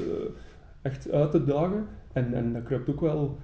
echt 0.81 1.11
uit 1.11 1.31
te 1.31 1.43
dagen. 1.43 1.85
En, 2.13 2.33
en 2.33 2.53
dat 2.53 2.63
kruipt 2.63 2.89
ook 2.89 3.01
wel, 3.01 3.37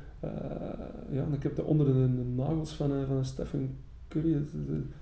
ja, 1.12 1.26
dat 1.30 1.40
kruipt 1.40 1.64
onder 1.64 1.86
de, 1.86 1.94
de 1.94 2.24
nagels 2.36 2.74
van, 2.74 2.92
van 3.08 3.26
Stephen 3.26 3.78
Curry, 4.08 4.34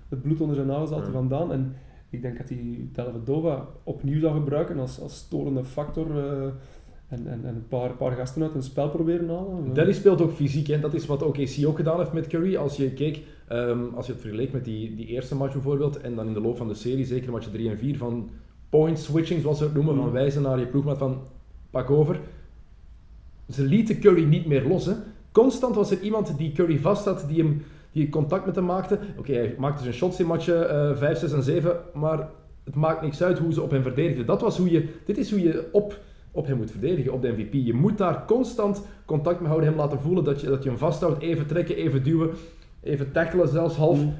het, 0.09 0.21
bloed 0.21 0.41
onder 0.41 0.55
zijn 0.55 0.67
nagels 0.67 0.89
altijd 0.89 1.07
Ja. 1.13 1.19
vandaan. 1.19 1.51
En 1.51 1.75
ik 2.09 2.21
denk 2.21 2.37
dat 2.37 2.49
hij 2.49 2.87
Delvedova 2.91 3.67
opnieuw 3.83 4.19
zou 4.19 4.33
gebruiken 4.33 4.79
als, 4.79 4.99
als 5.01 5.15
storende 5.15 5.63
factor 5.63 6.07
en, 7.13 7.27
en, 7.27 7.39
en 7.43 7.55
een 7.55 7.67
paar, 7.67 7.89
paar 7.93 8.11
gasten 8.11 8.41
uit 8.41 8.55
een 8.55 8.63
spel 8.63 8.89
proberen 8.89 9.29
halen. 9.29 9.73
Delhi 9.73 9.93
speelt 9.93 10.21
ook 10.21 10.31
fysiek, 10.31 10.67
hè. 10.67 10.79
dat 10.79 10.93
is 10.93 11.05
wat 11.05 11.21
OKC 11.23 11.65
ook 11.65 11.75
gedaan 11.75 11.97
heeft 11.99 12.13
met 12.13 12.27
Curry. 12.27 12.55
Als 12.55 12.75
je 12.77 12.91
keek, 12.91 13.21
ehm, 13.47 13.79
als 13.95 14.05
je 14.05 14.11
het 14.11 14.21
vergeleek 14.21 14.51
met 14.51 14.65
die, 14.65 14.95
die 14.95 15.05
eerste 15.05 15.35
match 15.35 15.53
bijvoorbeeld, 15.53 16.01
en 16.01 16.15
dan 16.15 16.27
in 16.27 16.33
de 16.33 16.41
loop 16.41 16.57
van 16.57 16.67
de 16.67 16.73
serie, 16.73 17.05
zeker 17.05 17.31
match 17.31 17.49
3 17.51 17.69
en 17.69 17.77
4, 17.77 17.97
van 17.97 18.29
point 18.69 18.99
switching, 18.99 19.41
zoals 19.41 19.57
ze 19.57 19.63
het 19.63 19.73
noemen, 19.73 19.95
van 19.95 20.05
Mm. 20.05 20.11
wijzen 20.11 20.41
naar 20.41 20.59
je 20.59 20.65
ploegmaat 20.65 20.97
van 20.97 21.21
pak 21.69 21.89
over. 21.89 22.19
Ze 23.49 23.63
lieten 23.63 23.99
Curry 23.99 24.23
niet 24.23 24.45
meer 24.45 24.67
los. 24.67 24.85
Hè. 24.85 24.93
Constant 25.31 25.75
was 25.75 25.91
er 25.91 25.99
iemand 25.99 26.37
die 26.37 26.51
Curry 26.51 26.79
vast 26.79 27.05
had, 27.05 27.25
die, 27.27 27.37
hem, 27.43 27.63
die 27.91 28.09
contact 28.09 28.45
met 28.45 28.55
hem 28.55 28.65
maakte. 28.65 28.99
Oké, 29.17 29.33
hij 29.33 29.55
maakte 29.57 29.81
zijn 29.83 29.95
shots 29.95 30.19
in 30.19 30.25
matchen 30.25 30.69
eh 30.69 30.97
5, 30.97 31.19
6 31.19 31.31
en 31.31 31.43
7, 31.43 31.77
maar 31.93 32.29
het 32.63 32.75
maakt 32.75 33.01
niks 33.01 33.23
uit 33.23 33.39
hoe 33.39 33.53
ze 33.53 33.61
op 33.61 33.71
hem 33.71 33.81
verdedigden. 33.81 34.25
Dat 34.25 34.41
was 34.41 34.57
hoe 34.57 34.71
je, 34.71 34.87
dit 35.05 35.17
is 35.17 35.31
hoe 35.31 35.41
je 35.41 35.69
op, 35.71 35.99
op 36.33 36.47
hem 36.47 36.57
moet 36.57 36.71
verdedigen, 36.71 37.13
op 37.13 37.21
de 37.21 37.31
MVP. 37.31 37.53
Je 37.53 37.73
moet 37.73 37.97
daar 37.97 38.25
constant 38.25 38.81
contact 39.05 39.39
mee 39.39 39.47
houden, 39.47 39.69
hem 39.69 39.77
laten 39.77 39.99
voelen 39.99 40.23
dat 40.23 40.41
je, 40.41 40.47
dat 40.47 40.63
je 40.63 40.69
hem 40.69 40.77
vasthoudt, 40.77 41.21
even 41.21 41.47
trekken, 41.47 41.75
even 41.75 42.03
duwen, 42.03 42.29
even 42.81 43.11
tackelen 43.11 43.47
zelfs 43.47 43.75
half. 43.75 43.99
Mm. 43.99 44.13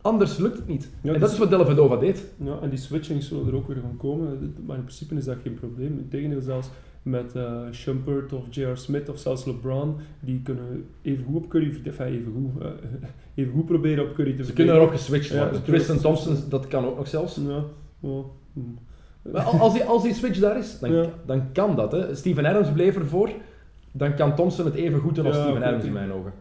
Anders 0.00 0.36
lukt 0.36 0.56
het 0.56 0.68
niet. 0.68 0.90
Ja, 1.02 1.14
en 1.14 1.20
dat 1.20 1.30
is 1.30 1.38
wat 1.38 1.50
Delvedova 1.50 1.96
deed. 1.96 2.24
Ja, 2.36 2.58
en 2.62 2.68
die 2.70 2.78
switchings 2.78 3.28
zullen 3.28 3.46
er 3.46 3.54
ook 3.54 3.66
weer 3.66 3.76
gaan 3.82 3.96
komen. 3.96 4.54
Maar 4.66 4.76
in 4.76 4.84
principe 4.84 5.14
is 5.14 5.24
dat 5.24 5.36
geen 5.42 5.54
probleem. 5.54 5.98
Integendeel 5.98 6.40
zelfs 6.40 6.70
met 7.02 7.32
Shumpert 7.72 8.32
of 8.32 8.46
J.R. 8.50 8.76
Smith 8.76 9.08
of 9.08 9.18
zelfs 9.18 9.44
LeBron, 9.44 9.96
die 10.20 10.42
kunnen 10.42 10.84
even 11.02 11.24
goed 11.24 11.36
op 11.36 11.48
Curry, 11.48 11.80
enfin 11.84 12.06
even 12.06 12.32
goed, 12.32 12.62
eh, 12.62 12.70
even 13.44 13.52
goed 13.52 13.66
proberen 13.66 14.04
op 14.04 14.14
Curry 14.14 14.36
te 14.36 14.44
Ze 14.44 14.52
kunnen 14.52 14.74
erop 14.74 14.90
geswitcht 14.90 15.36
worden. 15.36 15.62
Tristan 15.62 15.98
Thompson, 15.98 16.36
dat 16.48 16.66
kan 16.66 16.84
ook 16.84 16.96
nog 16.96 17.08
zelfs. 17.08 17.36
Ja, 17.36 17.64
ja. 18.00 18.22
Als 19.58 19.72
die, 19.72 19.84
als 19.84 20.02
die 20.02 20.14
switch 20.14 20.38
daar 20.40 20.58
is, 20.58 20.78
dan, 20.78 20.92
Ja. 20.92 21.06
dan 21.26 21.52
kan 21.52 21.76
dat. 21.76 21.92
Hè. 21.92 22.14
Steven 22.14 22.46
Adams 22.46 22.72
bleef 22.72 22.96
ervoor. 22.96 23.30
Dan 23.92 24.14
kan 24.14 24.34
Thompson 24.34 24.64
het 24.64 24.74
even 24.74 25.00
goed 25.00 25.14
doen 25.14 25.26
als 25.26 25.36
Ja, 25.36 25.42
Steven 25.42 25.62
Adams 25.62 25.84
in 25.84 25.92
mijn 25.92 26.12
ogen. 26.12 26.32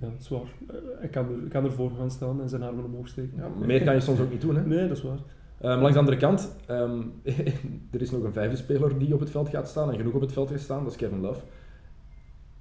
Ja, 0.00 0.08
dat 0.08 0.20
is 0.20 0.28
waar. 0.28 0.40
Eh, 0.68 0.74
Hij 0.98 1.08
kan, 1.08 1.26
er, 1.42 1.48
kan 1.48 1.64
ervoor 1.64 1.90
gaan 1.98 2.10
staan 2.10 2.40
en 2.42 2.48
zijn 2.48 2.62
armen 2.62 2.84
omhoog 2.84 3.08
steken. 3.08 3.32
Ja, 3.36 3.48
meer 3.66 3.82
kan 3.84 3.94
je 3.94 4.00
soms 4.00 4.20
ook 4.20 4.30
niet 4.30 4.40
doen. 4.40 4.56
Hè. 4.56 4.66
Nee, 4.66 4.88
dat 4.88 4.96
is 4.96 5.02
waar. 5.02 5.18
Ehm, 5.60 5.78
langs 5.78 5.92
de 5.92 5.98
andere 5.98 6.16
kant, 6.16 6.56
ehm, 6.66 7.00
er 7.92 8.00
is 8.00 8.10
nog 8.10 8.22
een 8.22 8.32
vijfde 8.32 8.56
speler 8.56 8.98
die 8.98 9.14
op 9.14 9.20
het 9.20 9.30
veld 9.30 9.48
gaat 9.48 9.68
staan 9.68 9.90
en 9.90 9.96
genoeg 9.96 10.14
op 10.14 10.20
het 10.20 10.32
veld 10.32 10.50
gaat 10.50 10.60
staan, 10.60 10.82
dat 10.82 10.92
is 10.92 10.98
Kevin 10.98 11.20
Love. 11.20 11.40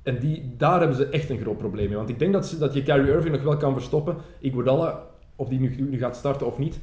En 0.03 0.19
die, 0.19 0.53
daar 0.57 0.79
hebben 0.79 0.97
ze 0.97 1.05
echt 1.09 1.29
een 1.29 1.39
groot 1.39 1.57
probleem 1.57 1.87
mee. 1.87 1.97
Want 1.97 2.09
ik 2.09 2.19
denk 2.19 2.33
dat, 2.33 2.47
ze, 2.47 2.57
dat 2.57 2.73
je 2.73 2.83
Kyrie 2.83 3.11
Irving 3.11 3.33
nog 3.35 3.43
wel 3.43 3.57
kan 3.57 3.73
verstoppen. 3.73 4.15
Iguodala, 4.39 5.03
of 5.35 5.47
die 5.49 5.59
nu, 5.59 5.75
nu 5.89 5.97
gaat 5.97 6.15
starten 6.15 6.47
of 6.47 6.57
niet, 6.57 6.79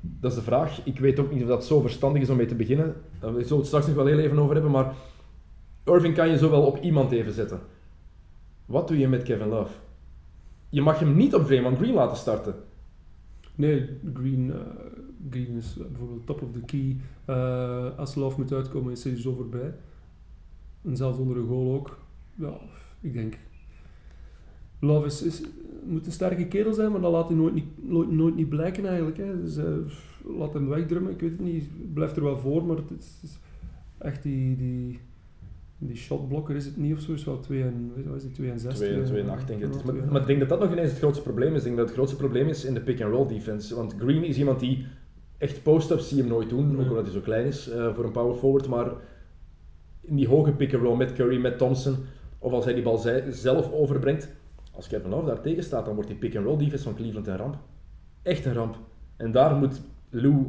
dat 0.00 0.30
is 0.30 0.36
de 0.36 0.44
vraag. 0.44 0.80
Ik 0.84 0.98
weet 0.98 1.18
ook 1.18 1.32
niet 1.32 1.42
of 1.42 1.48
dat 1.48 1.64
zo 1.64 1.80
verstandig 1.80 2.22
is 2.22 2.30
om 2.30 2.36
mee 2.36 2.46
te 2.46 2.54
beginnen. 2.54 2.94
Daar 3.20 3.30
zullen 3.30 3.48
we 3.48 3.54
het 3.54 3.66
straks 3.66 3.86
nog 3.86 3.94
wel 3.94 4.06
heel 4.06 4.18
even 4.18 4.38
over 4.38 4.54
hebben, 4.54 4.72
maar 4.72 4.94
Irving 5.84 6.14
kan 6.14 6.28
je 6.28 6.38
zo 6.38 6.50
wel 6.50 6.62
op 6.62 6.82
iemand 6.82 7.12
even 7.12 7.32
zetten. 7.32 7.60
Wat 8.66 8.88
doe 8.88 8.98
je 8.98 9.08
met 9.08 9.22
Kevin 9.22 9.48
Love? 9.48 9.72
Je 10.68 10.82
mag 10.82 10.98
hem 10.98 11.16
niet 11.16 11.34
op 11.34 11.46
Draymond 11.46 11.76
Green 11.78 11.94
laten 11.94 12.16
starten. 12.16 12.54
Nee, 13.54 13.98
Green, 14.14 14.52
eh, 14.52 14.58
Green 15.30 15.56
is 15.56 15.76
eh, 15.78 15.86
bijvoorbeeld 15.86 16.26
top 16.26 16.42
of 16.42 16.52
the 16.52 16.60
key. 16.60 16.96
Eh, 17.24 17.98
als 17.98 18.14
Love 18.14 18.40
moet 18.40 18.52
uitkomen 18.52 18.92
is 18.92 19.04
hij 19.04 19.16
zo 19.16 19.34
voorbij. 19.34 19.74
En 20.82 20.96
zelfs 20.96 21.18
onder 21.18 21.36
een 21.36 21.46
goal 21.46 21.74
ook. 21.74 21.98
Ja, 22.34 22.60
ik 23.00 23.12
denk... 23.12 23.38
Love 24.80 25.06
is, 25.06 25.42
moet 25.84 26.06
een 26.06 26.12
sterke 26.12 26.46
kerel 26.46 26.72
zijn, 26.72 26.92
maar 26.92 27.00
dat 27.00 27.12
laat 27.12 27.28
hij 27.28 27.36
nooit 27.36 27.54
niet, 27.54 27.88
nooit, 27.88 28.10
nooit 28.10 28.36
niet 28.36 28.48
blijken 28.48 28.86
eigenlijk. 28.86 29.16
Hè. 29.16 29.42
Dus, 29.42 29.56
eh, 29.56 29.64
laat 30.38 30.52
hem 30.52 30.68
wegdrummen, 30.68 31.12
ik 31.12 31.20
weet 31.20 31.30
het 31.30 31.40
niet. 31.40 31.64
Blijft 31.94 32.16
er 32.16 32.22
wel 32.22 32.38
voor, 32.38 32.64
maar 32.64 32.76
het 32.76 32.90
is, 32.98 33.18
het 33.20 33.30
is 33.30 33.38
echt 33.98 34.22
die... 34.22 34.56
die 34.56 35.00
die 35.80 35.96
shotblokker 35.96 36.56
is 36.56 36.64
het 36.64 36.76
niet 36.76 36.94
of 36.94 37.00
zo, 37.00 37.12
is 37.12 37.24
wel 37.24 37.40
2 37.40 37.62
en, 37.62 37.92
wat 38.06 38.22
is 38.22 38.32
2 38.32 38.50
en 38.50 38.60
6? 38.60 38.74
2 38.74 38.94
en 38.94 39.04
2 39.04 39.22
en 39.22 39.28
8 39.28 39.46
denk 39.46 39.62
ik. 39.62 39.72
Het. 39.72 40.10
Maar, 40.10 40.20
ik 40.20 40.26
denk 40.26 40.38
dat 40.38 40.48
dat 40.48 40.60
nog 40.60 40.72
ineens 40.72 40.90
het 40.90 40.98
grootste 40.98 41.22
probleem 41.22 41.52
is. 41.54 41.58
Ik 41.58 41.64
denk 41.64 41.76
dat 41.76 41.86
het 41.86 41.94
grootste 41.94 42.16
probleem 42.16 42.48
is 42.48 42.64
in 42.64 42.74
de 42.74 42.80
pick-and-roll 42.80 43.28
defense. 43.28 43.74
Want 43.74 43.94
Green 43.98 44.24
is 44.24 44.38
iemand 44.38 44.60
die 44.60 44.86
echt 45.36 45.62
post-ups 45.62 46.08
zie 46.08 46.16
je 46.16 46.22
hem 46.22 46.32
nooit 46.32 46.48
doen, 46.48 46.66
Nee. 46.66 46.84
ook 46.84 46.88
omdat 46.88 47.04
hij 47.04 47.12
zo 47.12 47.20
klein 47.20 47.46
is 47.46 47.68
eh, 47.68 47.94
voor 47.94 48.04
een 48.04 48.12
power 48.12 48.34
forward. 48.34 48.68
Maar 48.68 48.90
in 50.00 50.16
die 50.16 50.28
hoge 50.28 50.52
pick-and-roll 50.52 50.96
met 50.96 51.12
Curry, 51.12 51.40
met 51.40 51.58
Thompson, 51.58 51.96
of 52.38 52.52
als 52.52 52.64
hij 52.64 52.74
die 52.74 52.82
bal 52.82 52.98
zelf 53.30 53.72
overbrengt, 53.72 54.28
als 54.78 54.88
Kevin 54.88 55.10
Love 55.10 55.26
daar 55.26 55.40
tegen 55.40 55.62
staat, 55.62 55.84
dan 55.84 55.94
wordt 55.94 56.08
die 56.08 56.18
pick-and-roll 56.18 56.58
defense 56.58 56.84
van 56.84 56.94
Cleveland 56.94 57.26
een 57.26 57.36
ramp. 57.36 57.56
Echt 58.22 58.44
een 58.44 58.54
ramp. 58.54 58.76
En 59.16 59.32
daar 59.32 59.54
moet 59.54 59.80
Lou 60.10 60.46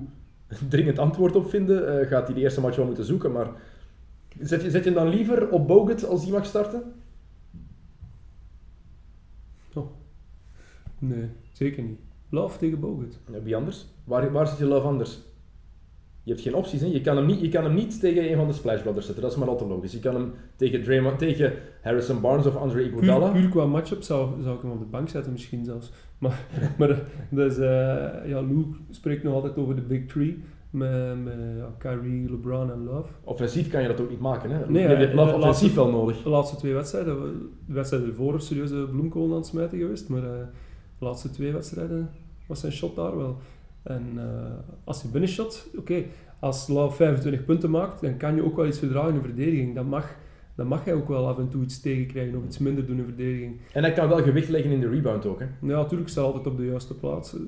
dringend 0.69 0.99
antwoord 0.99 1.35
op 1.35 1.49
vinden. 1.49 1.99
Eh, 1.99 2.07
gaat 2.07 2.25
hij 2.25 2.35
de 2.35 2.41
eerste 2.41 2.61
match 2.61 2.75
wel 2.75 2.85
moeten 2.85 3.05
zoeken, 3.05 3.31
maar 3.31 3.47
zet 4.39 4.61
je, 4.61 4.69
zet 4.69 4.83
je 4.83 4.89
hem 4.89 4.99
dan 4.99 5.09
liever 5.09 5.49
op 5.49 5.67
Bogut 5.67 6.05
als 6.05 6.23
die 6.23 6.31
mag 6.31 6.45
starten? 6.45 6.83
Nee, 10.99 11.29
zeker 11.51 11.83
niet. 11.83 11.99
Love 12.29 12.57
tegen 12.57 12.79
Bogut. 12.79 13.19
Wie 13.43 13.55
anders? 13.55 13.85
Waar, 14.03 14.31
waar 14.31 14.47
zit 14.47 14.57
je 14.57 14.65
Love 14.65 14.87
anders? 14.87 15.19
Je 16.29 16.35
hebt 16.35 16.47
geen 16.47 16.55
opties. 16.55 16.81
Hè? 16.81 16.87
Je, 16.87 17.01
kan 17.01 17.15
hem 17.17 17.25
niet, 17.25 17.41
je 17.41 17.49
kan 17.49 17.63
hem 17.63 17.73
niet 17.73 17.99
tegen 17.99 18.31
een 18.31 18.35
van 18.37 18.47
de 18.47 18.53
Splash 18.53 18.81
Brothers 18.81 19.05
zetten. 19.05 19.23
Dat 19.23 19.31
is 19.33 19.37
maar 19.39 19.47
al 19.47 19.57
te 19.57 19.65
logisch. 19.65 19.91
Je 19.91 19.99
kan 19.99 20.15
hem 20.15 20.31
tegen, 20.55 20.83
Draymond, 20.83 21.19
tegen 21.19 21.53
Harrison 21.81 22.21
Barnes 22.21 22.45
of 22.45 22.55
Andre 22.55 22.89
Puur, 22.89 23.03
Iguodala. 23.03 23.31
puur 23.31 23.49
qua 23.49 23.65
matchup 23.65 24.01
zou, 24.03 24.29
zou 24.41 24.55
ik 24.55 24.61
hem 24.61 24.71
op 24.71 24.79
de 24.79 24.85
bank 24.85 25.09
zetten 25.09 25.31
misschien 25.31 25.65
zelfs. 25.65 25.91
Maar, 26.19 26.45
maar 26.77 27.01
dus, 27.29 27.57
eh, 27.57 27.65
ja, 28.25 28.41
Lou 28.41 28.65
spreekt 28.89 29.23
nog 29.23 29.33
altijd 29.33 29.57
over 29.57 29.75
de 29.75 29.81
Big 29.81 30.05
Three. 30.05 30.43
met, 30.69 31.23
met 31.23 31.33
ja, 31.57 31.69
Kyrie, 31.77 32.29
LeBron 32.31 32.71
en 32.71 32.83
Love. 32.83 33.11
Offensief 33.23 33.69
kan 33.69 33.81
je 33.81 33.87
dat 33.87 34.01
ook 34.01 34.09
niet 34.09 34.19
maken. 34.19 34.49
Hè? 34.51 34.69
Nee, 34.69 34.81
je 34.81 34.87
hebt 34.95 35.13
Love 35.13 35.33
offensief 35.35 35.43
laatste- 35.75 35.75
wel 35.91 35.91
nodig. 36.01 36.23
De 36.23 36.29
laatste 36.29 36.55
twee 36.55 36.73
wedstrijden, 36.73 37.15
de 37.65 37.73
wedstrijd 37.73 38.03
ervoor 38.05 38.41
serieuze 38.41 38.87
bloemkool 38.91 39.29
aan 39.29 39.35
het 39.35 39.45
smijten 39.45 39.77
geweest, 39.77 40.09
maar 40.09 40.23
eh, 40.23 40.29
de 40.99 41.05
laatste 41.05 41.29
twee 41.29 41.51
wedstrijden 41.51 42.09
was 42.47 42.59
zijn 42.59 42.71
shot 42.71 42.95
daar 42.95 43.17
wel. 43.17 43.37
En 43.83 44.03
eh, 44.15 44.23
als 44.83 45.01
hij 45.01 45.11
binnenshot, 45.11 45.67
oké, 45.77 46.03
als 46.39 46.67
Love 46.67 46.95
25 46.95 47.45
punten 47.45 47.69
maakt, 47.69 48.01
dan 48.01 48.17
kan 48.17 48.35
je 48.35 48.43
ook 48.43 48.55
wel 48.55 48.65
iets 48.67 48.79
verdragen 48.79 49.09
in 49.09 49.15
de 49.15 49.27
verdediging. 49.27 49.75
Dan 49.75 49.85
mag, 49.85 50.15
dan 50.55 50.67
mag 50.67 50.85
hij 50.85 50.93
ook 50.93 51.07
wel 51.07 51.27
af 51.27 51.37
en 51.37 51.49
toe 51.49 51.63
iets 51.63 51.81
tegenkrijgen 51.81 52.37
of 52.37 52.43
iets 52.45 52.57
minder 52.57 52.85
doen 52.85 52.97
in 52.97 53.05
de 53.05 53.13
verdediging. 53.13 53.59
En 53.73 53.83
hij 53.83 53.93
kan 53.93 54.07
wel 54.09 54.21
gewicht 54.23 54.49
leggen 54.49 54.71
in 54.71 54.79
de 54.79 54.89
rebound 54.89 55.25
ook. 55.25 55.39
Hè? 55.39 55.45
Ja, 55.45 55.75
natuurlijk 55.81 56.09
staat 56.09 56.25
altijd 56.25 56.47
op 56.47 56.57
de 56.57 56.65
juiste 56.65 56.95
plaats. 56.95 57.33
Eh, 57.35 57.41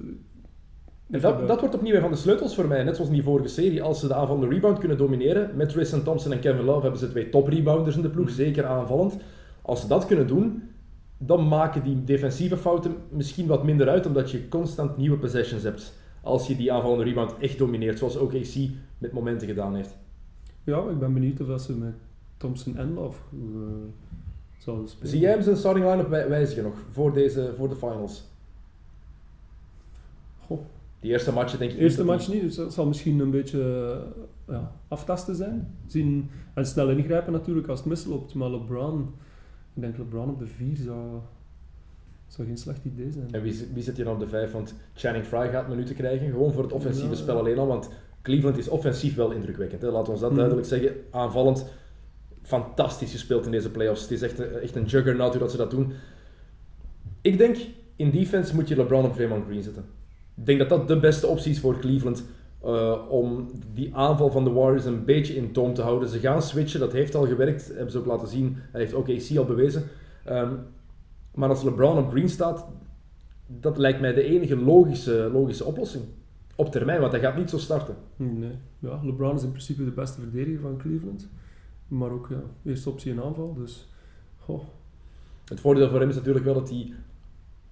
En 1.11 1.19
dat, 1.19 1.47
dat 1.47 1.59
wordt 1.59 1.75
opnieuw 1.75 1.95
een 1.95 2.01
van 2.01 2.11
de 2.11 2.17
sleutels 2.17 2.55
voor 2.55 2.67
mij, 2.67 2.83
net 2.83 2.95
zoals 2.95 3.09
in 3.09 3.15
die 3.15 3.25
vorige 3.25 3.47
serie. 3.47 3.83
Als 3.83 3.99
ze 3.99 4.07
de 4.07 4.13
aanvallende 4.13 4.47
rebound 4.55 4.77
kunnen 4.79 4.97
domineren, 4.97 5.51
met 5.55 5.69
Tristan 5.69 6.03
Thompson 6.03 6.31
en 6.31 6.39
Kevin 6.39 6.65
Love 6.65 6.81
hebben 6.81 6.99
ze 6.99 7.09
twee 7.09 7.29
top-rebounders 7.29 7.95
in 7.95 8.01
de 8.01 8.09
ploeg, 8.09 8.29
zeker 8.29 8.65
aanvallend. 8.65 9.17
Als 9.61 9.81
ze 9.81 9.87
dat 9.87 10.05
kunnen 10.05 10.27
doen, 10.27 10.63
dan 11.17 11.47
maken 11.47 11.83
die 11.83 12.03
defensieve 12.03 12.57
fouten 12.57 12.95
misschien 13.09 13.47
wat 13.47 13.63
minder 13.63 13.89
uit, 13.89 14.05
omdat 14.05 14.31
je 14.31 14.47
constant 14.47 14.97
nieuwe 14.97 15.17
possessions 15.17 15.63
hebt. 15.63 15.99
Als 16.21 16.47
je 16.47 16.55
die 16.55 16.71
aanvallende 16.73 17.03
rebound 17.03 17.37
echt 17.37 17.57
domineert, 17.57 17.97
zoals 17.97 18.15
OKC 18.17 18.55
met 18.97 19.11
momenten 19.11 19.47
gedaan 19.47 19.75
heeft. 19.75 19.97
Ja, 20.63 20.89
ik 20.89 20.99
ben 20.99 21.13
benieuwd 21.13 21.49
of 21.49 21.61
ze 21.61 21.73
met 21.77 21.93
Thompson 22.37 22.77
en 22.77 22.93
Love 22.93 23.19
eh, 23.33 23.37
zouden 24.57 24.87
spelen. 24.87 25.09
Zie 25.09 25.19
jij 25.19 25.31
hem 25.31 25.41
zijn 25.41 25.57
starting 25.57 25.85
line-up 25.89 26.07
wij- 26.09 26.29
wijzigen 26.29 26.63
nog, 26.63 26.73
voor, 26.91 27.13
deze, 27.13 27.53
voor 27.57 27.69
de 27.69 27.75
finals? 27.75 28.23
Goh. 30.45 30.59
Die 30.99 31.11
eerste 31.11 31.31
match 31.33 31.57
denk 31.57 31.71
ik 31.71 31.77
De 31.77 31.83
eerste 31.83 32.01
niet 32.01 32.09
match 32.09 32.27
niet, 32.27 32.41
dus 32.41 32.55
dat 32.55 32.73
zal 32.73 32.85
misschien 32.85 33.19
een 33.19 33.31
beetje 33.31 33.61
eh, 34.47 34.55
ja, 34.55 34.71
aftasten 34.87 35.35
zijn. 35.35 35.75
Zien, 35.87 36.29
en 36.53 36.65
snel 36.65 36.89
ingrijpen 36.89 37.33
natuurlijk 37.33 37.67
als 37.67 37.79
het 37.79 37.87
misloopt. 37.89 38.33
Maar 38.33 38.49
LeBron, 38.49 39.13
ik 39.73 39.81
denk 39.81 39.97
LeBron 39.97 40.29
op 40.29 40.39
de 40.39 40.45
4 40.45 40.75
zou, 40.75 41.19
zou 42.33 42.47
geen 42.47 42.57
slecht 42.57 42.85
idee 42.85 43.11
zijn. 43.11 43.27
En 43.31 43.41
wie, 43.41 43.67
wie 43.73 43.83
zit 43.83 43.95
hier 43.95 44.05
dan 44.05 44.13
op 44.13 44.19
de 44.19 44.27
vijf? 44.27 44.51
Want 44.51 44.73
Channing 44.93 45.25
Frye 45.25 45.49
gaat 45.49 45.67
minuten 45.67 45.95
krijgen, 45.95 46.29
gewoon 46.29 46.53
voor 46.53 46.63
het 46.63 46.71
offensieve 46.71 47.09
Ja. 47.09 47.15
spel 47.15 47.37
alleen 47.37 47.57
al. 47.57 47.67
Want 47.67 47.89
Cleveland 48.21 48.57
is 48.57 48.67
offensief 48.69 49.15
wel 49.15 49.31
indrukwekkend. 49.31 49.81
Hè? 49.81 49.87
Laten 49.87 50.05
we 50.05 50.11
ons 50.11 50.19
dat 50.21 50.29
Mhm. 50.29 50.39
duidelijk 50.39 50.67
zeggen. 50.67 50.91
Aanvallend 51.11 51.65
fantastisch 52.41 53.11
gespeeld 53.11 53.45
in 53.45 53.51
deze 53.51 53.69
playoffs. 53.69 54.01
Het 54.01 54.11
is 54.11 54.21
echt, 54.21 54.39
een- 54.39 54.53
echt 54.59 54.75
een 54.75 54.85
juggernaut 54.85 55.31
hoe 55.31 55.39
dat 55.39 55.51
ze 55.51 55.57
dat 55.57 55.71
doen. 55.71 55.91
Ik 57.21 57.37
denk, 57.37 57.57
in 57.95 58.11
defense 58.11 58.55
moet 58.55 58.67
je 58.67 58.75
LeBron 58.75 59.05
op 59.05 59.13
Draymond 59.13 59.45
Green 59.45 59.63
zetten. 59.63 59.83
Ik 60.37 60.45
denk 60.45 60.59
dat 60.59 60.69
dat 60.69 60.87
de 60.87 60.99
beste 60.99 61.27
optie 61.27 61.51
is 61.51 61.59
voor 61.59 61.79
Cleveland. 61.79 62.23
eh, 62.65 62.97
om 63.09 63.49
die 63.73 63.95
aanval 63.95 64.31
van 64.31 64.43
de 64.43 64.49
Warriors 64.51 64.85
een 64.85 65.05
beetje 65.05 65.35
in 65.35 65.51
toom 65.51 65.73
te 65.73 65.81
houden. 65.81 66.09
Ze 66.09 66.19
gaan 66.19 66.41
switchen, 66.41 66.79
dat 66.79 66.91
heeft 66.91 67.15
al 67.15 67.25
gewerkt. 67.27 67.67
hebben 67.67 67.91
ze 67.91 67.97
ook 67.97 68.05
laten 68.05 68.27
zien. 68.27 68.57
Hij 68.71 68.81
heeft 68.81 68.93
ook 68.93 69.09
AC 69.09 69.37
al 69.37 69.45
bewezen. 69.45 69.83
Ehm, 70.25 70.53
maar 71.35 71.49
als 71.49 71.63
LeBron 71.63 71.97
op 71.97 72.09
Green 72.09 72.29
staat, 72.29 72.67
dat 73.47 73.77
lijkt 73.77 73.99
mij 74.01 74.13
de 74.13 74.23
enige 74.23 74.55
logische, 74.55 75.29
logische 75.33 75.65
oplossing. 75.65 76.03
Op 76.55 76.71
termijn, 76.71 76.99
want 76.99 77.11
hij 77.11 77.21
gaat 77.21 77.37
niet 77.37 77.49
zo 77.49 77.57
starten. 77.57 77.95
Nee. 78.15 78.51
Ja, 78.79 78.99
LeBron 79.03 79.35
is 79.35 79.43
in 79.43 79.49
principe 79.49 79.83
de 79.85 79.91
beste 79.91 80.21
verdediger 80.21 80.59
van 80.61 80.77
Cleveland. 80.77 81.27
Maar 81.87 82.11
ook 82.11 82.27
ja, 82.29 82.41
eerste 82.71 82.89
optie 82.89 83.11
in 83.11 83.21
aanval. 83.21 83.53
Dus 83.53 83.89
goh, 84.37 84.61
Het 85.45 85.59
voordeel 85.59 85.89
voor 85.89 85.99
hem 85.99 86.09
is 86.09 86.15
natuurlijk 86.15 86.45
wel 86.45 86.53
dat 86.53 86.69
hij 86.69 86.93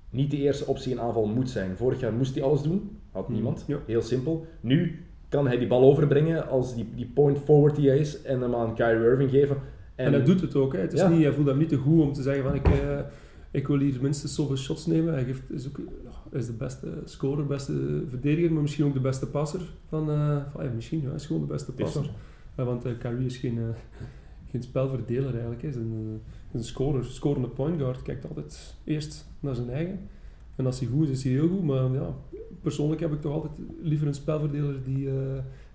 niet 0.09 0.31
de 0.31 0.37
eerste 0.37 0.65
optie 0.65 0.91
in 0.91 0.99
aanval 0.99 1.25
moet 1.25 1.49
zijn. 1.49 1.75
Vorig 1.77 1.99
jaar 1.99 2.13
moest 2.13 2.35
hij 2.35 2.43
alles 2.43 2.61
doen, 2.61 2.97
had 3.11 3.23
Mhm. 3.23 3.33
niemand. 3.33 3.63
Ja. 3.67 3.77
Heel 3.85 4.01
simpel. 4.01 4.45
Nu 4.61 5.03
kan 5.29 5.47
hij 5.47 5.57
die 5.57 5.67
bal 5.67 5.81
overbrengen 5.81 6.47
als 6.47 6.75
die, 6.75 6.89
die 6.95 7.11
point 7.13 7.37
forward 7.39 7.75
die 7.75 7.87
hij 7.89 7.97
is 7.99 8.21
en 8.21 8.41
hem 8.41 8.55
aan 8.55 8.75
Kyrie 8.75 9.03
Irving 9.03 9.29
geven. 9.29 9.57
En, 9.95 10.13
hij 10.13 10.23
doet 10.23 10.41
het 10.41 10.55
ook. 10.55 10.73
Hè. 10.73 10.79
Het 10.79 10.93
is 10.93 10.99
Ja. 10.99 11.09
niet, 11.09 11.23
hij 11.23 11.33
voelt 11.33 11.47
hem 11.47 11.57
niet 11.57 11.69
te 11.69 11.77
goed 11.77 12.01
om 12.01 12.13
te 12.13 12.21
zeggen 12.21 12.43
van 12.43 12.55
ik, 12.55 12.67
eh, 12.67 12.99
ik 13.51 13.67
wil 13.67 13.79
hier 13.79 14.01
minstens 14.01 14.35
zoveel 14.35 14.57
shots 14.57 14.85
nemen. 14.85 15.13
Hij 15.13 15.23
geeft, 15.23 15.51
is, 15.51 15.67
ook, 15.67 15.79
is 16.31 16.45
de 16.45 16.53
beste 16.53 17.01
scorer, 17.05 17.45
beste 17.45 18.03
verdediger, 18.09 18.51
maar 18.51 18.61
misschien 18.61 18.85
ook 18.85 18.93
de 18.93 18.99
beste 18.99 19.27
passer. 19.27 19.61
Van, 19.87 20.11
eh, 20.11 20.45
van, 20.51 20.63
ja, 20.63 20.71
misschien, 20.71 21.01
ja, 21.01 21.07
hij 21.07 21.15
is 21.15 21.25
gewoon 21.25 21.41
de 21.41 21.53
beste 21.53 21.71
passer. 21.71 22.09
Ja, 22.57 22.63
want 22.63 22.85
eh 22.85 22.97
Kyrie 22.97 23.25
is 23.25 23.37
geen, 23.37 23.57
eh, 23.57 23.63
geen 24.51 24.63
spelverdeler 24.63 25.31
eigenlijk. 25.31 25.61
Hij 25.61 25.69
is 25.69 25.75
een, 25.75 26.21
eh, 26.23 26.55
een 26.55 26.63
scorer, 26.63 27.05
scorende 27.05 27.47
point 27.47 27.79
guard. 27.79 28.01
Kijkt 28.01 28.27
altijd 28.27 28.75
eerst 28.83 29.27
naar 29.39 29.55
zijn 29.55 29.69
eigen. 29.69 29.99
En 30.55 30.65
als 30.65 30.79
hij 30.79 30.89
goed 30.89 31.09
is, 31.09 31.17
is 31.17 31.23
hij 31.23 31.31
heel 31.31 31.47
goed. 31.47 31.63
Maar 31.63 31.91
ja, 31.91 32.15
persoonlijk 32.61 33.01
heb 33.01 33.13
ik 33.13 33.21
toch 33.21 33.33
altijd 33.33 33.53
liever 33.81 34.07
een 34.07 34.13
spelverdeler 34.13 34.83
die, 34.83 35.09
eh, 35.09 35.13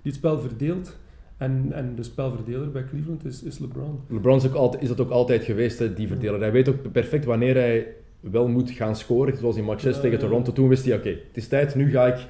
die 0.02 0.12
het 0.12 0.14
spel 0.14 0.40
verdeelt. 0.40 0.96
En, 1.37 1.73
en 1.73 1.94
de 1.94 2.03
spelverdeler 2.03 2.70
bij 2.70 2.85
Cleveland 2.85 3.25
is, 3.25 3.42
is 3.42 3.59
LeBron. 3.59 4.01
LeBron 4.09 4.37
is, 4.37 4.47
ook 4.47 4.55
altijd, 4.55 4.83
is 4.83 4.88
dat 4.88 5.01
ook 5.01 5.11
altijd 5.11 5.44
geweest, 5.44 5.79
hè, 5.79 5.94
die 5.94 6.09
verdeler. 6.09 6.40
Hij 6.40 6.53
weet 6.53 6.68
ook 6.68 6.92
perfect 6.92 7.25
wanneer 7.25 7.55
hij 7.55 7.87
wel 8.20 8.49
moet 8.49 8.70
gaan 8.70 8.97
scoren. 8.97 9.37
Zoals 9.37 9.57
in 9.57 9.64
match 9.64 9.81
6 9.81 9.94
Ja, 9.94 10.01
tegen. 10.01 10.18
Toronto. 10.18 10.53
Toen 10.53 10.68
wist 10.68 10.85
hij, 10.85 10.97
oké, 10.97 11.09
het 11.09 11.37
is 11.37 11.49
tijd, 11.49 11.75
nu 11.75 11.90
ga 11.90 12.07
ik, 12.07 12.27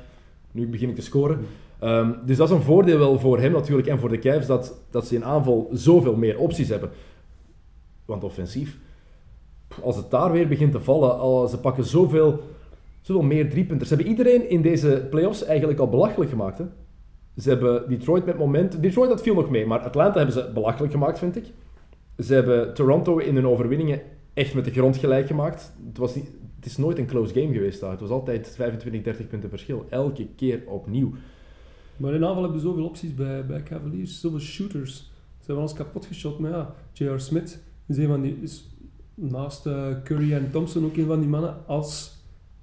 nu 0.50 0.68
begin 0.68 0.88
ik 0.88 0.94
te 0.94 1.02
scoren. 1.02 1.38
Ehm, 1.78 2.12
dus 2.26 2.36
dat 2.36 2.48
is 2.48 2.54
een 2.54 2.62
voordeel 2.62 2.98
wel 2.98 3.18
voor 3.18 3.40
hem 3.40 3.52
natuurlijk 3.52 3.88
en 3.88 3.98
voor 3.98 4.08
de 4.08 4.18
Cavs, 4.18 4.46
dat, 4.46 4.80
dat 4.90 5.06
ze 5.06 5.14
in 5.14 5.24
aanval 5.24 5.68
zoveel 5.72 6.16
meer 6.16 6.38
opties 6.38 6.68
hebben. 6.68 6.90
Want 8.04 8.24
offensief, 8.24 8.78
als 9.82 9.96
het 9.96 10.10
daar 10.10 10.32
weer 10.32 10.48
begint 10.48 10.72
te 10.72 10.80
vallen, 10.80 11.18
al, 11.18 11.48
ze 11.48 11.58
pakken 11.58 11.84
zoveel, 11.84 12.40
zoveel 13.00 13.22
meer 13.22 13.50
driepunters. 13.50 13.88
Ze 13.88 13.94
hebben 13.94 14.12
iedereen 14.12 14.50
in 14.50 14.62
deze 14.62 15.06
playoffs 15.10 15.44
eigenlijk 15.44 15.78
al 15.78 15.88
belachelijk 15.88 16.30
gemaakt. 16.30 16.58
Hè? 16.58 16.64
Ze 17.36 17.48
hebben 17.48 17.88
Detroit 17.88 18.24
met 18.24 18.38
momenten... 18.38 18.80
Detroit 18.80 19.10
dat 19.10 19.22
viel 19.22 19.34
nog 19.34 19.50
mee, 19.50 19.66
maar 19.66 19.80
Atlanta 19.80 20.16
hebben 20.16 20.34
ze 20.34 20.50
belachelijk 20.54 20.92
gemaakt, 20.92 21.18
vind 21.18 21.36
ik. 21.36 21.44
Ze 22.18 22.34
hebben 22.34 22.74
Toronto 22.74 23.18
in 23.18 23.34
hun 23.34 23.46
overwinningen 23.46 24.00
echt 24.34 24.54
met 24.54 24.64
de 24.64 24.70
grond 24.70 24.96
gelijk 24.96 25.26
gemaakt. 25.26 25.72
Het, 25.86 25.98
was 25.98 26.14
niet, 26.14 26.30
het 26.56 26.66
is 26.66 26.76
nooit 26.76 26.98
een 26.98 27.06
close 27.06 27.34
game 27.34 27.52
geweest 27.52 27.80
daar. 27.80 27.90
Het 27.90 28.00
was 28.00 28.10
altijd 28.10 28.54
25, 28.56 29.02
30 29.02 29.26
punten 29.26 29.48
verschil. 29.48 29.86
Elke 29.88 30.26
keer 30.36 30.62
opnieuw. 30.66 31.12
Maar 31.96 32.14
in 32.14 32.24
aanval 32.24 32.42
hebben 32.42 32.60
ze 32.60 32.66
zoveel 32.66 32.84
opties 32.84 33.14
bij, 33.14 33.46
bij 33.46 33.62
Cavaliers, 33.62 34.20
zoveel 34.20 34.38
shooters. 34.40 34.96
Ze 35.38 35.46
hebben 35.46 35.64
alles 35.64 35.72
kapot 35.72 36.06
geschot. 36.06 36.38
Maar 36.38 36.50
ja, 36.50 36.74
J.R. 36.92 37.20
Smith 37.20 37.62
is 37.86 37.96
een 37.96 38.06
van 38.06 38.22
die, 38.22 38.38
is 38.42 38.68
naast 39.14 39.66
eh, 39.66 40.02
Curry 40.04 40.32
en 40.32 40.50
Thompson 40.50 40.84
ook 40.84 40.96
een 40.96 41.06
van 41.06 41.20
die 41.20 41.28
mannen, 41.28 41.66
als, 41.66 42.16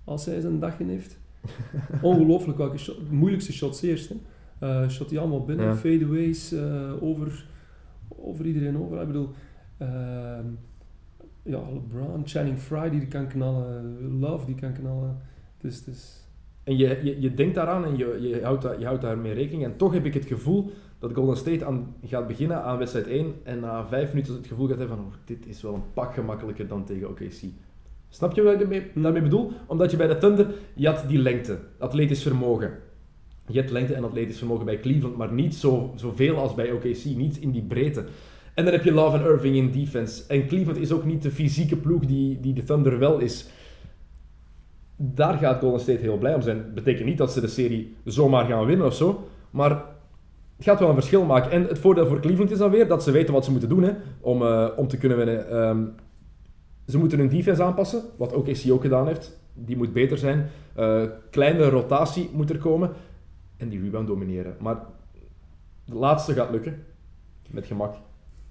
als 0.04 0.26
hij 0.26 0.42
zijn 0.42 0.60
dagje 0.60 0.86
heeft. 0.86 1.20
Ongelooflijk 2.02 2.58
welke 2.58 2.78
shot, 2.78 3.12
moeilijkste 3.12 3.54
shots 3.54 3.82
eerst. 3.82 4.10
Hè. 4.10 4.16
Eh, 4.62 4.90
shot 4.90 5.10
die 5.10 5.20
allemaal 5.20 5.46
binnen, 5.46 5.66
Ja. 5.66 5.76
fadeaways, 5.76 6.52
eh, 6.52 7.04
over, 7.04 7.46
over 8.08 8.46
iedereen 8.46 8.78
over. 8.78 9.02
Ik 9.02 9.08
bedoel, 9.08 9.30
ehm, 9.78 10.46
ja, 11.44 11.60
LeBron, 11.74 12.22
Channing 12.26 12.60
Frye 12.60 12.90
die 12.90 13.08
kan 13.08 13.28
knallen, 13.28 14.20
Love 14.20 14.46
die 14.46 14.56
kan 14.56 14.74
knallen. 14.74 15.18
Dus 15.58 15.86
is... 15.86 16.28
En 16.64 16.78
je, 16.78 17.00
je, 17.04 17.22
je 17.22 17.34
denkt 17.34 17.56
daaraan 17.56 17.86
en 17.86 17.98
je, 17.98 18.18
je, 18.22 18.44
houdt 18.44 18.62
daar, 18.62 18.80
je 18.80 18.86
houdt 18.86 19.02
daarmee 19.02 19.34
rekening. 19.34 19.64
En 19.64 19.78
toch 19.78 19.94
heb 19.94 20.06
ik 20.06 20.14
het 20.14 20.26
gevoel 20.26 20.72
dat 21.00 21.14
Golden 21.14 21.38
State 21.38 21.66
aan, 21.66 21.96
gaat 22.06 22.28
beginnen 22.28 22.64
aan 22.64 22.78
wedstrijd 22.78 23.08
1. 23.08 23.34
En 23.44 23.60
na 23.60 23.86
vijf 23.86 24.14
minuten 24.14 24.34
het 24.34 24.48
gevoel 24.48 24.68
gaat 24.68 24.78
hebben 24.78 24.98
van... 24.98 25.06
Oh, 25.06 25.14
dit 25.26 25.48
is 25.48 25.62
wel 25.62 25.74
een 25.74 25.94
pak 25.94 26.14
gemakkelijker 26.14 26.68
dan 26.68 26.86
tegen 26.86 27.10
OKC. 27.10 27.42
Snap 28.10 28.34
je 28.34 28.42
wat 28.42 28.54
ik 28.54 28.60
daarmee, 28.60 28.92
daarmee 28.96 29.22
bedoel? 29.22 29.52
Omdat 29.68 29.92
je 29.92 29.98
bij 29.98 30.08
de 30.08 30.18
Thunder... 30.18 30.48
Je 30.74 30.88
had 30.88 31.04
die 31.08 31.20
lengte, 31.20 31.60
atletisch 31.78 32.24
vermogen. 32.24 32.72
Je 33.48 33.60
hebt 33.60 33.72
lengte 33.72 33.94
en 33.94 34.04
atletisch 34.04 34.38
vermogen 34.38 34.66
bij 34.66 34.80
Cleveland, 34.80 35.18
maar 35.18 35.34
niet 35.34 35.56
zo, 35.56 35.94
zoveel 35.96 36.38
als 36.38 36.56
bij 36.56 36.72
OKC. 36.72 37.06
Niet 37.06 37.38
in 37.38 37.52
die 37.52 37.64
breedte. 37.64 38.06
En 38.54 38.64
dan 38.64 38.74
heb 38.74 38.84
je 38.84 38.92
Love 38.92 39.18
en 39.18 39.24
Irving 39.24 39.56
in 39.56 39.72
defense. 39.72 40.24
En 40.28 40.48
Cleveland 40.48 40.78
is 40.78 40.92
ook 40.92 41.06
niet 41.06 41.22
de 41.22 41.32
fysieke 41.32 41.76
ploeg 41.76 42.06
die, 42.06 42.40
die 42.40 42.54
de 42.54 42.64
Thunder 42.64 43.00
wel 43.00 43.20
is. 43.20 43.50
Daar 44.96 45.34
gaat 45.34 45.60
Golden 45.60 45.80
State 45.80 46.02
heel 46.02 46.18
blij 46.18 46.36
om 46.36 46.42
zijn. 46.42 46.74
betekent 46.74 47.06
niet 47.06 47.18
dat 47.18 47.32
ze 47.32 47.42
de 47.42 47.48
serie 47.48 47.96
zomaar 48.04 48.46
gaan 48.46 48.66
winnen 48.66 48.86
of 48.86 48.96
zo. 48.96 49.28
Maar 49.52 49.70
het 50.56 50.70
gaat 50.70 50.80
wel 50.80 50.88
een 50.90 50.96
verschil 50.96 51.26
maken. 51.26 51.52
En 51.52 51.68
het 51.68 51.80
voordeel 51.80 52.08
voor 52.08 52.20
Cleveland 52.20 52.52
is 52.52 52.58
dan 52.58 52.72
weer 52.72 52.88
dat 52.88 53.04
ze 53.04 53.12
weten 53.12 53.34
wat 53.34 53.46
ze 53.46 53.52
moeten 53.52 53.70
doen 53.70 53.84
hè, 53.84 53.92
om, 54.20 54.42
eh, 54.42 54.68
om 54.76 54.88
te 54.88 54.98
kunnen 54.98 55.18
winnen. 55.18 55.50
Ehm, 55.50 55.84
ze 56.88 56.98
moeten 56.98 57.20
hun 57.20 57.28
defense 57.28 57.64
aanpassen, 57.64 58.02
wat 58.18 58.34
OKC 58.34 58.72
ook 58.72 58.82
gedaan 58.82 59.08
heeft. 59.08 59.40
Die 59.54 59.78
moet 59.78 59.94
beter 59.94 60.18
zijn. 60.18 60.50
Eh, 60.76 61.04
kleine 61.30 61.70
rotatie 61.70 62.30
moet 62.34 62.50
er 62.50 62.58
komen. 62.58 62.90
En 63.62 63.70
die 63.70 63.82
rebound 63.82 64.08
domineren. 64.08 64.56
Maar 64.60 64.80
de 65.86 65.96
laatste 65.96 66.34
gaat 66.34 66.52
lukken. 66.52 66.84
Met 67.50 67.66
gemak. 67.66 67.96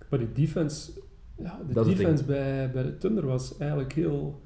Maar 0.09 0.19
die 0.19 0.33
defense, 0.33 0.91
ja, 1.39 1.61
de 1.67 1.73
Dat 1.75 1.85
defense 1.85 2.25
bij, 2.25 2.71
bij 2.71 2.83
de 2.83 2.99
Thunder 2.99 3.27
was 3.27 3.57
eigenlijk 3.59 3.93
heel, 3.93 4.41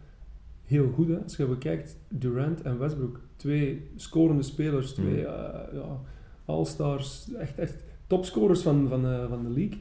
heel 0.64 0.90
goed. 0.94 1.08
Hè? 1.08 1.16
Als 1.22 1.36
je 1.36 1.46
bekijkt, 1.46 1.96
Durant 2.08 2.62
en 2.62 2.78
Westbrook, 2.78 3.20
twee 3.36 3.90
scorende 3.96 4.42
spelers, 4.42 4.92
twee 4.92 5.06
Mhm. 5.22 5.26
eh, 5.26 5.72
ja, 5.72 6.00
all-stars, 6.44 7.28
echt, 7.38 7.58
echt 7.58 7.76
topscorers 8.06 8.60
van, 8.62 8.88
van, 8.88 9.06
eh, 9.06 9.28
van 9.28 9.42
de 9.42 9.50
league, 9.50 9.78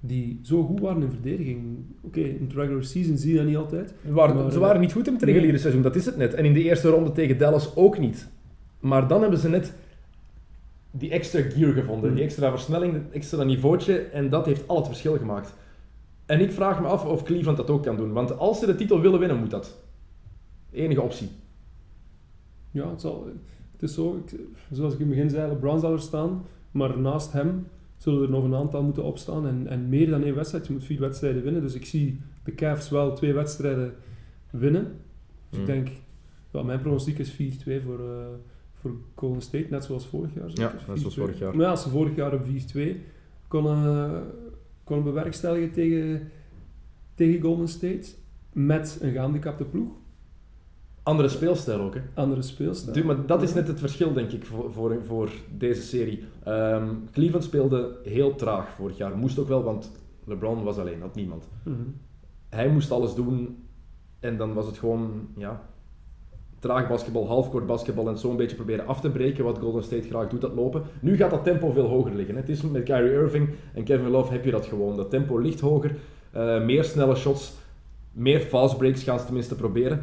die 0.00 0.40
zo 0.42 0.62
goed 0.64 0.80
waren 0.80 1.02
in 1.02 1.10
verdediging. 1.10 1.78
Oké, 2.00 2.20
in 2.20 2.48
de 2.48 2.54
regular 2.54 2.84
season 2.84 3.16
zie 3.16 3.30
je 3.32 3.36
dat 3.38 3.46
niet 3.46 3.56
altijd. 3.56 3.94
Ze 4.06 4.12
waren, 4.12 4.34
Maar, 4.36 4.50
ze 4.50 4.56
eh, 4.56 4.62
waren 4.62 4.80
niet 4.80 4.92
goed 4.92 5.06
in 5.06 5.12
het 5.12 5.22
reguliere 5.22 5.52
nee. 5.52 5.60
seizoen, 5.60 5.82
dat 5.82 5.96
is 5.96 6.06
het 6.06 6.16
net. 6.16 6.34
En 6.34 6.44
in 6.44 6.52
de 6.52 6.62
eerste 6.62 6.88
ronde 6.88 7.12
tegen 7.12 7.38
Dallas 7.38 7.76
ook 7.76 7.98
niet. 7.98 8.28
Maar 8.80 9.08
dan 9.08 9.20
hebben 9.20 9.38
ze 9.38 9.48
net 9.48 9.74
die 10.94 11.10
extra 11.10 11.40
gear 11.42 11.72
gevonden, 11.72 12.14
die 12.14 12.24
extra 12.24 12.50
versnelling, 12.50 12.92
dat 12.92 13.02
extra 13.12 13.42
niveautje. 13.44 13.98
En 13.98 14.28
dat 14.30 14.46
heeft 14.46 14.68
al 14.68 14.76
het 14.76 14.86
verschil 14.86 15.16
gemaakt. 15.18 15.54
En 16.26 16.40
ik 16.40 16.52
vraag 16.52 16.80
me 16.80 16.86
af 16.86 17.04
of 17.04 17.22
Cleveland 17.22 17.56
dat 17.56 17.70
ook 17.70 17.82
kan 17.82 17.96
doen. 17.96 18.12
Want 18.12 18.38
als 18.38 18.58
ze 18.58 18.66
de 18.66 18.74
titel 18.74 19.00
willen 19.00 19.18
winnen, 19.18 19.38
moet 19.38 19.50
dat. 19.50 19.76
Enige 20.70 21.00
optie. 21.02 21.28
Ja, 22.70 22.90
het, 22.90 23.00
zal, 23.00 23.26
het 23.72 23.82
is 23.82 23.94
zo, 23.94 24.16
ik- 24.26 24.38
zoals 24.70 24.92
ik 24.94 24.98
in 25.00 25.06
het 25.06 25.14
begin 25.14 25.30
zei, 25.30 25.48
LeBron 25.52 25.80
zal 25.80 25.92
er 25.92 26.00
staan, 26.00 26.42
maar 26.70 26.98
naast 26.98 27.32
hem 27.32 27.66
zullen 27.96 28.22
er 28.22 28.30
nog 28.30 28.44
een 28.44 28.54
aantal 28.54 28.82
moeten 28.82 29.04
opstaan 29.04 29.46
en, 29.46 29.66
en 29.68 29.88
meer 29.88 30.10
dan 30.10 30.22
één 30.22 30.34
wedstrijd. 30.34 30.66
Je 30.66 30.72
moet 30.72 30.84
vier 30.84 31.00
wedstrijden 31.00 31.42
winnen, 31.42 31.62
dus 31.62 31.74
ik 31.74 31.84
zie 31.86 32.20
de 32.44 32.54
Cavs 32.54 32.88
wel 32.90 33.12
twee 33.14 33.32
wedstrijden 33.32 33.94
winnen. 34.50 34.84
Dus 35.50 35.58
Mm. 35.58 35.60
ik 35.60 35.66
denk, 35.66 35.88
ja, 36.50 36.62
mijn 36.62 36.80
pronostiek 36.80 37.18
is 37.18 37.30
4-2 37.30 37.34
voor, 37.82 37.98
eh, 38.00 38.26
voor 38.82 38.92
Golden 39.14 39.42
State, 39.42 39.66
net 39.70 39.84
zoals 39.84 40.06
vorig 40.06 40.34
jaar. 40.34 40.48
zeker? 40.50 40.62
Ja, 40.62 40.72
net 40.88 40.98
zoals 41.00 41.14
4-2. 41.14 41.18
vorig 41.22 41.38
jaar. 41.38 41.56
Maar 41.56 41.64
ja, 41.64 41.70
als 41.70 41.82
ze 41.82 41.88
vorig 41.88 42.14
jaar 42.16 42.32
een 42.32 42.44
4-2 42.44 43.00
konden, 43.48 44.24
konden 44.84 45.04
bewerkstelligen 45.04 45.72
tegen, 45.72 46.30
tegen 47.14 47.40
Golden 47.42 47.68
State, 47.68 48.08
met 48.52 48.98
een 49.00 49.12
gehandicapte 49.12 49.64
ploeg, 49.64 49.88
Andere 51.04 51.28
speelstijl 51.28 51.80
ook, 51.80 51.94
hè. 51.94 52.00
andere 52.14 52.42
speelstijl. 52.42 52.94
Du- 52.94 53.04
maar 53.04 53.26
dat 53.26 53.42
is 53.42 53.54
net 53.54 53.68
het 53.68 53.78
verschil, 53.80 54.12
denk 54.12 54.30
ik, 54.32 54.44
voor, 54.46 54.72
voor, 54.72 54.96
voor 55.06 55.30
deze 55.58 55.82
serie. 55.82 56.24
Ehm, 56.44 56.88
Cleveland 57.12 57.44
speelde 57.44 57.96
heel 58.04 58.34
traag 58.34 58.68
vorig 58.68 58.96
jaar. 58.96 59.16
Moest 59.16 59.38
ook 59.38 59.48
wel, 59.48 59.62
want 59.62 59.92
LeBron 60.24 60.62
was 60.62 60.78
alleen, 60.78 61.00
had 61.00 61.14
niemand. 61.14 61.48
Mhm. 61.64 61.76
Hij 62.48 62.68
moest 62.70 62.90
alles 62.90 63.14
doen 63.14 63.56
en 64.20 64.36
dan 64.36 64.52
was 64.52 64.66
het 64.66 64.78
gewoon, 64.78 65.28
ja, 65.36 65.62
traag 66.62 66.88
basketbal, 66.88 67.26
halfcourt 67.26 67.66
basketbal 67.66 68.08
en 68.08 68.18
zo 68.18 68.30
een 68.30 68.36
beetje 68.36 68.56
proberen 68.56 68.86
af 68.86 69.00
te 69.00 69.10
breken, 69.10 69.44
wat 69.44 69.58
Golden 69.58 69.82
State 69.82 70.08
graag 70.08 70.28
doet, 70.28 70.40
dat 70.40 70.54
lopen. 70.54 70.82
Nu 71.00 71.16
gaat 71.16 71.30
dat 71.30 71.44
tempo 71.44 71.70
veel 71.70 71.86
hoger 71.86 72.14
liggen. 72.14 72.36
Het 72.36 72.48
is 72.48 72.62
met 72.62 72.82
Kyrie 72.82 73.12
Irving 73.12 73.48
en 73.74 73.84
Kevin 73.84 74.08
Love 74.08 74.32
heb 74.32 74.44
je 74.44 74.50
dat 74.50 74.66
gewoon. 74.66 74.96
Dat 74.96 75.10
tempo 75.10 75.38
ligt 75.38 75.60
hoger, 75.60 75.96
eh, 76.30 76.64
meer 76.64 76.84
snelle 76.84 77.14
shots, 77.14 77.52
meer 78.12 78.40
fast 78.40 78.78
breaks 78.78 79.02
gaan 79.02 79.18
ze 79.18 79.24
tenminste 79.24 79.54
proberen. 79.54 80.02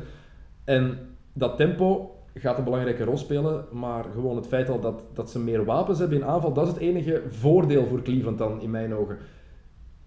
En 0.63 0.97
dat 1.33 1.57
tempo 1.57 2.15
gaat 2.33 2.57
een 2.57 2.63
belangrijke 2.63 3.03
rol 3.03 3.17
spelen, 3.17 3.65
maar 3.71 4.05
gewoon 4.13 4.35
het 4.35 4.47
feit 4.47 4.69
al 4.69 4.79
dat, 4.79 5.01
dat 5.13 5.29
ze 5.29 5.39
meer 5.39 5.65
wapens 5.65 5.99
hebben 5.99 6.17
in 6.17 6.25
aanval, 6.25 6.53
dat 6.53 6.67
is 6.67 6.73
het 6.73 6.81
enige 6.81 7.21
voordeel 7.29 7.85
voor 7.85 8.01
Cleveland 8.01 8.37
dan, 8.37 8.61
in 8.61 8.71
mijn 8.71 8.93
ogen. 8.93 9.17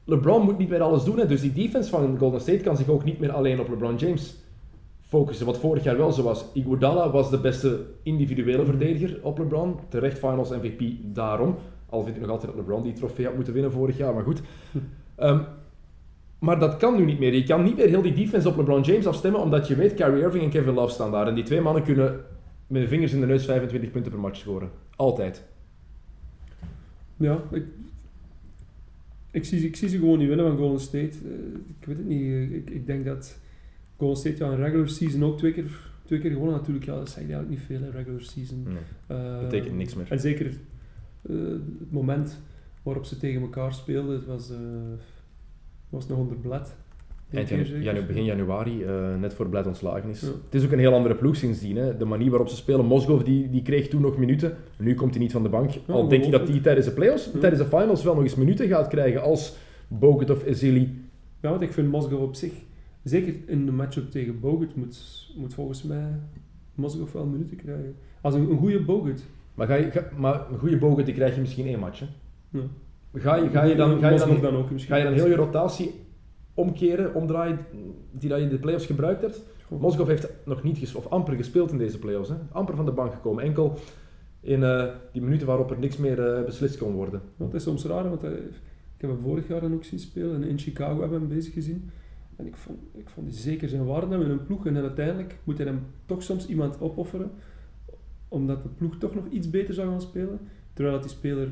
LeBron 0.05 0.43
moet 0.43 0.59
niet 0.59 0.69
meer 0.69 0.83
alles 0.83 1.05
doen, 1.05 1.19
hè, 1.19 1.27
dus 1.27 1.41
die 1.41 1.53
defense 1.53 1.91
van 1.91 2.19
Golden 2.19 2.41
State 2.41 2.63
kan 2.63 2.77
zich 2.77 2.89
ook 2.89 3.05
niet 3.05 3.19
meer 3.19 3.33
alleen 3.33 3.61
op 3.61 3.69
LeBron 3.69 3.97
James 3.97 4.41
focussen, 5.13 5.47
wat 5.47 5.59
vorig 5.59 5.83
jaar 5.85 5.97
wel 5.97 6.13
zo 6.13 6.23
was. 6.23 6.45
Iguodala 6.53 7.11
was 7.11 7.31
de 7.31 7.39
beste 7.39 7.85
individuele 8.03 8.65
verdediger 8.65 9.19
op 9.23 9.39
LeBron, 9.39 9.77
terecht 9.89 10.19
Finals 10.19 10.51
MVP 10.51 10.83
daarom. 11.15 11.55
Al 11.89 12.03
vind 12.03 12.15
ik 12.17 12.23
nog 12.23 12.31
altijd 12.31 12.53
dat 12.53 12.61
LeBron 12.61 12.83
die 12.83 12.93
trofee 12.93 13.25
had 13.27 13.35
moeten 13.35 13.53
winnen 13.53 13.73
vorig 13.73 13.97
jaar, 13.97 14.15
maar 14.15 14.23
goed. 14.25 14.41
Ehm, 15.17 15.41
maar 16.39 16.59
dat 16.59 16.77
kan 16.77 16.97
nu 16.97 17.05
niet 17.05 17.19
meer. 17.19 17.35
Je 17.35 17.43
kan 17.45 17.63
niet 17.63 17.77
meer 17.77 17.89
heel 17.89 18.03
die 18.03 18.13
defense 18.13 18.49
op 18.49 18.57
LeBron 18.57 18.83
James 18.83 19.07
afstemmen, 19.07 19.41
omdat 19.41 19.69
je 19.69 19.75
weet, 19.75 19.95
Kyrie 19.95 20.23
Irving 20.23 20.43
en 20.45 20.51
Kevin 20.51 20.75
Love 20.75 20.93
staan 20.93 21.11
daar. 21.11 21.27
En 21.29 21.35
die 21.35 21.45
twee 21.45 21.61
mannen 21.61 21.83
kunnen 21.83 22.21
met 22.67 22.81
hun 22.81 22.89
vingers 22.91 23.13
in 23.13 23.21
de 23.21 23.27
neus 23.27 23.45
25 23.45 23.91
punten 23.91 24.13
per 24.13 24.21
match 24.21 24.39
scoren. 24.39 24.71
Altijd. 24.97 25.45
Ja, 27.17 27.39
ik, 27.51 27.65
ik, 29.31 29.45
zie, 29.45 29.59
ze- 29.59 29.67
ik 29.67 29.77
zie 29.77 29.89
ze 29.89 29.99
gewoon 29.99 30.19
niet 30.19 30.29
winnen 30.29 30.47
van 30.47 30.57
Golden 30.57 30.81
State. 30.81 31.13
Eh, 31.25 31.31
ik 31.81 31.87
weet 31.87 31.97
het 31.97 32.07
niet. 32.07 32.53
Ik, 32.53 32.71
ik 32.71 32.87
denk 32.87 33.05
dat 33.05 33.39
Golden 34.03 34.19
State 34.21 34.45
ja, 34.45 34.51
in 34.53 34.63
regular 34.63 34.89
season 34.89 35.25
ook 35.25 35.39
twee 35.39 35.53
keer, 35.53 35.65
twee 36.05 36.19
keer 36.19 36.31
gewonnen. 36.31 36.57
Natuurlijk, 36.57 36.85
ja, 36.87 36.95
dat 36.95 37.07
zegt 37.09 37.19
eigenlijk 37.19 37.49
niet 37.51 37.61
veel 37.67 37.77
in 37.87 37.91
regular 37.91 38.21
season. 38.21 38.67
Eh, 39.07 39.41
betekent 39.41 39.77
niks 39.77 39.95
meer. 39.95 40.07
En 40.11 40.21
zeker 40.21 40.47
eh, 40.47 41.37
het 41.79 41.93
moment 41.93 42.41
waarop 42.83 43.05
ze 43.05 43.17
tegen 43.19 43.41
elkaar 43.41 43.75
speelden, 43.75 44.15
het 44.15 44.27
was, 44.27 44.51
eh, 44.51 44.57
was 45.89 46.07
nog 46.09 46.19
onder 46.19 46.37
blad. 46.37 46.75
Eind 47.33 47.49
janu- 47.49 48.07
begin 48.07 48.25
januari, 48.25 48.83
eh, 48.83 49.15
net 49.17 49.35
voor 49.35 49.49
Blad 49.49 49.67
ontslagen 49.67 50.11
is. 50.11 50.21
Ja. 50.21 50.27
Het 50.45 50.55
is 50.55 50.65
ook 50.65 50.73
een 50.73 50.79
heel 50.79 50.95
andere 50.95 51.15
ploeg 51.15 51.37
sindsdien. 51.37 51.77
Hè. 51.77 51.97
De 51.97 52.05
manier 52.05 52.31
waarop 52.31 52.49
ze 52.49 52.57
spelen. 52.57 52.85
Mosgov 52.87 53.23
die, 53.23 53.51
die 53.51 53.63
kreeg 53.63 53.89
toen 53.89 54.01
nog 54.01 54.19
minuten. 54.19 54.57
Nu 54.79 54.95
komt 54.95 55.11
hij 55.11 55.23
niet 55.23 55.33
van 55.33 55.43
de 55.43 55.49
bank. 55.49 55.71
Al 55.87 56.09
denk 56.09 56.25
je 56.25 56.31
dat 56.31 56.49
hij 56.49 56.61
tijdens 56.61 56.87
de 56.87 56.93
playoffs, 56.93 57.31
Ja. 57.33 57.39
tijdens 57.39 57.63
de 57.63 57.69
finals 57.69 58.03
wel 58.03 58.15
nog 58.15 58.23
eens 58.23 58.35
minuten 58.35 58.69
gaat 58.69 58.89
krijgen 58.89 59.23
als 59.23 59.57
Bogut 59.89 60.31
of 60.31 60.45
Ezeli. 60.45 61.01
Ja, 61.41 61.51
want 61.51 61.63
ik 61.63 61.73
vind 61.73 61.91
Mosgov 61.91 62.21
op 62.21 62.35
zich, 62.35 62.53
zeker 63.03 63.35
in 63.47 63.67
de 63.67 63.73
matchup 63.73 64.11
tegen 64.11 64.41
Bogut, 64.41 64.77
moet, 64.77 65.29
moet 65.37 65.55
volgens 65.55 65.83
mij 65.83 66.21
Mosgov 66.75 67.13
wel 67.13 67.27
minuten 67.27 67.57
krijgen. 67.57 67.95
Als 68.21 68.35
een, 68.35 68.51
een 68.51 68.59
goede 68.59 68.81
Bogut. 68.83 69.25
Maar, 69.55 69.67
ga 69.67 69.75
je, 69.75 69.91
ga- 69.91 70.09
maar 70.17 70.51
een 70.51 70.59
goede 70.59 70.79
Bogut 70.79 71.05
die 71.07 71.15
krijg 71.15 71.35
je 71.35 71.41
misschien 71.41 71.67
één 71.67 71.79
match. 71.79 72.01
Hè. 72.01 72.07
Ja. 72.49 72.63
Ga, 73.15 73.37
je, 73.37 73.49
ga, 73.51 73.63
je 73.63 73.75
dan, 73.75 73.99
ga, 74.01 74.09
je 74.09 74.41
dan, 74.41 74.57
ook 74.57 74.71
misschien. 74.71 74.93
ga 74.95 74.99
je 74.99 75.05
dan 75.05 75.13
heel 75.13 75.29
je 75.29 75.35
rotatie 75.35 75.95
omkeren, 76.55 77.15
omdraaien, 77.15 77.59
die 78.11 78.29
dat 78.29 78.39
je 78.39 78.45
in 78.45 78.51
de 78.51 78.59
playoffs 78.59 78.87
gebruikt 78.87 79.21
hebt? 79.23 79.43
Goed. 79.67 79.81
Mosgov 79.81 80.09
heeft 80.09 80.29
nog 80.45 80.63
niet 80.63 80.95
of 80.95 81.07
amper 81.07 81.35
gespeeld 81.37 81.71
in 81.71 81.79
deze 81.79 81.99
playoffs. 81.99 82.29
Hè. 82.29 82.35
Amper 82.53 82.77
van 82.77 82.85
de 82.85 82.93
bank 82.93 83.13
gekomen. 83.13 83.45
Enkel 83.45 83.79
in 84.41 84.63
eh, 84.63 84.85
die 85.13 85.23
minuten 85.23 85.47
waarop 85.47 85.71
er 85.71 85.79
niks 85.79 85.97
meer 85.97 86.27
eh, 86.35 86.45
beslist 86.45 86.79
kon 86.79 86.93
worden. 86.93 87.21
Het 87.37 87.55
is 87.55 87.63
soms 87.63 87.85
raar, 87.85 88.09
want 88.09 88.23
hij, 88.23 88.33
ik 88.33 88.99
heb 88.99 89.11
hem 89.11 89.21
vorig 89.21 89.49
jaar 89.49 89.61
dan 89.61 89.75
ook 89.75 89.85
zien 89.85 89.99
spelen 89.99 90.35
en 90.43 90.49
in 90.49 90.59
Chicago 90.59 91.01
hebben 91.01 91.21
we 91.21 91.27
hem 91.27 91.35
bezig 91.35 91.53
gezien. 91.53 91.91
En 92.37 92.47
ik 92.47 92.57
vond, 92.57 92.79
ik 92.95 93.09
vond 93.09 93.27
die 93.27 93.39
zeker 93.39 93.69
zijn 93.69 93.85
waarde 93.85 94.07
hebben 94.07 94.27
in 94.27 94.33
een 94.33 94.47
ploeg. 94.47 94.67
En 94.67 94.75
dan 94.75 94.83
uiteindelijk 94.83 95.39
moet 95.45 95.59
hij 95.59 95.67
hem 95.67 95.87
toch 96.07 96.23
soms 96.23 96.47
iemand 96.47 96.81
opofferen, 96.81 97.31
omdat 98.29 98.63
de 98.63 98.69
ploeg 98.69 98.99
toch 98.99 99.15
nog 99.15 99.29
iets 99.31 99.51
beter 99.51 99.75
zou 99.75 99.89
gaan 99.89 100.01
spelen. 100.01 100.41
Terwijl 100.73 100.95
dat 100.97 101.09
die 101.09 101.17
speler 101.17 101.51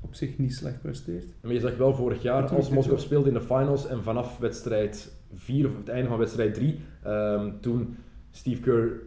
op 0.00 0.14
zich 0.14 0.38
niet 0.38 0.54
slecht 0.54 0.80
presteert. 0.80 1.26
Maar 1.40 1.52
je 1.52 1.60
zag 1.60 1.76
wel 1.76 1.94
vorig 1.94 2.22
jaar, 2.22 2.48
als 2.48 2.70
Moskou 2.70 2.98
speelde 2.98 3.28
in 3.28 3.34
de 3.34 3.40
finals 3.40 3.86
en 3.86 4.02
vanaf 4.02 4.38
wedstrijd 4.38 5.16
4 5.34 5.66
of 5.66 5.76
het 5.76 5.88
einde 5.88 6.08
van 6.08 6.18
wedstrijd 6.18 6.54
3, 6.54 6.78
toen 7.60 7.96
Steve 8.30 8.60
Kerr 8.60 9.00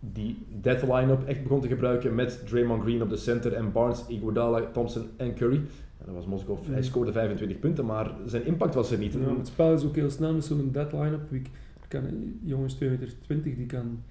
die 0.00 0.46
death 0.60 0.82
line-up 0.82 1.22
echt 1.26 1.42
begon 1.42 1.60
te 1.60 1.68
gebruiken 1.68 2.14
met 2.14 2.46
Draymond 2.46 2.82
Green 2.82 3.02
op 3.02 3.08
de 3.08 3.16
center 3.16 3.52
en 3.52 3.72
Barnes, 3.72 4.04
Iguodala, 4.08 4.70
Thompson 4.72 5.06
en 5.16 5.34
Curry. 5.34 5.60
Dat 6.04 6.14
was 6.14 6.26
Moskou. 6.26 6.58
Hij 6.70 6.82
scoorde 6.82 7.12
25 7.12 7.58
punten, 7.58 7.84
maar 7.86 8.14
zijn 8.26 8.46
impact 8.46 8.74
was 8.74 8.90
er 8.90 8.98
niet. 8.98 9.12
Ja, 9.12 9.36
het 9.36 9.46
spel 9.46 9.72
is 9.74 9.84
ook 9.84 9.94
heel 9.96 10.10
snel 10.10 10.32
met 10.34 10.44
zo'n 10.44 10.68
deadline-up. 10.72 11.20
Wie 11.30 11.42
kan, 11.88 12.02
jongens 12.42 12.74
2,20 12.74 12.80
meter, 13.28 13.56
die 13.56 13.66
kan, 13.66 14.02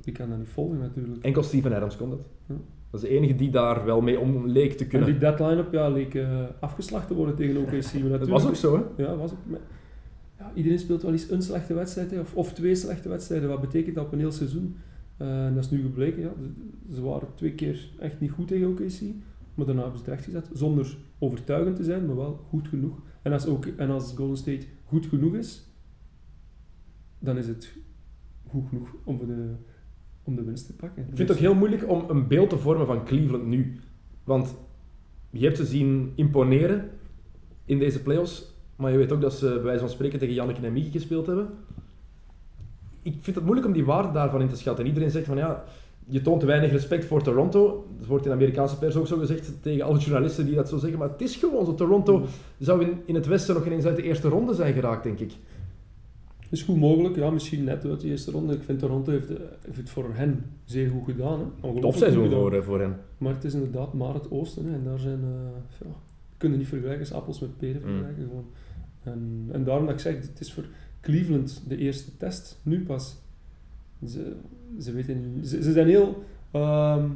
die 0.00 0.12
kan 0.12 0.28
dat 0.28 0.38
niet 0.38 0.48
volgen 0.48 0.78
natuurlijk. 0.78 1.22
Enkel 1.24 1.42
Steven 1.42 1.72
Adams 1.74 1.96
kon 1.96 2.10
dat. 2.10 2.20
Ja. 2.48 2.54
Dat 2.90 3.02
is 3.02 3.08
de 3.08 3.14
enige 3.14 3.34
die 3.34 3.50
daar 3.50 3.84
wel 3.84 4.00
mee 4.00 4.18
om 4.20 4.46
leek 4.46 4.72
te 4.72 4.82
En 4.84 4.90
kunnen. 4.90 5.08
die 5.08 5.18
deadline-up 5.18 5.72
ja, 5.72 5.88
leek 5.88 6.14
eh, 6.14 6.40
afgeslacht 6.60 7.08
te 7.08 7.14
worden 7.14 7.34
tegen 7.34 7.56
OKC. 7.56 8.08
Dat 8.18 8.28
was 8.28 8.46
ook 8.46 8.54
zo, 8.56 8.76
hè? 8.96 9.02
Ja, 9.02 9.16
was 9.16 9.30
ook. 9.32 9.38
maar- 9.46 9.60
Ja, 10.38 10.50
iedereen 10.54 10.78
speelt 10.78 11.02
wel 11.02 11.12
eens 11.12 11.30
een 11.30 11.42
slechte 11.42 11.74
wedstrijd, 11.74 12.10
hè, 12.10 12.20
of, 12.20 12.34
of 12.34 12.52
twee 12.52 12.74
slechte 12.74 13.08
wedstrijden. 13.08 13.48
Wat 13.48 13.60
betekent 13.60 13.94
dat 13.94 14.04
op 14.06 14.12
een 14.12 14.18
heel 14.18 14.32
seizoen? 14.32 14.76
Eh, 15.16 15.46
en 15.46 15.54
dat 15.54 15.64
is 15.64 15.70
nu 15.70 15.82
gebleken. 15.82 16.22
Ja. 16.22 16.30
Ze- 16.88 16.94
Ze 16.94 17.02
waren 17.02 17.28
twee 17.34 17.52
keer 17.52 17.88
echt 17.98 18.20
niet 18.20 18.30
goed 18.30 18.48
tegen 18.48 18.68
OKC, 18.68 19.00
maar 19.54 19.66
daarna 19.66 19.82
hebben 19.82 20.00
het 20.04 20.24
gezet. 20.24 20.50
Zonder 20.52 20.96
overtuigend 21.18 21.76
te 21.76 21.84
zijn, 21.84 22.06
maar 22.06 22.16
wel 22.16 22.44
goed 22.48 22.68
genoeg. 22.68 23.02
En 23.22 23.32
als, 23.32 23.46
ook, 23.46 23.66
en 23.66 23.90
als 23.90 24.12
Golden 24.16 24.36
State 24.36 24.66
goed 24.84 25.06
genoeg 25.06 25.34
is, 25.34 25.68
dan 27.18 27.36
is 27.36 27.46
het 27.46 27.72
goed 28.48 28.68
genoeg 28.68 28.88
om 29.04 29.18
de, 29.18 29.54
om 30.22 30.36
de 30.36 30.44
winst 30.44 30.66
te 30.66 30.72
pakken. 30.72 31.02
Ik 31.02 31.16
vind 31.16 31.28
het 31.28 31.36
ook 31.36 31.42
heel 31.42 31.54
moeilijk 31.54 31.88
om 31.88 32.04
een 32.08 32.28
beeld 32.28 32.50
te 32.50 32.58
vormen 32.58 32.86
van 32.86 33.04
Cleveland 33.04 33.46
nu. 33.46 33.78
Want 34.24 34.54
je 35.30 35.44
hebt 35.44 35.56
ze 35.56 35.64
zien 35.64 36.12
imponeren 36.14 36.90
in 37.64 37.78
deze 37.78 38.02
playoffs. 38.02 38.52
Maar 38.76 38.92
je 38.92 38.98
weet 38.98 39.12
ook 39.12 39.20
dat 39.20 39.32
ze 39.32 39.46
bij 39.46 39.62
wijze 39.62 39.80
van 39.80 39.88
spreken 39.88 40.18
tegen 40.18 40.34
Janneke 40.34 40.66
en 40.66 40.72
Mieke 40.72 40.90
gespeeld 40.90 41.26
hebben. 41.26 41.48
Ik 43.02 43.16
vind 43.20 43.36
het 43.36 43.44
moeilijk 43.44 43.66
om 43.66 43.72
die 43.72 43.84
waarde 43.84 44.12
daarvan 44.12 44.40
in 44.40 44.48
te 44.48 44.56
schatten. 44.56 44.84
En 44.84 44.90
iedereen 44.90 45.10
zegt 45.10 45.26
van 45.26 45.36
ja, 45.36 45.64
je 46.08 46.22
toont 46.22 46.40
te 46.40 46.46
weinig 46.46 46.70
respect 46.70 47.04
voor 47.04 47.22
Toronto. 47.22 47.86
Dat 47.98 48.06
wordt 48.06 48.24
in 48.24 48.30
de 48.30 48.36
Amerikaanse 48.36 48.78
pers 48.78 48.96
ook 48.96 49.06
zo 49.06 49.16
gezegd 49.18 49.52
tegen 49.60 49.84
alle 49.84 49.98
journalisten 49.98 50.46
die 50.46 50.54
dat 50.54 50.68
zo 50.68 50.78
zeggen. 50.78 50.98
Maar 50.98 51.08
het 51.08 51.20
is 51.22 51.36
gewoon 51.36 51.64
zo. 51.64 51.74
Toronto 51.74 52.24
zou 52.58 52.84
in, 52.84 53.00
in 53.04 53.14
het 53.14 53.26
Westen 53.26 53.54
nog 53.54 53.66
ineens 53.66 53.84
uit 53.84 53.96
de 53.96 54.02
eerste 54.02 54.28
ronde 54.28 54.54
zijn 54.54 54.74
geraakt, 54.74 55.02
denk 55.02 55.18
ik. 55.18 55.32
is 56.50 56.62
goed 56.62 56.76
mogelijk, 56.76 57.16
ja, 57.16 57.30
misschien 57.30 57.64
net 57.64 57.84
uit 57.84 58.00
de 58.00 58.08
eerste 58.08 58.30
ronde. 58.30 58.54
Ik 58.54 58.62
vind 58.62 58.78
Toronto 58.78 59.10
heeft, 59.10 59.28
heeft 59.64 59.76
het 59.78 59.90
voor 59.90 60.06
hen 60.12 60.44
zeer 60.64 60.90
goed 60.90 61.04
gedaan. 61.04 61.52
Hè. 61.60 61.80
Topseizoen 61.80 62.30
voor, 62.30 62.52
eh, 62.54 62.62
voor 62.62 62.80
hen. 62.80 62.96
Maar 63.18 63.34
het 63.34 63.44
is 63.44 63.54
inderdaad 63.54 63.92
maar 63.92 64.14
het 64.14 64.30
oosten. 64.30 64.64
Hè, 64.66 64.72
en 64.74 64.84
daar 64.84 64.98
zijn... 64.98 65.20
eh 65.22 65.86
ja, 65.88 65.94
kunnen 66.36 66.58
niet 66.58 66.68
vergelijken 66.68 67.14
appels 67.16 67.40
met 67.40 67.56
peren 67.58 67.80
Mm. 67.80 67.88
vergelijken. 67.88 68.24
Gewoon. 68.28 68.46
En, 69.02 69.48
en 69.52 69.64
daarom 69.64 69.84
dat 69.86 69.94
ik 69.94 70.00
zeg, 70.00 70.14
het 70.16 70.40
is 70.40 70.52
voor 70.52 70.64
Cleveland 71.00 71.62
de 71.68 71.76
eerste 71.76 72.16
test. 72.16 72.58
Nu 72.62 72.84
pas. 72.84 73.16
Ze, 74.08 74.32
ze, 74.80 74.92
weten, 74.92 75.40
ze, 75.44 75.62
ze 75.62 75.72
zijn 75.72 75.88
heel 75.88 76.22
ehm, 76.50 77.08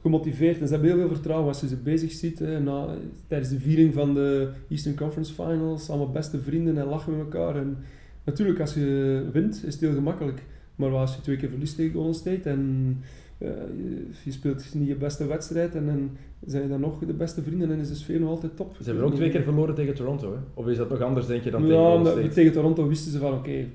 gemotiveerd 0.00 0.60
en 0.60 0.66
ze 0.66 0.72
hebben 0.72 0.90
heel 0.90 1.00
veel 1.00 1.14
vertrouwen 1.14 1.48
als 1.48 1.60
je 1.60 1.68
ze 1.68 1.76
bezig 1.76 2.12
ziet. 2.12 2.38
Hè, 2.38 2.60
na, 2.60 2.86
tijdens 3.26 3.50
de 3.50 3.60
viering 3.60 3.94
van 3.94 4.14
de 4.14 4.48
Eastern 4.68 4.96
Conference 4.96 5.32
Finals. 5.32 5.88
Allemaal 5.88 6.10
beste 6.10 6.40
vrienden 6.40 6.78
en 6.78 6.86
lachen 6.86 7.16
met 7.16 7.20
elkaar. 7.20 7.56
En 7.56 7.76
natuurlijk, 8.24 8.60
als 8.60 8.74
je 8.74 9.28
wint, 9.32 9.54
is 9.66 9.72
het 9.72 9.80
heel 9.80 9.94
gemakkelijk. 9.94 10.42
Maar 10.76 10.90
als 10.90 11.14
je 11.14 11.20
twee 11.20 11.36
keer 11.36 11.48
verliest 11.48 11.76
tegen 11.76 11.92
Golden 11.92 12.14
State 12.14 12.48
en 12.48 12.98
eh, 13.38 13.48
je, 13.76 14.06
je 14.24 14.32
speelt 14.32 14.74
niet 14.74 14.88
je 14.88 14.94
beste 14.94 15.26
wedstrijd 15.26 15.74
en 15.74 15.86
dan 15.86 16.10
zijn 16.46 16.62
je 16.62 16.68
dan 16.68 16.80
nog 16.80 16.98
de 16.98 17.12
beste 17.12 17.42
vrienden 17.42 17.70
en 17.70 17.78
is 17.78 17.88
de 17.88 17.94
sfeer 17.94 18.20
nog 18.20 18.28
altijd 18.28 18.56
top. 18.56 18.76
Ze 18.76 18.84
hebben 18.84 19.04
ook 19.04 19.14
twee 19.14 19.30
keer 19.30 19.42
verloren 19.42 19.74
tegen 19.74 19.94
Toronto, 19.94 20.32
hè? 20.32 20.38
Of 20.54 20.66
is 20.66 20.76
dat 20.76 20.90
nog 20.90 21.00
anders, 21.00 21.26
denk 21.26 21.42
je, 21.42 21.50
dan 21.50 21.60
tegen 21.60 21.76
Ja, 21.76 21.82
Golden 21.82 22.02
maar 22.02 22.12
State? 22.12 22.28
tegen 22.34 22.52
Toronto 22.52 22.88
wisten 22.88 23.12
ze 23.12 23.18
van 23.18 23.32
oké, 23.32 23.66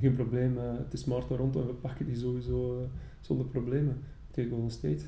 geen 0.00 0.14
probleem, 0.14 0.58
eh, 0.58 0.64
het 0.64 0.92
is 0.92 1.04
maar 1.04 1.26
Toronto 1.26 1.60
en 1.60 1.66
we 1.66 1.72
pakken 1.72 2.06
die 2.06 2.16
sowieso 2.16 2.78
eh, 2.78 2.86
zonder 3.20 3.46
problemen 3.46 4.02
tegen 4.30 4.50
Golden 4.50 4.70
State. 4.70 5.02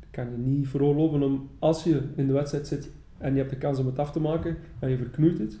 Dat 0.00 0.08
kan 0.10 0.30
je 0.30 0.36
niet 0.36 0.68
veroorloven 0.68 1.22
om, 1.22 1.48
als 1.58 1.84
je 1.84 2.02
in 2.16 2.26
de 2.26 2.32
wedstrijd 2.32 2.66
zit 2.66 2.90
en 3.18 3.32
je 3.32 3.38
hebt 3.38 3.50
de 3.50 3.56
kans 3.56 3.78
om 3.78 3.86
het 3.86 3.98
af 3.98 4.12
te 4.12 4.20
maken 4.20 4.56
en 4.78 4.90
je 4.90 4.96
verknoeit 4.96 5.38
het, 5.38 5.58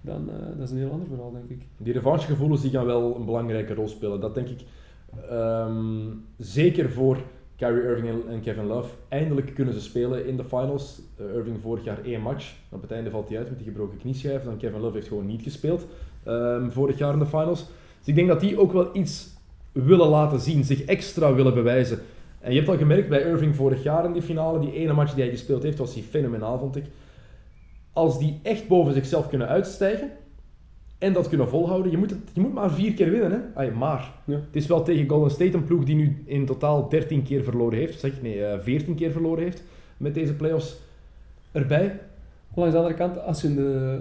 dan 0.00 0.28
uh, 0.28 0.58
dat 0.58 0.66
is 0.66 0.70
een 0.70 0.78
heel 0.78 0.90
ander 0.90 1.08
verhaal, 1.08 1.32
denk 1.32 1.48
ik. 1.48 1.66
Die 1.76 1.92
revanchegevoelens 1.92 2.62
die 2.62 2.70
gaan 2.70 2.86
wel 2.86 3.16
een 3.16 3.24
belangrijke 3.24 3.74
rol 3.74 3.88
spelen. 3.88 4.20
Dat 4.20 4.34
denk 4.34 4.48
ik 4.48 4.60
ehm, 5.28 6.06
zeker 6.36 6.90
voor 6.90 7.22
Kyrie 7.56 7.82
Irving 7.82 8.28
en, 8.28 8.40
Kevin 8.40 8.66
Love. 8.66 8.94
Eindelijk 9.08 9.54
kunnen 9.54 9.74
ze 9.74 9.80
spelen 9.80 10.26
in 10.26 10.36
de 10.36 10.44
finals. 10.44 11.02
Irving 11.34 11.60
vorig 11.60 11.84
jaar 11.84 12.04
één 12.04 12.20
match. 12.20 12.54
Op 12.70 12.82
het 12.82 12.90
einde 12.90 13.10
valt 13.10 13.28
hij 13.28 13.38
uit 13.38 13.48
met 13.48 13.58
die 13.58 13.66
gebroken 13.66 13.98
knieschijf. 13.98 14.42
Dan 14.44 14.56
Kevin 14.56 14.80
Love 14.80 14.94
heeft 14.94 15.08
gewoon 15.08 15.26
niet 15.26 15.42
gespeeld 15.42 15.86
um, 16.26 16.72
vorig 16.72 16.98
jaar 16.98 17.12
in 17.12 17.18
de 17.18 17.26
finals. 17.26 17.66
Dus 18.00 18.08
ik 18.08 18.14
denk 18.14 18.28
dat 18.28 18.40
die 18.40 18.58
ook 18.58 18.72
wel 18.72 18.88
iets 18.92 19.28
willen 19.72 20.08
laten 20.08 20.40
zien, 20.40 20.64
zich 20.64 20.84
extra 20.84 21.34
willen 21.34 21.54
bewijzen. 21.54 21.98
En 22.40 22.50
je 22.50 22.56
hebt 22.56 22.70
al 22.70 22.76
gemerkt 22.76 23.08
bij 23.08 23.22
Irving 23.22 23.56
vorig 23.56 23.82
jaar 23.82 24.04
in 24.04 24.12
die 24.12 24.22
finale, 24.22 24.58
die 24.58 24.72
ene 24.72 24.92
match 24.92 25.14
die 25.14 25.22
hij 25.22 25.32
gespeeld 25.32 25.62
heeft, 25.62 25.78
was 25.78 25.94
hij 25.94 26.02
fenomenaal, 26.02 26.58
vond 26.58 26.76
ik. 26.76 26.84
Als 27.92 28.18
die 28.18 28.40
echt 28.42 28.68
boven 28.68 28.92
zichzelf 28.92 29.28
kunnen 29.28 29.48
uitstijgen 29.48 30.10
en 30.98 31.12
dat 31.12 31.28
kunnen 31.28 31.48
volhouden, 31.48 31.90
je 31.90 31.96
moet, 31.96 32.10
het, 32.10 32.18
je 32.32 32.40
moet 32.40 32.52
maar 32.52 32.70
vier 32.70 32.94
keer 32.94 33.10
winnen. 33.10 33.30
Hè? 33.30 33.38
Ay, 33.54 33.70
maar. 33.70 34.12
Ja. 34.24 34.34
Het 34.34 34.56
is 34.56 34.66
wel 34.66 34.82
tegen 34.82 35.08
Golden 35.08 35.30
State 35.30 35.56
een 35.56 35.64
ploeg 35.64 35.84
die 35.84 35.94
nu 35.94 36.22
in 36.26 36.46
totaal 36.46 36.88
13 36.88 37.22
keer 37.22 37.44
verloren 37.44 37.78
heeft. 37.78 38.00
Zeg 38.00 38.22
nee, 38.22 38.38
uh, 38.38 38.58
14 38.62 38.94
keer 38.94 39.12
verloren 39.12 39.42
heeft 39.42 39.62
met 39.96 40.14
deze 40.14 40.34
playoffs 40.34 40.76
erbij. 41.52 42.00
Langs 42.54 42.72
de 42.72 42.78
andere 42.78 42.96
kant, 42.96 43.22
als 43.22 43.42
je 43.42 43.48
in 43.48 43.54
de 43.54 44.00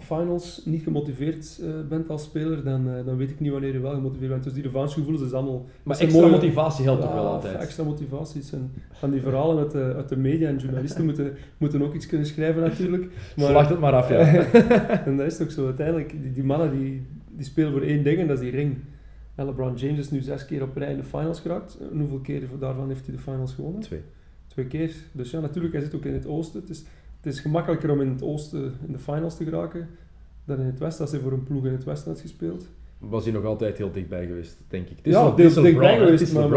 finals 0.00 0.62
niet 0.64 0.82
gemotiveerd 0.82 1.58
uh, 1.62 1.68
bent 1.88 2.08
als 2.08 2.22
speler, 2.22 2.64
dan, 2.64 2.88
uh, 2.88 3.04
dan 3.04 3.16
weet 3.16 3.30
ik 3.30 3.40
niet 3.40 3.52
wanneer 3.52 3.72
je 3.72 3.80
wel 3.80 3.94
gemotiveerd 3.94 4.30
bent. 4.30 4.44
Dus 4.44 4.52
die 4.52 4.62
revanchegevoelens 4.62 5.24
is 5.24 5.32
allemaal... 5.32 5.66
Maar 5.82 5.98
extra 5.98 6.20
mooie... 6.20 6.32
motivatie 6.32 6.84
helpt 6.84 7.02
ja, 7.02 7.06
toch 7.06 7.16
wel 7.16 7.26
altijd? 7.26 7.56
extra 7.56 7.84
motivaties. 7.84 8.52
En 8.52 8.72
van 8.92 9.10
die 9.10 9.20
verhalen 9.20 9.58
uit 9.58 9.70
de, 9.70 9.92
uit 9.96 10.08
de 10.08 10.16
media 10.16 10.48
en 10.48 10.56
journalisten 10.56 11.04
moeten, 11.04 11.36
moeten 11.58 11.82
ook 11.82 11.94
iets 11.94 12.06
kunnen 12.06 12.26
schrijven 12.26 12.62
natuurlijk. 12.62 13.02
Maar, 13.36 13.48
Slacht 13.48 13.70
het 13.70 13.78
maar 13.78 13.92
af, 13.92 14.08
ja. 14.08 14.18
en 15.06 15.16
dat 15.16 15.26
is 15.26 15.36
toch 15.36 15.50
zo. 15.50 15.64
Uiteindelijk, 15.64 16.10
die, 16.22 16.32
die 16.32 16.44
mannen 16.44 16.78
die, 16.78 17.06
die 17.30 17.44
spelen 17.44 17.72
voor 17.72 17.82
één 17.82 18.04
ding 18.04 18.18
en 18.18 18.26
dat 18.26 18.36
is 18.36 18.42
die 18.42 18.52
ring. 18.52 18.76
En 19.34 19.46
LeBron 19.46 19.74
James 19.74 19.98
is 19.98 20.10
nu 20.10 20.20
zes 20.20 20.46
keer 20.46 20.62
op 20.62 20.76
rij 20.76 20.90
in 20.90 20.96
de 20.96 21.04
finals 21.04 21.40
geraakt. 21.40 21.78
En 21.92 21.98
hoeveel 21.98 22.18
keer 22.18 22.42
daarvan 22.58 22.88
heeft 22.88 23.06
hij 23.06 23.14
de 23.14 23.20
finals 23.20 23.54
gewonnen? 23.54 23.80
Twee. 23.80 24.00
Twee 24.46 24.66
keer. 24.66 24.94
Dus 25.12 25.30
ja, 25.30 25.40
natuurlijk, 25.40 25.74
hij 25.74 25.82
zit 25.82 25.94
ook 25.94 26.04
in 26.04 26.12
het 26.12 26.26
oosten. 26.26 26.60
Het 26.60 26.70
is, 26.70 26.84
het 27.22 27.32
is 27.32 27.40
gemakkelijker 27.40 27.90
om 27.90 28.00
in 28.00 28.08
het 28.08 28.22
oosten 28.22 28.72
in 28.86 28.92
de 28.92 28.98
finals 28.98 29.36
te 29.36 29.44
geraken 29.44 29.88
dan 30.44 30.58
in 30.60 30.66
het 30.66 30.78
westen. 30.78 31.00
Als 31.02 31.10
hij 31.12 31.20
voor 31.20 31.32
een 31.32 31.44
ploeg 31.44 31.64
in 31.66 31.72
het 31.72 31.84
westen 31.84 32.10
had 32.12 32.20
gespeeld. 32.20 32.66
Was 32.98 33.24
hij 33.24 33.32
nog 33.32 33.44
altijd 33.44 33.76
heel 33.76 33.92
dichtbij 33.92 34.26
geweest, 34.26 34.56
denk 34.68 34.88
ik. 34.88 34.96
Het 34.96 35.06
is 35.06 35.12
ja, 35.12 35.36
is 35.36 35.54
dichtbij 35.54 35.98
geweest, 35.98 36.22
is 36.22 36.32
maar, 36.32 36.48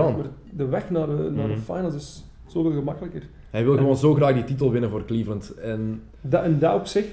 de 0.52 0.66
weg 0.66 0.90
naar 0.90 1.08
de, 1.08 1.14
naar 1.14 1.48
Mhm. 1.48 1.56
de 1.56 1.62
finals 1.62 1.96
is 1.96 2.24
zoveel 2.48 2.72
gemakkelijker. 2.72 3.22
Hij 3.50 3.64
wil 3.64 3.78
gewoon 3.78 3.98
zo 3.98 4.14
graag 4.14 4.34
die 4.34 4.44
titel 4.44 4.72
winnen 4.72 4.90
voor 4.90 5.06
Cleveland. 5.06 5.54
En 5.54 6.02
Dat, 6.22 6.44
en 6.44 6.60
dat 6.60 6.76
op 6.76 6.86
zich 6.86 7.06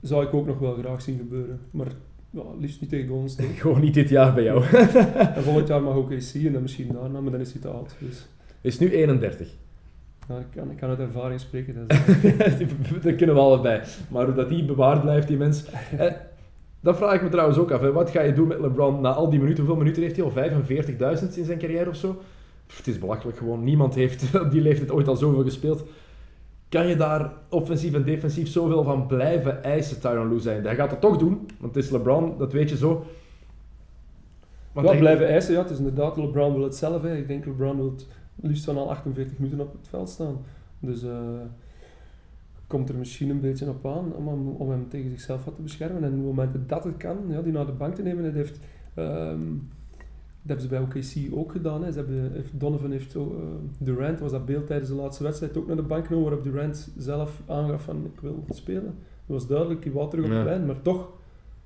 zou 0.00 0.24
ik 0.26 0.34
ook 0.34 0.46
nog 0.46 0.58
wel 0.58 0.74
graag 0.74 1.02
zien 1.02 1.16
gebeuren. 1.18 1.60
Maar 1.70 1.92
ja, 2.30 2.42
liefst 2.58 2.80
niet 2.80 2.90
tegen 2.90 3.28
State. 3.28 3.48
gewoon 3.60 3.80
niet 3.80 3.94
dit 3.94 4.08
jaar 4.08 4.34
bij 4.34 4.44
jou. 4.44 4.64
en 5.34 5.42
volgend 5.42 5.68
jaar 5.68 5.82
mag 5.82 5.94
ook 5.94 6.12
AC 6.12 6.34
en 6.34 6.52
dan 6.52 6.62
misschien 6.62 6.88
daarna, 6.92 7.20
maar 7.20 7.32
dan 7.32 7.40
is 7.40 7.52
hij 7.52 7.60
te 7.60 7.68
oud. 7.68 7.94
Dus 7.98 8.26
is 8.60 8.78
nu 8.78 8.90
31. 8.90 9.48
Ja, 10.28 10.38
ik, 10.38 10.46
kan, 10.54 10.70
ik 10.70 10.76
kan 10.76 10.88
uit 10.88 10.98
ervaring 10.98 11.40
spreken. 11.40 11.74
Dat 11.74 11.98
is, 11.98 12.66
Daar 13.02 13.12
kunnen 13.12 13.34
we 13.34 13.40
allebei. 13.40 13.80
Maar 14.08 14.24
hoe 14.24 14.34
dat 14.34 14.48
die 14.48 14.64
bewaard 14.64 15.00
blijft, 15.00 15.28
die 15.28 15.36
mens. 15.36 15.64
Eh, 15.98 16.12
dat 16.80 16.96
vraag 16.96 17.14
ik 17.14 17.22
me 17.22 17.28
trouwens 17.28 17.58
ook 17.58 17.70
af. 17.70 17.80
Hè. 17.80 17.92
Wat 17.92 18.10
ga 18.10 18.20
je 18.20 18.32
doen 18.32 18.48
met 18.48 18.60
LeBron 18.60 19.00
na 19.00 19.12
al 19.12 19.30
die 19.30 19.38
minuten? 19.38 19.64
Hoeveel 19.64 19.82
minuten 19.82 20.02
heeft 20.02 20.16
hij 20.16 20.24
al? 20.24 21.20
45.000 21.20 21.36
in 21.36 21.44
zijn 21.44 21.58
carrière 21.58 21.88
of 21.88 21.96
zo? 21.96 22.22
Pff, 22.66 22.76
het 22.76 22.86
is 22.86 22.98
belachelijk 22.98 23.38
gewoon. 23.38 23.64
Niemand 23.64 23.94
heeft 23.94 24.34
op 24.44 24.50
die 24.50 24.60
leeftijd 24.60 24.90
ooit 24.90 25.08
al 25.08 25.16
zoveel 25.16 25.42
gespeeld. 25.42 25.84
Kan 26.68 26.86
je 26.86 26.96
daar 26.96 27.32
offensief 27.48 27.94
en 27.94 28.04
defensief 28.04 28.48
zoveel 28.48 28.82
van 28.82 29.06
blijven 29.06 29.62
eisen, 29.64 30.00
Tyron 30.00 30.28
Lue 30.28 30.40
zijn? 30.40 30.64
Hij 30.64 30.74
gaat 30.74 30.90
het 30.90 31.00
toch 31.00 31.16
doen, 31.16 31.46
want 31.60 31.74
het 31.74 31.84
is 31.84 31.90
LeBron, 31.90 32.38
dat 32.38 32.52
weet 32.52 32.70
je 32.70 32.76
zo. 32.76 33.06
Want 34.72 34.88
ja, 34.88 34.96
blijven 34.96 35.28
eisen, 35.28 35.54
ja, 35.54 35.60
het 35.62 35.70
is 35.70 35.78
inderdaad, 35.78 36.16
LeBron 36.16 36.52
wil 36.52 36.62
het 36.62 36.76
zelf. 36.76 37.02
Hè. 37.02 37.16
Ik 37.16 37.28
denk 37.28 37.46
LeBron 37.46 37.76
wil 37.76 37.90
het 37.90 38.06
liefst 38.34 38.64
van 38.64 38.76
al 38.76 38.90
48 38.90 39.38
minuten 39.38 39.60
op 39.60 39.72
het 39.72 39.88
veld 39.88 40.08
staan. 40.08 40.36
Dus 40.78 41.02
uh, 41.04 41.18
komt 42.66 42.88
er 42.88 42.94
misschien 42.96 43.30
een 43.30 43.40
beetje 43.40 43.68
op 43.68 43.86
aan 43.86 44.12
om 44.16 44.28
hem, 44.28 44.48
om 44.48 44.70
hem 44.70 44.88
tegen 44.88 45.10
zichzelf 45.10 45.44
wat 45.44 45.56
te 45.56 45.62
beschermen. 45.62 46.02
En 46.04 46.08
op 46.10 46.16
het 46.16 46.24
moment 46.24 46.68
dat 46.68 46.84
het 46.84 46.96
kan, 46.96 47.16
ja, 47.28 47.42
die 47.42 47.52
naar 47.52 47.66
de 47.66 47.72
bank 47.72 47.94
te 47.94 48.02
nemen. 48.02 48.24
Het 48.24 48.34
heeft, 48.34 48.58
um, 48.96 49.68
dat 50.44 50.58
hebben 50.58 50.60
ze 50.60 50.68
bij 50.68 50.80
OKC 50.80 51.38
ook 51.38 51.52
gedaan. 51.52 51.84
Hè. 51.84 51.92
Ze 51.92 51.98
hebben, 51.98 52.44
Donovan 52.52 52.90
heeft, 52.90 53.14
uh, 53.14 53.22
Durant, 53.78 54.20
was 54.20 54.30
dat 54.30 54.46
beeld 54.46 54.66
tijdens 54.66 54.90
de 54.90 54.96
laatste 54.96 55.22
wedstrijd, 55.22 55.56
ook 55.56 55.66
naar 55.66 55.76
de 55.76 55.82
bank 55.82 56.06
genomen, 56.06 56.28
waarop 56.28 56.44
Durant 56.52 56.92
zelf 56.96 57.42
aangaf 57.46 57.82
van 57.82 58.04
ik 58.14 58.20
wil 58.20 58.44
spelen. 58.48 58.94
Dat 59.26 59.36
was 59.36 59.46
duidelijk, 59.46 59.84
hij 59.84 59.92
wou 59.92 60.10
terug 60.10 60.24
op 60.24 60.30
Ja. 60.30 60.38
de 60.38 60.44
lijn, 60.44 60.66
maar 60.66 60.82
toch. 60.82 61.08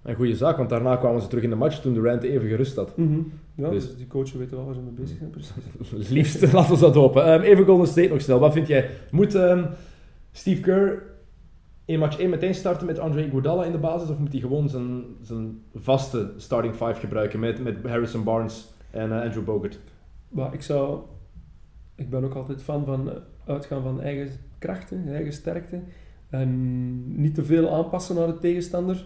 Een 0.06 0.14
goede 0.14 0.36
zaak, 0.36 0.56
want 0.56 0.68
daarna 0.68 0.96
kwamen 0.96 1.20
ze 1.20 1.28
terug 1.28 1.44
in 1.44 1.50
de 1.50 1.56
match 1.56 1.80
toen 1.80 1.94
Durant 1.94 2.22
even 2.22 2.48
gerust 2.48 2.76
had. 2.76 2.96
Mm 2.96 3.06
-hmm. 3.06 3.32
Ja, 3.54 3.70
Dus- 3.70 3.86
dus, 3.86 3.96
die 3.96 4.06
coachen 4.06 4.38
weten 4.38 4.56
wel 4.56 4.66
waar 4.66 4.74
ze 4.74 4.80
mee 4.80 4.92
bezig 4.92 5.18
zijn, 5.18 5.30
precies. 5.30 6.08
Liefst, 6.16 6.52
laten 6.52 6.74
we 6.74 6.80
dat 6.80 6.94
hopen. 6.94 7.32
Um, 7.32 7.40
even 7.40 7.64
Golden 7.64 7.86
State 7.86 8.08
nog 8.08 8.20
snel. 8.20 8.38
Wat 8.38 8.52
vind 8.52 8.66
jij? 8.66 8.90
Moet 9.10 9.34
um, 9.34 9.66
Steve 10.32 10.60
Kerr 10.60 11.02
in 11.84 11.98
match 11.98 12.18
1 12.18 12.30
meteen 12.30 12.54
starten 12.54 12.86
met 12.86 12.98
Andre 12.98 13.26
Iguodala 13.26 13.64
in 13.64 13.72
de 13.72 13.78
basis? 13.78 14.08
Of 14.08 14.18
moet 14.18 14.32
hij 14.32 14.40
gewoon 14.40 14.68
zijn, 14.68 15.04
zijn 15.22 15.62
vaste 15.74 16.32
starting 16.36 16.74
five 16.74 16.94
gebruiken 16.94 17.40
met, 17.40 17.62
met 17.62 17.76
Harrison 17.82 18.24
Barnes 18.24 18.72
en 18.90 19.08
uh, 19.08 19.20
Andrew 19.20 19.44
Bogut? 19.44 19.80
Maar 20.28 20.54
ik 20.54 20.62
zou... 20.62 21.00
Ik 21.94 22.10
ben 22.10 22.24
ook 22.24 22.34
altijd 22.34 22.62
fan 22.62 22.84
van 22.84 23.08
uh, 23.08 23.14
uitgaan 23.46 23.82
van 23.82 24.00
eigen 24.00 24.28
krachten, 24.58 25.08
eigen 25.08 25.32
sterkte. 25.32 25.80
En 26.30 27.20
niet 27.20 27.34
te 27.34 27.44
veel 27.44 27.70
aanpassen 27.70 28.14
naar 28.16 28.26
de 28.26 28.38
tegenstander 28.38 29.04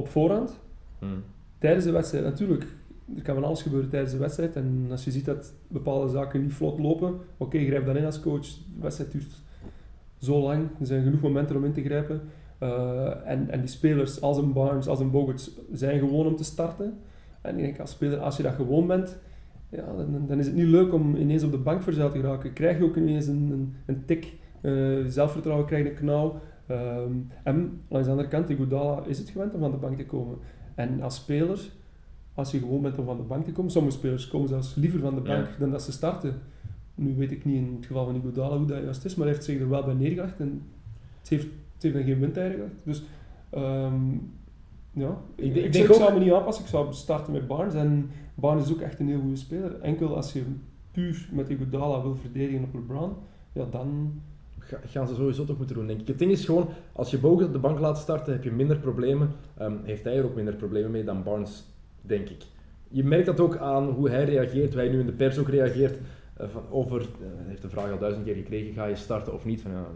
op 0.00 0.08
voorhand. 0.08 0.60
Hmm. 0.98 1.22
Tijdens 1.58 1.84
de 1.84 1.90
wedstrijd, 1.90 2.24
natuurlijk. 2.24 2.66
Er 3.16 3.22
kan 3.22 3.34
van 3.34 3.44
alles 3.44 3.62
gebeuren 3.62 3.90
tijdens 3.90 4.12
de 4.12 4.18
wedstrijd. 4.18 4.56
En 4.56 4.86
als 4.90 5.04
je 5.04 5.10
ziet 5.10 5.24
dat 5.24 5.52
bepaalde 5.68 6.08
zaken 6.08 6.42
niet 6.42 6.52
vlot 6.52 6.78
lopen, 6.78 7.08
oké, 7.08 7.22
okay, 7.36 7.66
grijp 7.66 7.86
dan 7.86 7.96
in 7.96 8.04
als 8.04 8.20
coach. 8.20 8.46
De 8.46 8.80
wedstrijd 8.80 9.12
duurt 9.12 9.42
zo 10.18 10.40
lang. 10.40 10.68
Er 10.80 10.86
zijn 10.86 11.02
genoeg 11.02 11.20
momenten 11.20 11.56
om 11.56 11.64
in 11.64 11.72
te 11.72 11.82
grijpen. 11.82 12.20
Uh, 12.62 13.28
en, 13.28 13.50
en 13.50 13.60
die 13.60 13.68
spelers, 13.68 14.20
als 14.20 14.36
een 14.36 14.52
Barnes, 14.52 14.86
als 14.86 15.00
een 15.00 15.10
Bogut, 15.10 15.50
zijn 15.72 15.98
gewoon 15.98 16.26
om 16.26 16.36
te 16.36 16.44
starten. 16.44 16.98
En 17.40 17.58
ik 17.58 17.64
denk, 17.64 17.80
als 17.80 17.90
speler, 17.90 18.18
als 18.18 18.36
je 18.36 18.42
dat 18.42 18.54
gewoon 18.54 18.86
bent, 18.86 19.18
ja, 19.68 19.84
dan, 19.96 20.26
dan 20.26 20.38
is 20.38 20.46
het 20.46 20.54
niet 20.54 20.66
leuk 20.66 20.92
om 20.92 21.16
ineens 21.16 21.42
op 21.42 21.50
de 21.50 21.58
bank 21.58 21.82
verzeild 21.82 22.12
te 22.12 22.20
geraken. 22.20 22.52
Krijg 22.52 22.78
je 22.78 22.84
ook 22.84 22.96
ineens 22.96 23.26
een, 23.26 23.50
een, 23.50 23.74
een 23.86 24.04
tik, 24.04 24.36
uh, 24.62 25.04
zelfvertrouwen 25.06 25.66
krijg 25.66 25.84
je 25.84 25.90
een 25.90 25.96
knauw. 25.96 26.40
Um, 26.70 27.28
en 27.42 27.82
langs 27.88 28.06
de 28.06 28.12
andere 28.12 28.28
kant, 28.28 28.48
Iguodala 28.48 29.04
is 29.04 29.18
het 29.18 29.28
gewend 29.28 29.54
om 29.54 29.60
van 29.60 29.70
de 29.70 29.76
bank 29.76 29.96
te 29.96 30.06
komen. 30.06 30.38
En 30.74 31.02
als 31.02 31.14
speler, 31.14 31.60
als 32.34 32.50
je 32.50 32.58
gewoon 32.58 32.82
bent 32.82 32.98
om 32.98 33.04
van 33.04 33.16
de 33.16 33.22
bank 33.22 33.44
te 33.44 33.52
komen, 33.52 33.70
sommige 33.70 33.96
spelers 33.96 34.28
komen 34.28 34.48
zelfs 34.48 34.74
liever 34.74 35.00
van 35.00 35.14
de 35.14 35.20
bank 35.20 35.46
ja. 35.46 35.58
dan 35.58 35.70
dat 35.70 35.82
ze 35.82 35.92
starten. 35.92 36.34
Nu 36.94 37.14
weet 37.16 37.30
ik 37.30 37.44
niet 37.44 37.56
in 37.56 37.74
het 37.76 37.86
geval 37.86 38.04
van 38.04 38.16
Iguodala 38.16 38.56
hoe 38.56 38.66
dat 38.66 38.82
juist 38.82 39.04
is, 39.04 39.14
maar 39.14 39.26
hij 39.26 39.34
heeft 39.34 39.46
zich 39.46 39.60
er 39.60 39.68
wel 39.68 39.84
bij 39.84 39.94
neergelegd 39.94 40.40
en 40.40 40.62
het 41.18 41.28
heeft, 41.28 41.46
het 41.74 41.82
heeft 41.82 41.94
dan 41.94 42.04
geen 42.04 42.20
wind 42.20 42.36
eigenlijk. 42.36 42.72
Dus 42.82 43.02
um, 43.54 44.32
ja, 44.92 45.16
ik, 45.34 45.54
ik, 45.54 45.64
ik, 45.64 45.72
denk 45.72 45.88
ik 45.88 45.94
zou 45.94 46.12
me 46.12 46.18
niet 46.18 46.32
aanpassen. 46.32 46.64
Ik 46.64 46.70
zou 46.70 46.92
starten 46.92 47.32
met 47.32 47.46
Barnes 47.46 47.74
en 47.74 48.10
Barnes 48.34 48.64
is 48.64 48.72
ook 48.72 48.80
echt 48.80 49.00
een 49.00 49.08
heel 49.08 49.20
goede 49.20 49.36
speler. 49.36 49.80
Enkel 49.80 50.16
als 50.16 50.32
je 50.32 50.42
puur 50.90 51.28
met 51.32 51.48
Iguodala 51.48 52.02
wil 52.02 52.14
verdedigen 52.14 52.64
op 52.64 52.74
LeBron, 52.74 53.12
ja 53.52 53.64
dan 53.70 54.12
gaan 54.86 55.08
ze 55.08 55.14
sowieso 55.14 55.44
toch 55.44 55.56
moeten 55.58 55.76
doen, 55.76 55.86
denk 55.86 56.00
ik. 56.00 56.06
Het 56.06 56.18
ding 56.18 56.30
is 56.30 56.44
gewoon, 56.44 56.68
als 56.92 57.10
je 57.10 57.18
Bogut 57.18 57.46
op 57.46 57.52
de 57.52 57.58
bank 57.58 57.78
laat 57.78 57.98
starten, 57.98 58.32
heb 58.32 58.44
je 58.44 58.50
minder 58.50 58.76
problemen. 58.76 59.30
Um, 59.62 59.80
heeft 59.84 60.04
hij 60.04 60.16
er 60.16 60.24
ook 60.24 60.34
minder 60.34 60.54
problemen 60.54 60.90
mee 60.90 61.04
dan 61.04 61.22
Barnes, 61.22 61.64
denk 62.02 62.28
ik. 62.28 62.42
Je 62.88 63.04
merkt 63.04 63.26
dat 63.26 63.40
ook 63.40 63.56
aan 63.56 63.88
hoe 63.88 64.10
hij 64.10 64.24
reageert, 64.24 64.72
hoe 64.72 64.82
hij 64.82 64.90
nu 64.90 65.00
in 65.00 65.06
de 65.06 65.12
pers 65.12 65.38
ook 65.38 65.48
reageert. 65.48 65.98
Uh, 66.40 66.46
van 66.48 66.62
over, 66.70 67.00
uh, 67.00 67.06
hij 67.20 67.48
heeft 67.48 67.62
de 67.62 67.68
vraag 67.68 67.90
al 67.90 67.98
duizend 67.98 68.24
keer 68.24 68.34
gekregen, 68.34 68.74
ga 68.74 68.84
je 68.84 68.96
starten 68.96 69.34
of 69.34 69.44
niet? 69.44 69.60
Van, 69.62 69.70
ja, 69.70 69.86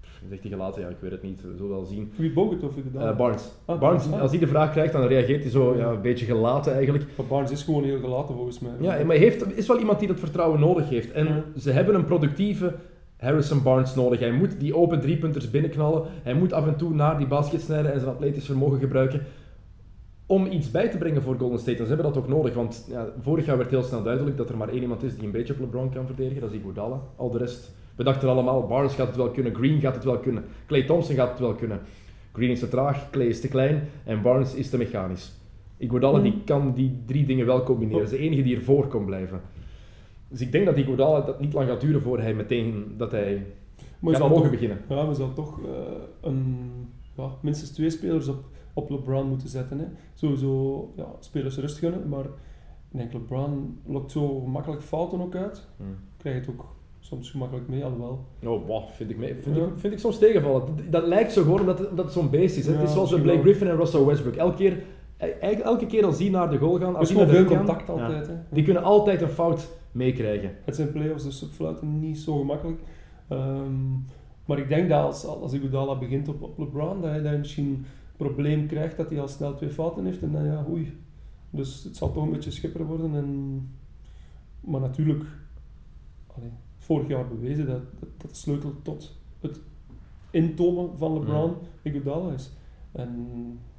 pff, 0.00 0.22
zegt 0.28 0.42
hij 0.42 0.50
gelaten, 0.50 0.82
ja, 0.82 0.88
ik 0.88 0.96
weet 1.00 1.10
het 1.10 1.22
niet, 1.22 1.42
we 1.42 1.56
zullen 1.56 1.70
wel 1.70 1.84
zien. 1.84 2.12
Wie 2.16 2.32
Bogut 2.32 2.62
of 2.62 2.76
Iguodala? 2.76 3.10
Uh, 3.10 3.16
Barnes. 3.16 3.48
Ah, 3.64 3.80
Barnes, 3.80 4.12
ah. 4.12 4.20
als 4.20 4.30
hij 4.30 4.40
de 4.40 4.46
vraag 4.46 4.70
krijgt, 4.70 4.92
dan 4.92 5.06
reageert 5.06 5.42
hij 5.42 5.50
zo 5.50 5.76
ja, 5.76 5.90
een 5.90 6.00
beetje 6.02 6.24
gelaten 6.24 6.72
eigenlijk. 6.74 7.04
Maar 7.16 7.26
Barnes 7.26 7.50
is 7.50 7.62
gewoon 7.62 7.84
heel 7.84 8.00
gelaten 8.00 8.34
volgens 8.34 8.58
mij. 8.58 8.72
Ja, 8.80 8.90
maar 8.90 9.16
hij 9.16 9.24
heeft, 9.24 9.56
is 9.56 9.66
wel 9.66 9.78
iemand 9.78 9.98
die 9.98 10.08
dat 10.08 10.18
vertrouwen 10.18 10.60
nodig 10.60 10.88
heeft. 10.88 11.12
En 11.12 11.26
Ja. 11.26 11.44
ze 11.56 11.70
hebben 11.70 11.94
een 11.94 12.04
productieve 12.04 12.74
Harrison 13.20 13.62
Barnes 13.62 13.94
nodig. 13.94 14.20
Hij 14.20 14.32
moet 14.32 14.60
die 14.60 14.76
open 14.76 15.00
driepunters 15.00 15.50
binnenknallen. 15.50 16.02
Hij 16.22 16.34
moet 16.34 16.52
af 16.52 16.66
en 16.66 16.76
toe 16.76 16.94
naar 16.94 17.18
die 17.18 17.26
basket 17.26 17.60
snijden 17.60 17.92
en 17.92 18.00
zijn 18.00 18.12
atletisch 18.12 18.44
vermogen 18.46 18.78
gebruiken. 18.78 19.20
om 20.26 20.46
iets 20.46 20.70
bij 20.70 20.88
te 20.88 20.98
brengen 20.98 21.22
voor 21.22 21.36
Golden 21.38 21.58
State. 21.58 21.78
En 21.78 21.86
ze 21.86 21.94
hebben 21.94 22.12
dat 22.12 22.22
ook 22.22 22.28
nodig, 22.28 22.54
want 22.54 22.86
ja, 22.88 23.06
vorig 23.20 23.46
jaar 23.46 23.56
werd 23.56 23.70
heel 23.70 23.82
snel 23.82 24.02
duidelijk 24.02 24.36
dat 24.36 24.48
er 24.48 24.56
maar 24.56 24.68
één 24.68 24.82
iemand 24.82 25.02
is 25.02 25.14
die 25.14 25.24
een 25.24 25.30
beetje 25.30 25.52
op 25.52 25.60
LeBron 25.60 25.90
kan 25.92 26.06
verdedigen. 26.06 26.40
Dat 26.40 26.50
is 26.52 26.56
Iguodala. 26.58 27.00
Al 27.16 27.30
de 27.30 27.38
rest, 27.38 27.70
we 27.96 28.04
dachten 28.04 28.28
allemaal, 28.28 28.66
Barnes 28.66 28.94
gaat 28.94 29.06
het 29.06 29.16
wel 29.16 29.30
kunnen, 29.30 29.54
Green 29.54 29.80
gaat 29.80 29.94
het 29.94 30.04
wel 30.04 30.18
kunnen, 30.18 30.44
Clay 30.66 30.82
Thompson 30.82 31.14
gaat 31.14 31.30
het 31.30 31.38
wel 31.38 31.54
kunnen. 31.54 31.80
Green 32.32 32.50
is 32.50 32.58
te 32.58 32.68
traag, 32.68 33.10
Clay 33.10 33.26
is 33.26 33.40
te 33.40 33.48
klein 33.48 33.88
en 34.04 34.22
Barnes 34.22 34.54
is 34.54 34.70
te 34.70 34.76
mechanisch. 34.78 35.32
Iguodala 35.76 36.18
Hmm. 36.18 36.22
die 36.22 36.42
kan 36.44 36.72
die 36.74 37.02
drie 37.06 37.26
dingen 37.26 37.46
wel 37.46 37.62
combineren. 37.62 38.02
Dat 38.02 38.12
is 38.12 38.18
de 38.18 38.24
enige 38.24 38.42
die 38.42 38.56
ervoor 38.56 38.86
kon 38.86 39.04
blijven. 39.04 39.40
Dus 40.30 40.40
ik 40.40 40.52
denk 40.52 40.66
dat 40.66 40.76
Iguodala 40.76 41.20
dat 41.20 41.40
niet 41.40 41.52
lang 41.52 41.68
gaat 41.68 41.80
duren 41.80 42.02
voor 42.02 42.20
hij 42.20 42.34
meteen 42.34 42.94
dat 42.96 43.10
hij 43.12 43.46
Maar 43.98 44.14
gaat 44.14 44.28
mogen 44.28 44.42
toch, 44.42 44.50
beginnen. 44.50 44.78
ja, 44.88 45.08
we 45.08 45.14
zouden 45.14 45.36
toch 45.36 45.60
eh, 45.64 45.70
een, 46.20 46.70
ja, 47.16 47.30
minstens 47.40 47.70
twee 47.70 47.90
spelers 47.90 48.28
op, 48.28 48.44
op 48.74 48.90
LeBron 48.90 49.28
moeten 49.28 49.48
zetten. 49.48 49.78
Hè. 49.78 49.84
Sowieso 50.14 50.92
ja, 50.96 51.06
spelers 51.18 51.56
rust 51.58 51.78
gunnen, 51.78 52.08
maar 52.08 52.24
ik 52.90 52.98
denk 52.98 53.12
LeBron 53.12 53.78
lokt 53.86 54.10
zo 54.12 54.40
gemakkelijk 54.40 54.82
fouten 54.82 55.20
ook 55.20 55.34
uit. 55.34 55.66
Hmm. 55.76 55.96
Krijg 56.16 56.34
je 56.34 56.40
het 56.40 56.50
ook 56.50 56.66
soms 57.00 57.30
gemakkelijk 57.30 57.68
mee, 57.68 57.84
alhoewel. 57.84 58.24
Oh, 58.44 58.66
wow, 58.66 58.88
vind 58.88 59.10
ik, 59.10 59.18
mee, 59.18 59.34
vind, 59.34 59.56
Ja. 59.56 59.62
ik, 59.64 59.70
vind 59.76 59.92
ik 59.92 59.98
soms 59.98 60.18
tegenvallen. 60.18 60.62
Dat, 60.66 60.92
dat 60.92 61.06
lijkt 61.06 61.32
zo 61.32 61.42
gewoon 61.42 61.60
omdat 61.60 61.78
het, 61.78 61.88
omdat 61.90 62.04
het 62.04 62.14
zo'n 62.14 62.30
beest 62.30 62.56
is. 62.56 62.66
Hè. 62.66 62.72
het 62.72 62.82
is 62.88 62.92
zoals 62.92 63.10
bij 63.10 63.20
Blake. 63.20 63.40
Griffin 63.40 63.68
en 63.68 63.76
Russell 63.76 64.04
Westbrook. 64.04 64.34
Elke 64.34 64.56
keer, 64.56 64.82
eigenlijk 65.20 65.60
elke 65.60 65.86
keer 65.86 66.04
als 66.04 66.16
die 66.16 66.30
naar 66.30 66.50
de 66.50 66.58
goal 66.58 66.78
gaan, 66.78 66.96
als 66.96 67.02
is 67.02 67.08
die 67.08 67.16
naar 67.16 67.26
de 67.26 67.32
veel 67.32 67.46
gaan, 67.48 67.56
contact 67.56 67.86
ja, 67.86 67.92
altijd. 67.92 68.26
Hè. 68.26 68.34
die 68.50 68.64
kunnen 68.64 68.82
altijd 68.82 69.22
een 69.22 69.28
fout 69.28 69.68
meekrijgen. 69.92 70.50
Het 70.64 70.76
zijn 70.76 70.92
play-offs, 70.92 71.24
dus 71.24 71.40
het 71.40 71.50
fluiten 71.50 72.00
niet 72.00 72.18
zo 72.18 72.38
gemakkelijk. 72.38 72.80
Ehm, 73.28 73.92
maar 74.44 74.58
ik 74.58 74.68
denk 74.68 74.88
dat 74.88 75.04
als, 75.04 75.24
als 75.24 75.52
Iguodala 75.52 75.98
begint 75.98 76.28
op, 76.28 76.42
op 76.42 76.58
LeBron, 76.58 77.00
dat 77.00 77.10
hij, 77.10 77.18
dat 77.18 77.28
hij 77.28 77.38
misschien 77.38 77.66
een 77.66 77.86
probleem 78.16 78.66
krijgt 78.66 78.96
dat 78.96 79.10
hij 79.10 79.20
al 79.20 79.28
snel 79.28 79.54
twee 79.54 79.70
fouten 79.70 80.04
heeft. 80.04 80.22
En 80.22 80.32
dan 80.32 80.44
ja, 80.44 80.64
oei. 80.70 80.98
Dus 81.50 81.84
het 81.84 81.96
zal 81.96 82.12
toch 82.12 82.24
een 82.24 82.30
beetje 82.30 82.50
schipper 82.50 82.86
worden. 82.86 83.14
En, 83.14 83.68
maar 84.60 84.80
natuurlijk, 84.80 85.24
allee, 86.36 86.50
vorig 86.78 87.08
jaar 87.08 87.28
bewezen 87.28 87.66
dat, 87.66 87.80
dat, 88.00 88.08
dat 88.16 88.30
de 88.30 88.36
sleutel 88.36 88.72
tot 88.82 89.16
het 89.40 89.60
intomen 90.30 90.98
van 90.98 91.12
LeBron 91.12 91.54
Iguodala 91.82 92.32
is. 92.32 92.50
En 92.92 93.28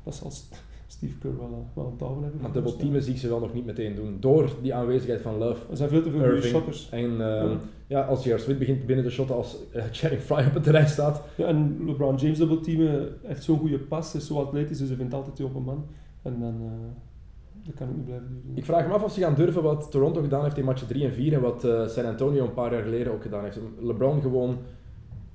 dat 0.03 0.15
zal 0.15 0.31
St- 0.31 0.63
Steve 0.91 1.17
Kerr 1.17 1.37
wel, 1.37 1.47
eh, 1.47 1.75
wel 1.75 1.85
aan 1.85 1.97
tafel 1.97 2.21
hebben. 2.21 2.41
Maar 2.41 2.51
dubbel 2.51 2.75
teamen 2.75 3.01
zie 3.01 3.13
ik 3.13 3.19
ze 3.19 3.27
wel 3.27 3.39
nog 3.39 3.53
niet 3.53 3.65
meteen 3.65 3.95
doen. 3.95 4.17
Door 4.19 4.49
die 4.61 4.73
aanwezigheid 4.73 5.21
van 5.21 5.37
Love. 5.37 5.71
Er 5.71 5.77
zijn 5.77 5.89
veel 5.89 6.01
te 6.01 6.09
veel 6.09 6.19
goede 6.19 6.35
Irving. 6.35 6.53
shotters. 6.53 6.89
En 6.91 7.03
ehm, 7.21 7.49
Ja. 7.49 7.57
ja, 7.87 8.01
als 8.01 8.23
J.R. 8.23 8.39
Smith 8.39 8.59
begint 8.59 8.85
binnen 8.85 9.05
te 9.05 9.11
shotten, 9.11 9.35
als 9.35 9.57
uh, 9.75 9.83
Channing 9.91 10.21
Frye 10.21 10.45
op 10.47 10.53
het 10.53 10.63
terrein 10.63 10.87
staat. 10.87 11.23
Ja, 11.35 11.45
en 11.45 11.81
LeBron 11.85 12.15
James 12.15 12.37
dubbelteamen 12.37 13.13
heeft 13.23 13.43
zo'n 13.43 13.59
goede 13.59 13.79
pas, 13.79 14.15
is 14.15 14.27
zo 14.27 14.39
atletisch, 14.39 14.77
dus 14.77 14.87
hij 14.87 14.97
vindt 14.97 15.13
altijd 15.13 15.37
die 15.37 15.45
open 15.45 15.63
man. 15.63 15.85
En 16.21 16.39
dan 16.39 16.55
eh, 16.61 17.65
dat 17.65 17.75
kan 17.75 17.87
ook 17.89 17.95
niet 17.95 18.05
blijven 18.05 18.27
duren. 18.41 18.57
Ik 18.57 18.65
vraag 18.65 18.87
me 18.87 18.93
af 18.93 19.03
of 19.03 19.13
ze 19.13 19.19
gaan 19.19 19.35
durven 19.35 19.63
wat 19.63 19.91
Toronto 19.91 20.21
gedaan 20.21 20.43
heeft 20.43 20.57
in 20.57 20.65
matchen 20.65 20.87
3 20.87 21.03
en 21.05 21.13
4 21.13 21.33
en 21.33 21.41
wat 21.41 21.63
eh, 21.63 21.87
San 21.87 22.05
Antonio 22.05 22.43
een 22.45 22.53
paar 22.53 22.73
jaar 22.73 22.83
geleden 22.83 23.13
ook 23.13 23.21
gedaan 23.21 23.43
heeft. 23.43 23.59
LeBron 23.79 24.21
gewoon 24.21 24.57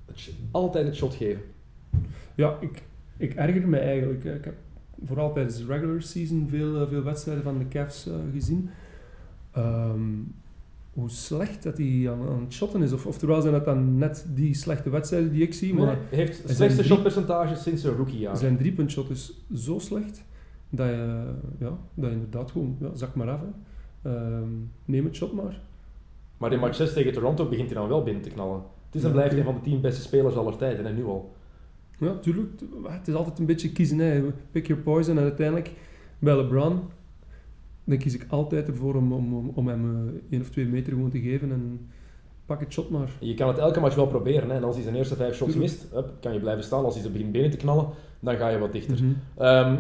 het 0.07 0.31
altijd 0.51 0.87
het 0.87 0.95
shot 0.97 1.15
geven. 1.15 1.43
Ja, 2.35 2.57
ik, 2.61 2.83
ik 3.17 3.35
erger 3.35 3.69
me 3.69 3.79
eigenlijk. 3.79 4.25
Ik 4.25 4.45
heb 4.45 4.55
vooral 5.05 5.33
tijdens 5.33 5.57
de 5.57 5.67
regular 5.67 6.03
season 6.03 6.47
veel, 6.49 6.81
eh, 6.81 6.89
veel 6.89 7.03
wedstrijden 7.03 7.45
van 7.45 7.59
de 7.59 7.69
Cavs 7.69 8.07
eh, 8.07 8.15
gezien. 8.33 8.71
Ehm, 9.53 10.01
hoe 10.93 11.11
slecht 11.11 11.63
dat 11.63 11.79
hij 11.79 12.11
aan, 12.11 12.29
aan 12.29 12.41
het 12.41 12.53
shotten 12.53 12.83
is. 12.83 12.93
Of, 12.93 13.07
oftewel 13.07 13.41
zijn 13.41 13.53
dat 13.53 13.65
dan 13.65 13.99
net 13.99 14.27
die 14.35 14.55
slechte 14.55 14.91
wedstrijden 14.91 15.33
die 15.33 15.43
ik 15.43 15.55
zie, 15.55 15.75
maar 15.75 15.87
hij 15.87 15.99
heeft 16.11 16.43
het 16.43 16.57
slechtste 16.57 16.85
shotpercentage 16.85 17.55
sinds 17.55 17.83
zijn 17.83 17.97
rookiejaar. 17.97 18.37
zijn 18.37 18.57
driepuntshot 18.57 19.11
is 19.11 19.33
zo 19.55 19.79
slecht 19.79 20.25
dat 20.71 20.87
je, 20.87 21.33
ja, 21.59 21.79
dat 21.95 22.11
je 22.11 22.17
inderdaad 22.17 22.51
gewoon, 22.51 22.77
ja, 22.81 22.95
zak 22.95 23.15
maar 23.15 23.31
af. 23.31 23.41
Ehm, 24.03 24.49
neem 24.85 25.05
het 25.05 25.15
shot 25.15 25.33
maar. 25.33 25.61
Maar 26.39 26.53
in 26.53 26.59
match 26.59 26.77
6 26.77 26.93
tegen 26.93 27.13
Toronto 27.13 27.49
begint 27.49 27.71
hij 27.71 27.79
dan 27.79 27.89
wel 27.89 28.03
binnen 28.03 28.23
te 28.23 28.31
knallen. 28.31 28.63
Het 28.87 28.95
is 28.95 29.03
en 29.03 29.09
Ja, 29.09 29.15
blijft 29.15 29.37
een 29.37 29.45
van 29.45 29.55
de 29.55 29.61
10 29.61 29.81
beste 29.81 30.03
spelers 30.03 30.35
aller 30.35 30.57
tijden, 30.57 30.87
en 30.87 30.95
nu 30.95 31.05
al. 31.05 31.35
Ja, 31.99 32.19
tuurlijk. 32.19 32.51
Het 32.83 33.09
is 33.09 33.15
altijd 33.15 33.39
een 33.39 33.47
beetje 33.47 33.73
kiezen. 33.73 33.99
Hè. 33.99 34.23
Pick 34.51 34.67
your 34.67 34.83
poison. 34.83 35.17
En 35.17 35.23
uiteindelijk, 35.23 35.71
bij 36.19 36.37
LeBron, 36.37 36.81
dan 37.85 37.99
kies 37.99 38.15
ik 38.15 38.27
altijd 38.29 38.69
ervoor 38.69 38.95
om, 38.95 39.13
om, 39.13 39.53
om, 39.55 39.69
hem 39.69 40.09
eh, 40.09 40.33
één 40.33 40.41
of 40.41 40.51
twee 40.51 40.67
meter 40.67 40.93
gewoon 40.93 41.11
te 41.11 41.21
geven. 41.21 41.53
En 41.53 41.91
pak 42.47 42.61
het 42.61 42.73
shot 42.73 42.91
maar. 42.91 43.11
Je 43.21 43.35
kan 43.35 43.49
het 43.49 43.59
elke 43.59 43.81
match 43.81 43.95
wel 43.95 44.07
proberen. 44.07 44.51
Hè. 44.51 44.57
En 44.57 44.65
als 44.65 44.75
hij 44.75 44.85
zijn 44.85 44.97
eerste 44.97 45.17
vijf 45.17 45.35
shots 45.35 45.53
Tuurlijk. 45.53 45.73
mist, 45.73 45.93
hup, 45.93 46.13
kan 46.21 46.33
je 46.33 46.41
blijven 46.41 46.65
staan. 46.65 46.85
Als 46.85 46.95
hij 46.95 47.03
ze 47.03 47.11
begint 47.11 47.33
binnen 47.33 47.51
te 47.51 47.57
knallen, 47.57 47.87
dan 48.21 48.37
ga 48.37 48.49
je 48.49 48.59
wat 48.59 48.73
dichter. 48.73 48.99
Ehm, 49.37 49.77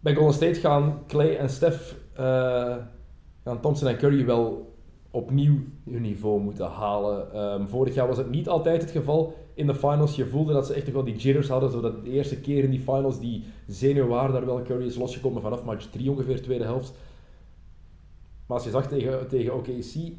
bij 0.00 0.14
Golden 0.14 0.34
State 0.34 0.60
gaan 0.60 1.02
Clay 1.06 1.36
en 1.36 1.50
Steph, 1.50 1.94
eh, 2.14 2.76
gaan 3.44 3.60
Thompson 3.60 3.88
en 3.88 3.96
Curry 3.96 4.24
wel 4.26 4.74
opnieuw 5.10 5.58
hun 5.90 6.02
niveau 6.02 6.40
moeten 6.40 6.66
halen. 6.66 7.32
Ehm, 7.32 7.66
vorig 7.66 7.94
jaar 7.94 8.06
was 8.06 8.16
het 8.16 8.30
niet 8.30 8.48
altijd 8.48 8.82
het 8.82 8.90
geval 8.90 9.34
in 9.60 9.66
de 9.66 9.74
finals. 9.74 10.16
Je 10.16 10.26
voelde 10.26 10.52
dat 10.52 10.66
ze 10.66 10.74
echt 10.74 10.92
wel 10.92 11.04
die 11.04 11.16
jitters 11.16 11.48
hadden, 11.48 11.70
zodat 11.70 12.04
de 12.04 12.10
eerste 12.10 12.40
keer 12.40 12.64
in 12.64 12.70
die 12.70 12.80
finals 12.80 13.20
die 13.20 13.44
zenuwen 13.66 14.08
waren 14.08 14.32
daar 14.32 14.46
wel. 14.46 14.62
Curry 14.62 14.86
is 14.86 14.96
losgekomen 14.96 15.42
vanaf 15.42 15.64
match 15.64 15.86
3 15.90 16.10
ongeveer, 16.10 16.42
tweede 16.42 16.64
helft. 16.64 16.92
Maar 18.46 18.56
als 18.56 18.66
je 18.66 18.72
zag 18.72 18.88
tegen, 18.88 19.28
tegen 19.28 19.54
OKC 19.54 20.12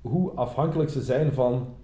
hoe 0.00 0.30
afhankelijk 0.30 0.90
ze 0.90 1.02
zijn 1.02 1.32
van 1.32 1.74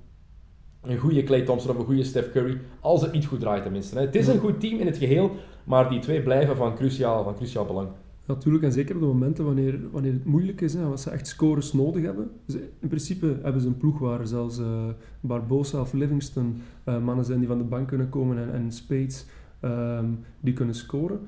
een 0.83 0.99
goede 0.99 1.23
Clay 1.23 1.43
Thompson 1.43 1.71
of 1.71 1.79
een 1.79 1.85
goede 1.85 2.05
Steph 2.05 2.33
Curry, 2.33 2.61
als 2.81 3.03
het 3.03 3.13
niet 3.13 3.27
goed 3.27 3.41
draait 3.41 3.63
tenminste. 3.63 3.99
Het 3.99 4.15
is 4.15 4.27
een 4.27 4.39
goed 4.39 4.61
team 4.61 4.79
in 4.79 4.87
het 4.87 4.97
geheel, 4.97 5.31
maar 5.65 5.89
die 5.91 5.99
twee 5.99 6.23
blijven 6.23 6.57
van 6.57 6.75
cruciaal, 6.75 7.25
van 7.25 7.35
cruciaal 7.35 7.65
belang. 7.65 7.89
Natuurlijk, 8.27 8.65
en 8.65 8.73
zeker 8.73 8.95
op 8.95 9.01
de 9.01 9.07
momenten 9.07 9.45
wanneer, 9.45 9.91
wanneer 9.91 10.13
het 10.13 10.25
moeilijk 10.25 10.61
is, 10.61 10.75
hè, 10.75 10.85
als 10.85 11.03
ze 11.03 11.11
echt 11.11 11.27
scores 11.27 11.73
nodig 11.73 12.03
hebben. 12.03 12.31
Ze- 12.47 12.69
in 12.79 12.89
principe 12.89 13.39
hebben 13.43 13.61
ze 13.63 13.69
een 13.69 13.77
ploeg 13.77 13.99
waar 13.99 14.27
zelfs 14.27 14.59
eh, 14.59 14.89
Barbosa 15.21 15.81
of 15.81 15.93
Livingston 15.93 16.57
eh, 16.85 17.03
mannen 17.03 17.25
zijn 17.25 17.39
die 17.39 17.49
van 17.49 17.59
de 17.59 17.65
bank 17.65 17.89
kunnen 17.89 18.09
komen 18.09 18.39
en, 18.39 18.53
en 18.53 18.73
Spades 18.73 19.27
ehm, 19.61 20.07
die 20.41 20.53
kunnen 20.55 20.75
scoren. 20.75 21.21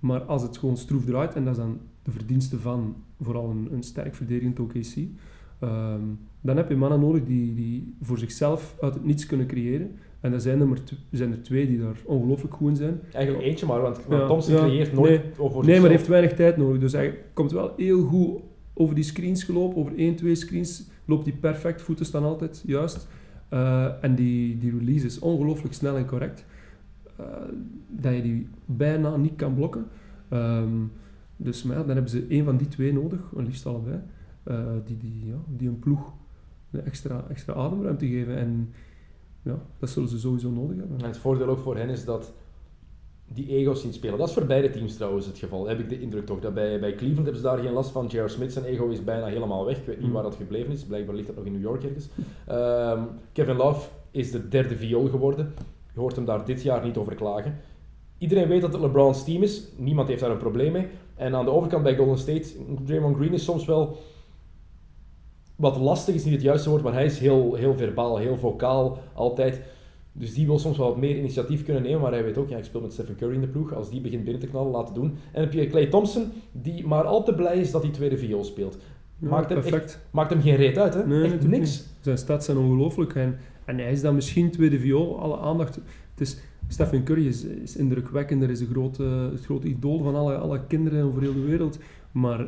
Maar 0.00 0.20
als 0.22 0.42
het 0.42 0.58
gewoon 0.58 0.76
stroef 0.76 1.04
draait, 1.04 1.34
en 1.34 1.44
dat 1.44 1.52
is 1.52 1.58
dan 1.62 1.78
de 2.02 2.10
verdienste 2.10 2.58
van 2.58 2.94
vooral 3.20 3.50
een, 3.50 3.68
een 3.72 3.82
sterk 3.82 4.14
verdedigend 4.14 4.60
OKC, 4.60 4.96
ehm, 5.58 6.00
dan 6.40 6.56
heb 6.56 6.68
je 6.68 6.76
mannen 6.76 7.00
nodig 7.00 7.24
die, 7.24 7.54
die 7.54 7.94
voor 8.00 8.18
zichzelf 8.18 8.76
uit 8.80 8.94
het 8.94 9.04
niets 9.04 9.26
kunnen 9.26 9.46
creëren. 9.46 9.90
En 10.26 10.32
er 10.32 10.40
zijn 10.40 10.60
er, 10.60 10.68
maar 10.68 10.78
zijn 11.10 11.32
er 11.32 11.42
twee 11.42 11.66
die 11.66 11.78
daar 11.78 11.96
ongelooflijk 12.04 12.54
goed 12.54 12.68
in 12.68 12.76
zijn. 12.76 13.00
Eigenlijk 13.12 13.46
eentje 13.46 13.66
maar, 13.66 13.80
want, 13.80 14.00
Ja, 14.08 14.26
Thompson 14.26 14.54
ja, 14.54 14.60
creëert 14.60 14.92
nooit 14.92 15.22
nee. 15.22 15.32
over 15.38 15.64
Nee, 15.64 15.80
maar 15.80 15.90
heeft 15.90 16.06
weinig 16.06 16.34
tijd 16.34 16.56
nodig. 16.56 16.80
Dus 16.80 16.92
hij 16.92 17.18
komt 17.32 17.52
wel 17.52 17.72
heel 17.76 18.02
goed 18.02 18.40
over 18.74 18.94
die 18.94 19.04
screens 19.04 19.44
gelopen. 19.44 19.76
Over 19.78 19.96
één, 19.96 20.16
twee 20.16 20.34
screens 20.34 20.88
loopt 21.04 21.26
hij 21.26 21.34
perfect. 21.34 21.82
Voeten 21.82 22.06
staan 22.06 22.24
altijd 22.24 22.62
juist. 22.66 23.08
Eh, 23.48 24.04
en 24.04 24.14
die, 24.14 24.58
die 24.58 24.78
release 24.78 25.06
is 25.06 25.18
ongelooflijk 25.18 25.74
snel 25.74 25.96
en 25.96 26.06
correct. 26.06 26.44
Eh, 27.16 27.26
dat 27.88 28.14
je 28.14 28.22
die 28.22 28.48
bijna 28.64 29.16
niet 29.16 29.36
kan 29.36 29.54
blokken. 29.54 29.86
Ehm, 30.28 30.82
dus 31.36 31.62
maar 31.62 31.76
ja, 31.76 31.82
dan 31.82 31.94
hebben 31.94 32.10
ze 32.10 32.26
één 32.28 32.44
van 32.44 32.56
die 32.56 32.68
twee 32.68 32.92
nodig, 32.92 33.20
en 33.36 33.44
liefst 33.44 33.66
allebei, 33.66 34.00
eh, 34.42 34.66
die, 34.84 34.96
die, 34.96 35.26
ja, 35.26 35.38
die 35.48 35.68
een 35.68 35.78
ploeg 35.78 36.12
een 36.70 36.84
extra, 36.84 37.24
extra 37.28 37.54
ademruimte 37.54 38.06
geven. 38.06 38.36
En 38.36 38.72
ja, 39.46 39.58
dat 39.78 39.90
zullen 39.90 40.08
ze 40.08 40.18
sowieso 40.18 40.50
nodig 40.50 40.76
hebben. 40.76 40.98
En 40.98 41.04
het 41.06 41.18
voordeel 41.18 41.46
ook 41.48 41.58
voor 41.58 41.76
hen 41.76 41.88
is 41.88 42.04
dat 42.04 42.32
die 43.32 43.48
ego's 43.48 43.80
zien 43.80 43.92
spelen. 43.92 44.18
Dat 44.18 44.28
is 44.28 44.34
voor 44.34 44.46
beide 44.46 44.70
teams 44.70 44.94
trouwens 44.96 45.26
het 45.26 45.38
geval, 45.38 45.68
heb 45.68 45.78
ik 45.78 45.88
de 45.88 46.00
indruk 46.00 46.26
toch. 46.26 46.40
Dat 46.40 46.54
bij, 46.54 46.80
bij 46.80 46.94
Cleveland 46.94 47.24
hebben 47.24 47.36
ze 47.36 47.42
daar 47.42 47.58
geen 47.58 47.72
last 47.72 47.90
van. 47.90 48.06
J.R. 48.06 48.28
Smith 48.28 48.52
zijn 48.52 48.64
ego 48.64 48.88
is 48.88 49.04
bijna 49.04 49.26
helemaal 49.26 49.64
weg. 49.64 49.76
Ik 49.78 49.84
weet 49.84 49.96
niet 49.98 50.06
Mm. 50.06 50.12
waar 50.12 50.22
dat 50.22 50.34
gebleven 50.34 50.72
is. 50.72 50.84
Blijkbaar 50.84 51.14
ligt 51.14 51.26
dat 51.26 51.36
nog 51.36 51.44
in 51.44 51.52
New 51.52 51.60
York 51.60 51.84
ergens. 51.84 52.08
Ehm, 52.46 53.02
Kevin 53.32 53.56
Love 53.56 53.88
is 54.10 54.30
de 54.30 54.48
derde 54.48 54.76
viool 54.76 55.08
geworden. 55.08 55.54
Je 55.94 56.00
hoort 56.00 56.16
hem 56.16 56.24
daar 56.24 56.44
dit 56.44 56.62
jaar 56.62 56.84
niet 56.84 56.96
over 56.96 57.14
klagen. 57.14 57.56
Iedereen 58.18 58.48
weet 58.48 58.60
dat 58.60 58.72
het 58.72 58.82
LeBron's 58.82 59.24
team 59.24 59.42
is. 59.42 59.64
Niemand 59.76 60.08
heeft 60.08 60.20
daar 60.20 60.30
een 60.30 60.36
probleem 60.36 60.72
mee. 60.72 60.86
En 61.14 61.34
aan 61.34 61.44
de 61.44 61.50
overkant 61.50 61.82
bij 61.82 61.96
Golden 61.96 62.18
State, 62.18 62.48
Draymond 62.84 63.16
Green 63.16 63.32
is 63.32 63.44
soms 63.44 63.64
wel 63.64 63.96
wat 65.56 65.76
lastig, 65.76 66.14
is 66.14 66.24
niet 66.24 66.32
het 66.32 66.42
juiste 66.42 66.70
woord, 66.70 66.82
maar 66.82 66.92
hij 66.92 67.04
is 67.04 67.18
heel, 67.18 67.54
heel 67.54 67.74
verbaal, 67.74 68.16
heel 68.16 68.36
vocaal, 68.36 68.98
altijd. 69.14 69.60
Dus 70.12 70.34
die 70.34 70.46
wil 70.46 70.58
soms 70.58 70.76
wel 70.76 70.88
wat 70.88 70.96
meer 70.96 71.16
initiatief 71.16 71.64
kunnen 71.64 71.82
nemen, 71.82 72.00
maar 72.00 72.12
hij 72.12 72.24
weet 72.24 72.38
ook, 72.38 72.48
ja, 72.48 72.56
ik 72.56 72.64
speel 72.64 72.80
met 72.80 72.92
Stephen 72.92 73.16
Curry 73.16 73.34
in 73.34 73.40
de 73.40 73.46
ploeg. 73.46 73.74
Als 73.74 73.90
die 73.90 74.00
begint 74.00 74.24
binnen 74.24 74.42
te 74.42 74.48
knallen, 74.48 74.70
laten 74.70 74.94
doen. 74.94 75.04
En 75.04 75.16
dan 75.32 75.42
heb 75.42 75.52
je 75.52 75.66
Clay 75.66 75.86
Thompson, 75.86 76.32
die 76.52 76.86
maar 76.86 77.04
al 77.04 77.22
te 77.22 77.34
blij 77.34 77.58
is 77.58 77.70
dat 77.70 77.82
hij 77.82 77.90
tweede 77.90 78.18
viool 78.18 78.44
speelt. 78.44 78.78
Ja, 79.18 79.28
Maakt 79.28 79.50
hem 79.50 79.60
perfect. 79.60 80.00
Maakt 80.10 80.30
hem 80.30 80.40
geen 80.40 80.56
reet 80.56 80.78
uit, 80.78 80.94
hè? 80.94 81.06
Nee, 81.06 81.32
Echt 81.32 81.46
niks. 81.46 81.84
Zijn 82.00 82.18
stats 82.18 82.44
zijn 82.44 82.58
ongelooflijk. 82.58 83.14
En, 83.14 83.38
en 83.64 83.78
hij 83.78 83.92
is 83.92 84.00
dan 84.00 84.14
misschien 84.14 84.50
tweede 84.50 84.78
viool, 84.78 85.20
alle 85.20 85.38
aandacht. 85.38 85.74
Het 85.74 86.20
is, 86.20 86.36
Stephen 86.68 87.04
Curry 87.04 87.26
is, 87.26 87.44
is 87.44 87.76
indrukwekkender, 87.76 88.50
is 88.50 88.60
een 88.60 88.66
grote, 88.66 89.02
het 89.32 89.44
grote 89.44 89.68
idool 89.68 90.02
van 90.02 90.14
alle, 90.14 90.36
alle 90.36 90.60
kinderen 90.66 91.04
over 91.04 91.22
heel 91.22 91.34
de 91.34 91.44
wereld. 91.44 91.78
Maar 92.16 92.40
eh, 92.40 92.46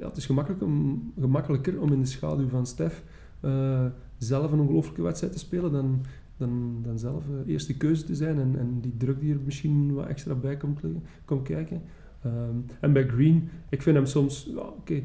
ja, 0.00 0.06
het 0.06 0.16
is 0.16 0.30
om, 0.60 1.12
gemakkelijker 1.20 1.80
om 1.80 1.92
in 1.92 2.00
de 2.00 2.06
schaduw 2.06 2.48
van 2.48 2.66
Steph 2.66 3.02
eh, 3.40 3.84
zelf 4.18 4.52
een 4.52 4.60
ongelooflijke 4.60 5.02
wedstrijd 5.02 5.32
te 5.32 5.38
spelen 5.38 5.72
dan, 5.72 6.04
dan, 6.36 6.80
dan 6.82 6.98
zelf 6.98 7.24
eh, 7.28 7.52
eerste 7.52 7.76
keuze 7.76 8.04
te 8.04 8.14
zijn. 8.14 8.38
En, 8.38 8.58
en 8.58 8.80
die 8.80 8.96
druk 8.96 9.20
die 9.20 9.32
er 9.32 9.40
misschien 9.44 9.94
wat 9.94 10.06
extra 10.06 10.34
bij 10.34 10.56
komt, 10.56 10.80
komt 11.24 11.42
kijken. 11.42 11.82
Ehm, 12.22 12.54
en 12.80 12.92
bij 12.92 13.08
Green, 13.08 13.48
ik 13.68 13.82
vind 13.82 13.96
hem 13.96 14.06
soms, 14.06 14.50
oké, 14.54 15.02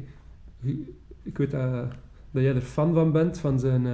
ik 1.22 1.38
weet 1.38 1.50
dat, 1.50 1.92
dat 2.30 2.42
jij 2.42 2.54
er 2.54 2.60
fan 2.60 2.94
van 2.94 3.12
bent, 3.12 3.38
van 3.38 3.60
zijn, 3.60 3.86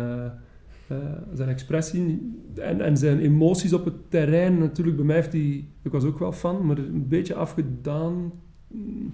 zijn 1.35 1.49
expressie 1.49 2.37
en, 2.55 2.81
en 2.81 2.97
zijn 2.97 3.19
emoties 3.19 3.73
op 3.73 3.85
het 3.85 4.11
terrein. 4.11 4.59
Natuurlijk, 4.59 4.97
bij 4.97 5.07
mij 5.07 5.17
heeft 5.17 5.33
hij, 5.33 5.69
ik 5.83 5.93
was 5.93 6.05
ook 6.05 6.19
wel 6.19 6.33
fan, 6.33 6.67
maar 6.67 6.79
een 6.79 7.09
beetje 7.09 7.35
afgedaan 7.35 8.33
mm, 8.69 9.13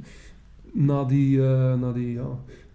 na 0.73 1.05
die, 1.05 1.43
eh, 1.43 1.75
na 1.81 1.93
die, 1.93 2.12
ja, 2.12 2.29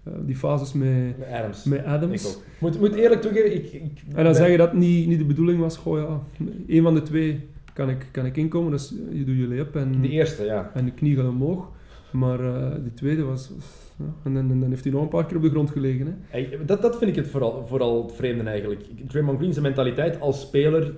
eh, 0.03 0.13
die 0.25 0.35
fases 0.35 0.73
met, 0.73 1.17
Met 1.17 1.27
Adams. 1.27 1.63
met 1.63 1.83
Adams. 1.85 2.23
Ik 2.23 2.35
ook. 2.35 2.43
Moet, 2.59 2.79
moet 2.79 2.95
eerlijk 2.95 3.21
toegeven, 3.21 3.55
ik... 3.55 3.73
ik 3.73 3.91
En 4.15 4.23
dan 4.23 4.35
zeg 4.35 4.49
je 4.51 4.57
dat 4.57 4.69
het 4.71 4.79
niet, 4.79 5.07
niet 5.07 5.19
de 5.19 5.25
bedoeling 5.25 5.59
was, 5.59 5.77
goh 5.77 5.97
ja, 5.97 6.45
een 6.67 6.83
van 6.83 6.93
de 6.93 7.01
twee 7.01 7.39
kan 7.73 7.89
ik, 7.89 8.07
kan 8.11 8.25
ik 8.25 8.37
inkomen, 8.37 8.71
dus 8.71 8.93
je 9.11 9.23
doet 9.23 9.37
je 9.37 9.47
lay-up 9.47 9.75
en, 9.75 10.01
De 10.01 10.09
eerste, 10.09 10.43
ja. 10.43 10.71
en 10.73 10.85
de 10.85 10.91
knie 10.91 11.15
gaat 11.15 11.27
omhoog. 11.27 11.71
Maar 12.11 12.39
eh 12.39 12.71
die 12.83 12.93
tweede 12.93 13.23
was, 13.23 13.49
was- 13.55 13.81
ja, 13.97 14.05
en, 14.23 14.33
dan- 14.33 14.51
en 14.51 14.59
dan 14.59 14.69
heeft 14.69 14.83
hij 14.83 14.93
nog 14.93 15.01
een 15.01 15.07
paar 15.07 15.25
keer 15.25 15.37
op 15.37 15.43
de 15.43 15.49
grond 15.49 15.69
gelegen. 15.69 16.05
Hè. 16.05 16.13
Hey, 16.27 16.57
dat, 16.65 16.81
dat 16.81 16.97
vind 16.97 17.09
ik 17.09 17.15
het 17.15 17.27
vooral, 17.27 17.65
vooral 17.67 18.03
het 18.03 18.15
vreemde 18.15 18.43
eigenlijk. 18.43 18.81
Draymond 19.07 19.37
Green 19.37 19.51
zijn 19.53 19.65
mentaliteit 19.65 20.19
als 20.19 20.41
speler... 20.41 20.93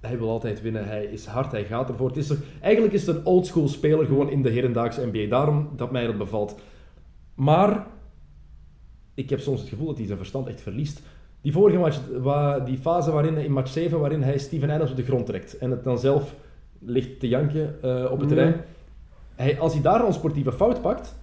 Hij 0.00 0.18
wil 0.18 0.30
altijd 0.30 0.62
winnen, 0.62 0.86
hij 0.86 1.04
is 1.04 1.26
hard, 1.26 1.52
hij 1.52 1.64
gaat 1.64 1.88
ervoor. 1.88 2.08
Het 2.08 2.16
is 2.16 2.26
toch, 2.26 2.38
eigenlijk 2.60 2.94
is 2.94 3.06
het 3.06 3.16
een 3.16 3.26
oldschool 3.26 3.68
speler 3.68 4.06
gewoon 4.06 4.30
in 4.30 4.42
de 4.42 4.50
hedendaagse 4.50 5.06
NBA. 5.12 5.28
Daarom 5.28 5.68
dat 5.76 5.90
mij 5.90 6.06
dat 6.06 6.18
bevalt. 6.18 6.60
Maar 7.34 7.86
ik 9.14 9.30
heb 9.30 9.40
soms 9.40 9.60
het 9.60 9.68
gevoel 9.68 9.86
dat 9.86 9.96
hij 9.96 10.06
zijn 10.06 10.18
verstand 10.18 10.46
echt 10.46 10.60
verliest. 10.60 11.02
Die 11.40 11.52
vorige 11.52 11.78
match, 11.78 12.00
die 12.64 12.78
fase 12.78 13.10
waarin, 13.10 13.36
in 13.36 13.52
match 13.52 13.70
7, 13.70 14.00
waarin 14.00 14.22
hij 14.22 14.38
Steven 14.38 14.70
Adams 14.70 14.90
op 14.90 14.96
de 14.96 15.04
grond 15.04 15.26
trekt 15.26 15.58
en 15.58 15.70
het 15.70 15.84
dan 15.84 15.98
zelf 15.98 16.34
ligt 16.78 17.20
te 17.20 17.28
janken 17.28 17.82
eh, 17.82 18.10
op 18.10 18.18
het 18.18 18.28
terrein. 18.28 18.60
Hij, 19.34 19.60
als 19.60 19.72
hij 19.72 19.82
daar 19.82 20.06
een 20.06 20.12
sportieve 20.12 20.52
fout 20.52 20.82
pakt, 20.82 21.14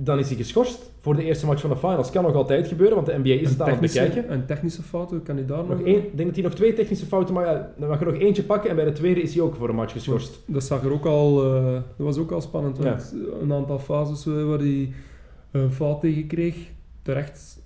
dan 0.00 0.18
is 0.18 0.28
hij 0.28 0.36
geschorst 0.36 0.90
voor 0.98 1.16
de 1.16 1.24
eerste 1.24 1.46
match 1.46 1.60
van 1.60 1.70
de 1.70 1.76
finals. 1.76 2.10
Kan 2.10 2.22
nog 2.22 2.34
altijd 2.34 2.68
gebeuren, 2.68 2.94
want 2.94 3.06
de 3.06 3.18
NBA 3.18 3.42
is 3.42 3.50
het 3.50 3.62
aan 3.62 3.70
het 3.70 3.80
bekijken. 3.80 4.28
en 4.28 4.46
technische 4.46 4.82
fouten, 4.82 5.22
kan 5.22 5.36
hij 5.36 5.46
daar 5.46 5.58
nog... 5.58 5.68
Nog 5.68 5.80
één, 5.80 5.96
ik 5.96 6.16
denk 6.16 6.26
dat 6.26 6.34
hij 6.34 6.44
nog 6.44 6.54
twee 6.54 6.72
technische 6.72 7.06
fouten 7.06 7.34
maakt. 7.34 7.48
Ja, 7.48 7.72
dan 7.76 7.88
mag 7.88 7.98
je 7.98 8.04
nog 8.04 8.14
eentje 8.14 8.42
pakken 8.42 8.70
en 8.70 8.76
bij 8.76 8.84
de 8.84 8.92
tweede 8.92 9.22
is 9.22 9.34
hij 9.34 9.42
ook 9.42 9.54
voor 9.54 9.68
een 9.68 9.74
match 9.74 9.92
geschorst. 9.92 10.40
Dat 10.46 10.64
zag 10.64 10.84
er 10.84 10.92
ook 10.92 11.04
al, 11.04 11.44
eh, 11.44 11.72
dat 11.72 12.06
was 12.06 12.18
ook 12.18 12.30
al 12.30 12.40
spannend. 12.40 12.78
Want 12.78 13.14
een 13.40 13.52
aantal 13.52 13.78
fases 13.78 14.26
eh, 14.26 14.44
waar 14.44 14.58
hij 14.58 14.92
een 15.50 15.72
fout 15.72 16.00
tegen 16.00 16.26
kreeg, 16.26 16.56
terecht 17.02 17.62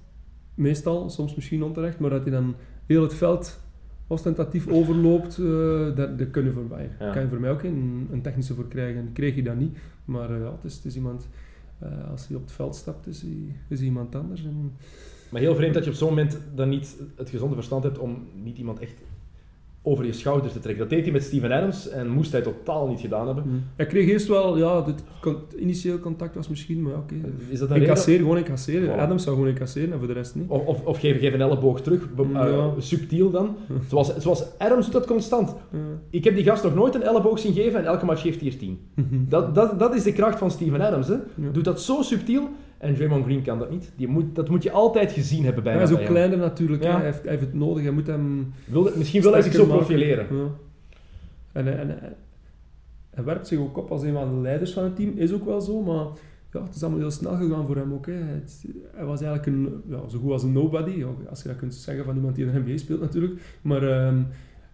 meestal, 0.55 1.11
soms 1.11 1.35
misschien 1.35 1.63
onterecht, 1.63 1.99
maar 1.99 2.11
dat 2.11 2.23
hij 2.23 2.31
dan 2.31 2.55
heel 2.87 3.03
het 3.03 3.15
veld 3.15 3.61
ostentatief 4.07 4.69
overloopt, 4.69 5.39
eh 5.39 5.97
dat, 5.97 6.19
dat 6.19 6.31
kun 6.31 6.45
je 6.45 6.53
voor 6.53 6.67
mij. 6.69 6.91
Ja. 6.99 7.13
kan 7.13 7.23
je 7.23 7.29
voor 7.29 7.41
mij 7.41 7.51
ook 7.51 7.63
een, 7.63 8.09
een 8.13 8.23
technische 8.23 8.55
voor 8.55 8.69
krijgen. 8.69 9.01
En 9.01 9.13
kreeg 9.13 9.35
hij 9.35 9.43
dat 9.43 9.57
niet. 9.57 9.79
Maar 10.05 10.39
ja, 10.39 10.53
het 10.53 10.65
is, 10.65 10.75
het 10.75 10.85
is 10.85 10.97
iemand, 10.97 11.29
eh, 11.83 12.11
als 12.11 12.29
hij 12.29 12.37
op 12.37 12.43
het 12.43 12.53
veld 12.53 12.77
stapt, 12.77 13.07
is 13.07 13.23
hij, 13.23 13.57
is 13.69 13.81
iemand 13.81 14.15
anders. 14.15 14.45
En, 14.45 14.73
Maar 15.31 15.41
heel 15.41 15.55
vreemd 15.55 15.75
dat 15.75 15.85
je 15.85 15.91
op 15.91 15.97
zo'n 15.97 16.09
moment 16.09 16.39
dan 16.55 16.69
niet 16.69 16.97
het 17.17 17.31
gezonde 17.31 17.55
verstand 17.55 17.83
hebt 17.83 17.99
om 17.99 18.27
niet 18.43 18.59
iemand 18.59 18.79
echt 18.79 19.03
over 19.85 20.05
je 20.05 20.13
schouders 20.13 20.53
te 20.53 20.59
trekken. 20.59 20.83
Dat 20.83 20.91
deed 20.93 21.03
hij 21.03 21.13
met 21.13 21.23
Steven 21.23 21.53
Adams 21.53 21.89
en 21.89 22.09
moest 22.09 22.33
hij 22.33 22.41
totaal 22.43 22.89
niet 22.89 23.01
gedaan 23.01 23.27
hebben. 23.27 23.65
Hij 23.77 23.87
kreeg 23.87 24.09
eerst 24.09 24.29
wel, 24.29 24.57
ja, 24.59 24.85
het 24.85 25.03
initieel 25.59 25.99
contact 25.99 26.35
was 26.35 26.49
misschien, 26.49 26.83
maar 26.83 26.93
oké. 26.95 27.15
Is 27.49 27.59
dat 27.59 27.69
een 27.69 27.75
reden? 27.75 27.89
Incasseren, 27.89 28.21
gewoon 28.21 28.37
incasseren. 28.37 28.89
Voilà. 28.89 29.01
Adams 29.01 29.23
zou 29.23 29.35
gewoon 29.37 29.51
incasseren 29.51 29.93
en 29.93 29.99
voor 29.99 30.07
de 30.07 30.13
rest 30.13 30.35
niet. 30.35 30.45
Of, 30.49 30.65
of, 30.67 30.85
of 30.85 30.99
geef, 30.99 31.19
geef 31.19 31.33
een 31.35 31.41
elleboog 31.41 31.81
terug, 31.81 32.15
be- 32.15 32.27
eh, 32.33 32.67
subtiel 32.79 33.31
dan. 33.31 33.57
Zoals, 33.91 34.17
zoals 34.17 34.45
Adams 34.59 34.85
doet 34.85 34.95
dat 34.95 35.07
constant. 35.07 35.55
Ik 36.11 36.25
heb 36.25 36.35
die 36.35 36.45
gast 36.45 36.63
nog 36.63 36.75
nooit 36.75 36.95
een 36.95 37.03
elleboog 37.03 37.39
zien 37.39 37.53
geven 37.55 37.79
en 37.79 37.85
elke 37.87 38.05
match 38.05 38.23
geeft 38.23 38.41
hij 38.41 38.51
er 38.51 38.57
tien. 38.57 38.79
Dat, 39.29 39.55
dat, 39.55 39.79
dat 39.79 39.95
is 39.95 40.03
de 40.03 40.13
kracht 40.13 40.39
van 40.39 40.51
Steven 40.51 40.81
Adams. 40.81 41.09
Hè. 41.09 41.15
Ja. 41.15 41.51
Doet 41.53 41.65
dat 41.65 41.81
zo 41.83 42.03
subtiel 42.03 42.49
en 42.83 42.95
Draymond 42.95 43.25
Green 43.25 43.43
kan 43.43 43.59
dat 43.59 43.71
niet. 43.71 43.93
Die 43.97 44.09
moet, 44.09 44.35
dat 44.35 44.49
moet 44.49 44.63
je 44.63 44.71
altijd 44.71 45.13
gezien 45.13 45.45
hebben 45.45 45.63
bij 45.63 45.73
hij 45.75 45.83
is 45.83 45.91
ook 45.93 45.99
hem. 45.99 46.07
kleiner 46.07 46.39
natuurlijk, 46.39 46.83
Ja. 46.83 46.91
hè. 46.91 46.97
hij, 46.97 47.05
heeft, 47.05 47.23
hij 47.23 47.31
heeft 47.31 47.43
het 47.45 47.55
nodig, 47.55 47.83
hij 47.83 47.93
moet 47.93 48.07
hem 48.07 48.53
Wil, 48.65 48.91
misschien 48.97 49.23
wil 49.23 49.33
hij 49.33 49.43
zich 49.43 49.53
zo 49.53 49.67
profileren. 49.67 50.37
Ja. 50.37 50.47
En, 51.53 51.67
hij- 51.67 51.77
en, 51.77 51.89
hij- 53.11 53.25
werpt 53.25 53.47
zich 53.47 53.59
ook 53.59 53.77
op 53.77 53.91
als 53.91 54.03
een 54.03 54.13
van 54.13 54.35
de 54.35 54.41
leiders 54.41 54.73
van 54.73 54.85
het 54.85 54.97
team, 54.97 55.13
is 55.17 55.33
ook 55.33 55.45
wel 55.45 55.61
zo, 55.61 55.83
maar 55.83 56.07
ja, 56.53 56.63
het 56.63 56.75
is 56.75 56.83
allemaal 56.83 57.01
heel 57.01 57.11
snel 57.11 57.37
gegaan 57.37 57.67
voor 57.67 57.77
hem 57.77 57.93
ook. 57.93 58.07
Hè. 58.07 58.13
Het- 58.13 58.65
hij 58.95 59.05
was 59.05 59.21
eigenlijk 59.23 59.47
een, 59.57 59.83
ja, 59.89 60.09
zo 60.09 60.19
goed 60.19 60.31
als 60.33 60.43
een 60.43 60.53
nobody, 60.53 61.05
als 61.31 61.43
je 61.43 61.49
dat 61.49 61.57
kunt 61.57 61.75
zeggen 61.75 62.05
van 62.05 62.15
iemand 62.17 62.35
die 62.35 62.47
in 62.47 62.53
de 62.53 62.59
NBA 62.59 62.77
speelt 62.79 63.01
natuurlijk, 63.01 63.41
maar 63.63 63.83
ehm, 63.83 64.23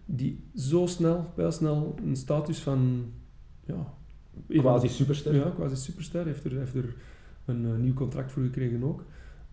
die 0.05 0.43
zo 0.55 0.85
snel, 0.85 1.25
pijlsnel 1.35 1.95
een 2.05 2.15
status 2.15 2.59
van 2.59 3.05
ja, 3.65 3.93
Quasi 4.47 4.87
superster. 4.87 5.35
Ja, 5.35 5.51
quasi 5.55 5.75
superster. 5.75 6.25
Heeft 6.25 6.45
er, 6.45 6.51
heeft 6.57 6.75
er 6.75 6.95
een 7.49 7.65
eh, 7.65 7.77
nieuw 7.79 7.93
contract 7.93 8.31
voor 8.31 8.43
gekregen 8.43 8.83
ook. 8.83 9.03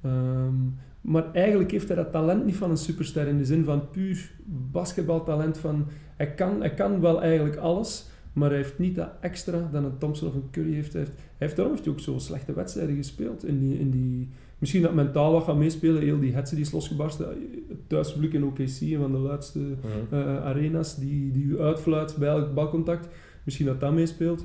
Ehm, 0.02 0.54
maar 1.00 1.32
eigenlijk 1.32 1.70
heeft 1.70 1.88
hij 1.88 1.96
dat 1.96 2.12
talent 2.12 2.44
niet 2.44 2.56
van 2.56 2.70
een 2.70 2.76
superster 2.76 3.26
in 3.26 3.38
de 3.38 3.44
zin 3.44 3.64
van 3.64 3.90
puur 3.90 4.30
basketbaltalent. 4.46 5.58
Van, 5.58 5.86
hij, 6.16 6.34
kan, 6.34 6.60
hij 6.60 6.74
kan 6.74 7.00
wel 7.00 7.22
eigenlijk 7.22 7.56
alles, 7.56 8.06
maar 8.32 8.48
hij 8.48 8.58
heeft 8.58 8.78
niet 8.78 8.94
dat 8.94 9.10
extra 9.20 9.68
dat 9.72 9.84
een 9.84 9.98
Thompson 9.98 10.28
of 10.28 10.34
een 10.34 10.50
Curry 10.50 10.74
heeft. 10.74 10.92
Hij 10.92 11.02
heeft, 11.02 11.14
hij 11.16 11.24
heeft 11.36 11.56
daarom 11.56 11.74
heeft 11.74 11.86
hij 11.86 11.94
ook 11.94 12.00
zo 12.00 12.18
slechte 12.18 12.52
wedstrijden 12.52 12.96
gespeeld. 12.96 13.44
In 13.44 13.58
die, 13.58 13.78
in 13.78 13.90
die, 13.90 14.28
misschien 14.58 14.82
dat 14.82 14.94
mentaal 14.94 15.32
wat 15.32 15.44
gaat 15.44 15.56
meespelen. 15.56 16.02
Heel 16.02 16.20
die 16.20 16.34
hetze 16.34 16.54
die 16.54 16.64
is 16.64 16.72
losgebarsten. 16.72 17.26
Het 17.68 17.88
thuispubliek 17.88 18.32
in 18.32 18.44
OKC, 18.44 18.80
een 18.80 18.98
van 19.00 19.12
de 19.12 19.18
luidste 19.18 19.58
Mhm. 19.58 19.74
eh, 20.14 20.44
arena's 20.44 20.96
die, 20.96 21.30
die 21.32 21.44
u 21.44 21.60
uitfluit 21.60 22.16
bij 22.18 22.28
elk 22.28 22.54
balcontact. 22.54 23.08
Misschien 23.44 23.66
dat 23.66 23.80
dat 23.80 23.92
meespeelt. 23.92 24.44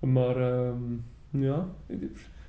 Maar 0.00 0.36
ehm, 0.36 0.82
ja, 1.30 1.68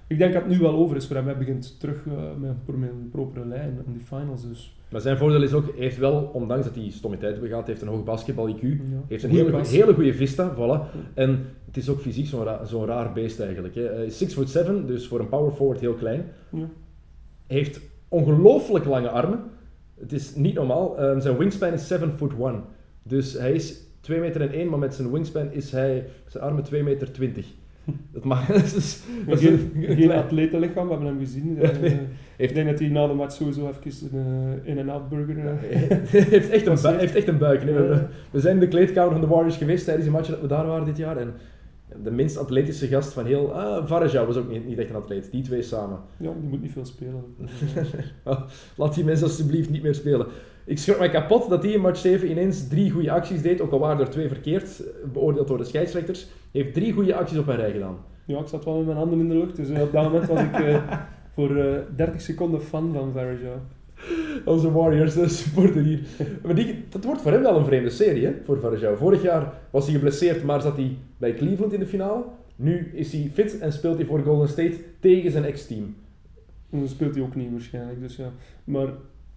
ik, 0.09 0.17
denk 0.17 0.33
dat 0.33 0.41
het 0.41 0.51
nu 0.51 0.59
wel 0.59 0.73
over 0.73 0.95
is 0.95 1.07
voor 1.07 1.15
hem. 1.15 1.25
Hij 1.25 1.37
begint 1.37 1.79
terug 1.79 2.05
eh, 2.07 2.13
met, 2.39 2.55
een 2.67 3.09
propere 3.11 3.45
lijn 3.45 3.83
aan 3.87 3.93
die 3.93 4.01
finals. 4.05 4.47
Dus, 4.47 4.77
Maar 4.91 5.01
zijn 5.01 5.17
voordeel 5.17 5.43
is 5.43 5.53
ook, 5.53 5.65
hij 5.65 5.83
heeft 5.83 5.97
wel, 5.97 6.29
ondanks 6.33 6.65
dat 6.65 6.75
hij 6.75 6.89
stomme 6.89 7.17
begaat, 7.17 7.67
heeft 7.67 7.81
een 7.81 7.87
hoog 7.87 8.03
basketbal-IQ. 8.03 8.61
ja. 8.61 9.01
heeft 9.07 9.23
een 9.23 9.29
hele, 9.29 9.65
hele 9.67 9.93
goede 9.93 10.13
vista, 10.13 10.55
voilà. 10.55 10.99
En 11.13 11.45
het 11.65 11.77
is 11.77 11.89
ook 11.89 12.01
fysiek 12.01 12.27
zo'n 12.27 12.43
ra 12.43 12.65
zo'n 12.65 12.85
raar 12.85 13.13
beest 13.13 13.39
eigenlijk. 13.39 13.75
Hè. 13.75 13.83
Hij 13.83 14.05
is 14.05 14.17
6 14.17 14.33
foot 14.33 14.49
7, 14.49 14.87
dus 14.87 15.07
voor 15.07 15.19
een 15.19 15.29
power 15.29 15.51
forward 15.51 15.79
heel 15.79 15.93
klein. 15.93 16.25
Ja. 16.51 16.69
Heeft 17.47 17.81
ongelooflijk 18.07 18.85
lange 18.85 19.09
armen. 19.09 19.39
Het 19.99 20.13
is 20.13 20.35
niet 20.35 20.53
normaal. 20.53 20.97
Ehm, 20.97 21.19
zijn 21.19 21.37
wingspan 21.37 21.73
is 21.73 21.87
7 21.87 22.11
foot 22.11 22.33
1. 22.39 22.63
Dus 23.03 23.33
hij 23.33 23.51
is 23.51 23.87
2 24.01 24.19
meter 24.19 24.41
en 24.41 24.51
1, 24.51 24.69
maar 24.69 24.79
met 24.79 24.93
zijn 24.93 25.11
wingspan 25.11 25.51
is 25.51 25.71
hij 25.71 26.07
zijn 26.27 26.43
armen 26.43 26.63
2 26.63 26.83
meter 26.83 27.11
20. 27.11 27.45
Dat 28.13 28.23
mag. 28.23 28.45
dat 28.53 28.63
is, 28.75 28.99
dat 29.27 29.39
is 29.41 29.45
geen, 29.47 29.71
een- 29.75 29.95
geen 29.95 30.11
atletenlichaam, 30.11 30.85
we 30.87 30.91
hebben 30.93 31.09
hem 31.09 31.19
gezien. 31.19 31.55
Ja, 31.55 31.61
Eh, 31.69 31.79
nee. 31.81 31.97
Ik 32.37 32.53
denk 32.53 32.69
dat 32.69 32.79
hij 32.79 32.87
na 32.87 33.07
de 33.07 33.13
match 33.13 33.35
sowieso 33.35 33.67
even 33.85 34.17
een 34.19 34.59
eh, 34.63 34.71
in-en-out 34.71 35.09
burger... 35.09 35.37
eh, 35.37 35.43
Hij 35.59 36.21
heeft 36.21 36.49
echt 36.49 36.65
een, 36.83 36.97
heeft 36.97 37.15
echt 37.15 37.27
een 37.27 37.37
buik. 37.37 37.63
Nee, 37.63 37.73
we, 37.73 37.83
Ja. 37.83 38.07
we 38.31 38.39
zijn 38.39 38.53
in 38.53 38.59
de 38.59 38.67
kleedkamer 38.67 39.11
van 39.11 39.21
de 39.21 39.27
Warriors 39.27 39.57
geweest 39.57 39.83
tijdens 39.83 40.05
die 40.05 40.15
match 40.15 40.29
dat 40.29 40.41
we 40.41 40.47
daar 40.47 40.65
waren 40.65 40.85
dit 40.85 40.97
jaar. 40.97 41.17
En 41.17 41.33
de 42.03 42.11
minst 42.11 42.37
atletische 42.37 42.87
gast 42.87 43.13
van 43.13 43.25
heel... 43.25 43.53
Ah, 43.53 43.89
was 44.25 44.35
ook 44.37 44.49
niet, 44.51 44.67
niet 44.67 44.77
echt 44.77 44.89
een 44.89 44.95
atleet. 44.95 45.31
Die 45.31 45.43
twee 45.43 45.61
samen. 45.61 45.97
ja, 46.17 46.31
die 46.39 46.49
moet 46.49 46.61
niet 46.61 46.71
veel 46.71 46.85
spelen. 46.85 47.23
Laat 48.75 48.95
die 48.95 49.03
mensen 49.03 49.27
alsjeblieft 49.27 49.69
niet 49.69 49.83
meer 49.83 49.95
spelen. 49.95 50.27
Ik 50.69 50.77
schrok 50.77 50.99
mij 50.99 51.09
kapot 51.09 51.49
dat 51.49 51.63
hij 51.63 51.71
in 51.71 51.81
match 51.81 51.99
7 51.99 52.29
ineens 52.29 52.67
drie 52.67 52.91
goede 52.91 53.11
acties 53.11 53.41
deed. 53.41 53.61
Ook 53.61 53.71
al 53.71 53.79
waren 53.79 53.99
er 54.05 54.09
twee 54.09 54.27
verkeerd, 54.27 54.83
beoordeeld 55.13 55.47
door 55.47 55.57
de 55.57 55.63
scheidsrechters. 55.63 56.27
Hij 56.51 56.61
heeft 56.61 56.73
drie 56.73 56.93
goede 56.93 57.15
acties 57.15 57.37
op 57.37 57.47
een 57.47 57.55
rij 57.55 57.71
gedaan. 57.71 57.97
Ja, 58.25 58.39
ik 58.39 58.47
zat 58.47 58.65
wel 58.65 58.77
met 58.77 58.85
mijn 58.85 58.97
handen 58.97 59.19
in 59.19 59.27
de 59.29 59.35
lucht, 59.35 59.55
dus 59.55 59.69
eh, 59.69 59.81
op 59.81 59.91
dat 59.91 60.03
moment 60.03 60.27
was 60.27 60.41
ik 60.41 60.53
eh, 60.53 60.81
voor 61.35 61.55
eh 61.55 61.79
30 61.95 62.21
seconden 62.21 62.61
fan 62.61 62.93
van 62.93 63.11
Varejao. 63.11 63.59
Onze 64.45 64.71
Warriors, 64.71 65.13
de 65.13 65.29
supporter 65.29 65.81
hier. 65.81 65.99
Maar 66.43 66.55
die, 66.55 66.83
dat 66.89 67.03
wordt 67.03 67.21
voor 67.21 67.31
hem 67.31 67.41
wel 67.41 67.57
een 67.57 67.65
vreemde 67.65 67.89
serie, 67.89 68.25
hè, 68.25 68.33
voor 68.43 68.59
Varejao. 68.59 68.95
Vorig 68.95 69.21
jaar 69.21 69.53
was 69.69 69.85
hij 69.85 69.93
geblesseerd, 69.93 70.43
maar 70.43 70.61
zat 70.61 70.75
hij 70.75 70.97
bij 71.17 71.33
Cleveland 71.33 71.73
in 71.73 71.79
de 71.79 71.85
finale. 71.85 72.23
Nu 72.55 72.91
is 72.93 73.11
hij 73.11 73.31
fit 73.33 73.59
en 73.59 73.73
speelt 73.73 73.97
hij 73.97 74.05
voor 74.05 74.19
Golden 74.19 74.49
State 74.49 74.75
tegen 74.99 75.31
zijn 75.31 75.45
ex-team. 75.45 75.95
En 76.69 76.79
dan 76.79 76.87
speelt 76.87 77.15
hij 77.15 77.23
ook 77.23 77.35
niet 77.35 77.51
waarschijnlijk, 77.51 77.99
dus 78.01 78.15
ja. 78.15 78.31
Maar 78.63 78.87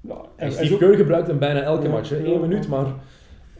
ja, 0.08 0.20
En 0.36 0.52
Steve 0.52 0.76
Kerr 0.76 0.94
gebruikt 0.96 1.26
hem 1.28 1.38
bijna 1.38 1.60
elke 1.62 1.88
match, 1.88 2.08
hè. 2.10 2.16
één 2.16 2.40
minuut, 2.40 2.68
maar... 2.68 2.86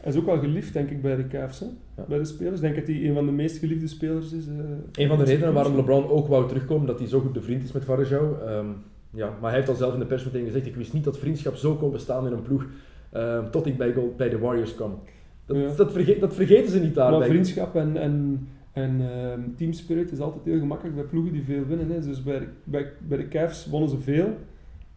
hij 0.01 0.13
is 0.13 0.19
ook 0.19 0.27
wel 0.27 0.39
geliefd, 0.39 0.73
denk 0.73 0.91
ik, 0.91 1.03
bij 1.03 1.17
de 1.17 1.27
Cavs? 1.27 1.65
Ja. 1.97 2.05
bij 2.09 2.19
de 2.19 2.25
spelers. 2.25 2.55
Ik 2.55 2.61
denk 2.61 2.75
dat 2.75 2.87
hij 2.87 3.09
een 3.09 3.15
van 3.15 3.27
de 3.27 3.33
meest 3.33 3.59
geliefde 3.59 3.87
spelers 3.89 4.33
is. 4.33 4.47
eh, 4.47 4.55
Een 5.03 5.09
van 5.09 5.19
de 5.19 5.25
redenen 5.25 5.53
waarom. 5.55 5.77
LeBron 5.77 6.09
ook 6.09 6.29
wou 6.29 6.49
terugkomen, 6.49 6.87
dat 6.87 6.99
hij 6.99 7.09
zo 7.09 7.21
goed 7.21 7.33
bevriend 7.33 7.63
is 7.63 7.73
met 7.73 7.85
Varejao. 7.85 8.39
Ehm, 8.47 8.67
ja, 9.11 9.31
maar 9.41 9.49
hij 9.51 9.59
heeft 9.59 9.69
al 9.71 9.75
zelf 9.75 9.93
in 9.95 9.99
de 10.01 10.07
pers 10.07 10.25
meteen 10.25 10.45
gezegd, 10.45 10.67
ik 10.67 10.75
wist 10.77 10.93
niet 10.93 11.05
dat 11.05 11.19
vriendschap 11.19 11.55
zo 11.55 11.75
kon 11.75 11.91
bestaan 11.91 12.27
in 12.27 12.33
een 12.33 12.43
ploeg, 12.43 12.67
ehm, 13.11 13.51
tot 13.51 13.67
ik 13.67 13.77
bij, 13.77 13.95
bij 14.17 14.29
de 14.29 14.39
Warriors 14.39 14.75
kwam. 14.75 14.99
Dat, 15.47 15.57
Ja. 15.57 15.69
dat, 15.77 15.93
verge- 15.93 16.19
dat 16.19 16.35
vergeten 16.35 16.71
ze 16.73 16.81
niet 16.81 16.95
daar. 16.95 17.11
Maar 17.11 17.27
vriendschap 17.27 17.75
en, 17.77 17.97
en, 17.97 18.47
en 18.73 19.01
ehm, 19.01 19.41
teamspirit 19.57 20.13
is 20.13 20.19
altijd 20.21 20.45
heel 20.45 20.59
gemakkelijk 20.59 20.95
bij 20.97 21.05
ploegen 21.05 21.33
die 21.33 21.43
veel 21.43 21.67
winnen. 21.69 21.91
Hè. 21.91 22.01
Dus 22.01 22.23
bij, 22.23 22.49
bij, 22.65 22.87
bij 23.09 23.19
de 23.19 23.29
Cavs 23.29 23.67
wonnen 23.67 23.89
ze 23.91 23.99
veel, 23.99 24.27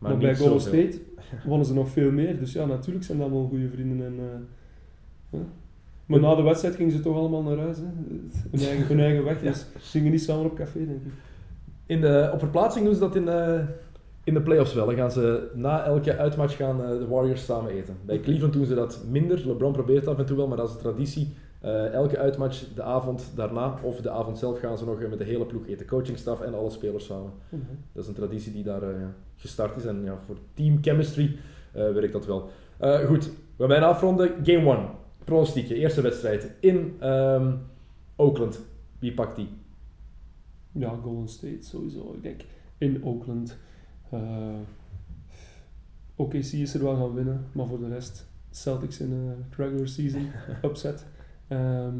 maar, 0.09 0.17
bij 0.17 0.35
Golden. 0.35 0.61
State 0.61 0.99
wonnen 1.45 1.67
ze 1.67 1.73
nog 1.73 1.89
veel 1.89 2.11
meer. 2.11 2.39
Dus 2.39 2.53
ja, 2.53 2.65
natuurlijk 2.65 3.05
zijn 3.05 3.17
dat 3.17 3.27
allemaal 3.27 3.47
goede 3.47 3.69
vrienden. 3.69 4.05
En, 4.05 4.19
eh, 5.31 5.39
Maar 6.05 6.19
na 6.19 6.35
de 6.35 6.41
wedstrijd 6.41 6.75
gingen 6.75 6.91
ze 6.91 6.99
toch 6.99 7.15
allemaal 7.15 7.43
naar 7.43 7.57
huis. 7.57 7.77
Hè. 7.77 7.83
Hun, 8.51 8.67
eigen, 8.67 8.87
hun 8.87 8.99
eigen 8.99 9.23
weg. 9.23 9.41
Dus 9.51 9.59
ze 9.59 9.97
gingen 9.97 10.11
niet 10.11 10.21
samen 10.21 10.45
op 10.45 10.55
café, 10.55 10.85
denk 10.85 11.05
ik. 11.05 11.11
In 11.85 12.01
de, 12.01 12.29
op 12.33 12.39
verplaatsing 12.39 12.85
doen 12.85 12.93
ze 12.93 12.99
dat 12.99 13.15
in, 13.15 13.27
eh, 13.27 13.59
in 14.23 14.33
de 14.33 14.41
playoffs 14.41 14.73
wel. 14.73 14.85
Dan 14.85 14.95
gaan 14.95 15.11
ze 15.11 15.51
na 15.53 15.83
elke 15.83 16.17
uitmatch 16.17 16.55
gaan 16.55 16.83
eh, 16.83 16.89
de 16.89 17.07
Warriors 17.07 17.45
samen 17.45 17.71
eten. 17.71 17.97
Bij 18.05 18.19
Cleveland 18.19 18.53
doen 18.53 18.65
ze 18.65 18.75
dat 18.75 19.03
minder. 19.09 19.47
LeBron 19.47 19.71
probeert 19.71 19.99
het 19.99 20.09
af 20.09 20.19
en 20.19 20.25
toe 20.25 20.37
wel, 20.37 20.47
maar 20.47 20.57
dat 20.57 20.69
is 20.69 20.75
een 20.75 20.81
traditie. 20.81 21.33
Eh, 21.65 21.93
elke 21.93 22.17
uitmatch, 22.17 22.73
de 22.73 22.83
avond 22.83 23.31
daarna 23.35 23.79
of 23.81 24.01
de 24.01 24.09
avond 24.09 24.37
zelf 24.37 24.59
gaan 24.59 24.77
ze 24.77 24.85
nog 24.85 25.01
eh, 25.01 25.09
met 25.09 25.17
de 25.17 25.23
hele 25.23 25.45
ploeg 25.45 25.67
eten. 25.67 25.85
Coachingstaf 25.85 26.41
en 26.41 26.53
alle 26.53 26.69
spelers 26.69 27.05
samen. 27.05 27.31
Dat 27.93 28.03
is 28.03 28.07
een 28.07 28.15
traditie 28.15 28.51
die 28.51 28.63
daar 28.63 28.83
eh, 28.83 29.05
gestart 29.35 29.75
is. 29.75 29.85
En 29.85 30.03
ja, 30.03 30.17
voor 30.17 30.37
team 30.53 30.77
chemistry 30.81 31.37
werkt 31.71 32.13
dat 32.13 32.25
wel. 32.25 32.49
Goed, 33.05 33.29
we 33.55 33.67
bijna 33.67 33.85
afronden. 33.85 34.29
Game 34.43 34.75
1. 34.75 34.87
Pronostiekje, 35.23 35.75
eerste 35.75 36.01
wedstrijd 36.01 36.51
in 36.59 36.95
ehm, 36.99 37.53
Oakland. 38.15 38.61
Wie 38.99 39.13
pakt 39.13 39.35
die? 39.35 39.49
Ja, 40.71 40.89
Golden 41.03 41.27
State 41.27 41.61
sowieso. 41.61 42.13
Ik 42.13 42.23
denk 42.23 42.41
in 42.77 43.03
Oakland. 43.03 43.57
OKC 46.15 46.51
is 46.51 46.73
er 46.73 46.83
wel 46.83 46.95
gaan 46.95 47.13
winnen, 47.13 47.45
maar 47.51 47.67
voor 47.67 47.79
de 47.79 47.89
rest 47.89 48.27
Celtics 48.51 48.99
in 48.99 49.09
de 49.09 49.33
regular 49.57 49.87
season 49.87 50.31
upset. 50.69 51.05
Ehm 51.47 51.99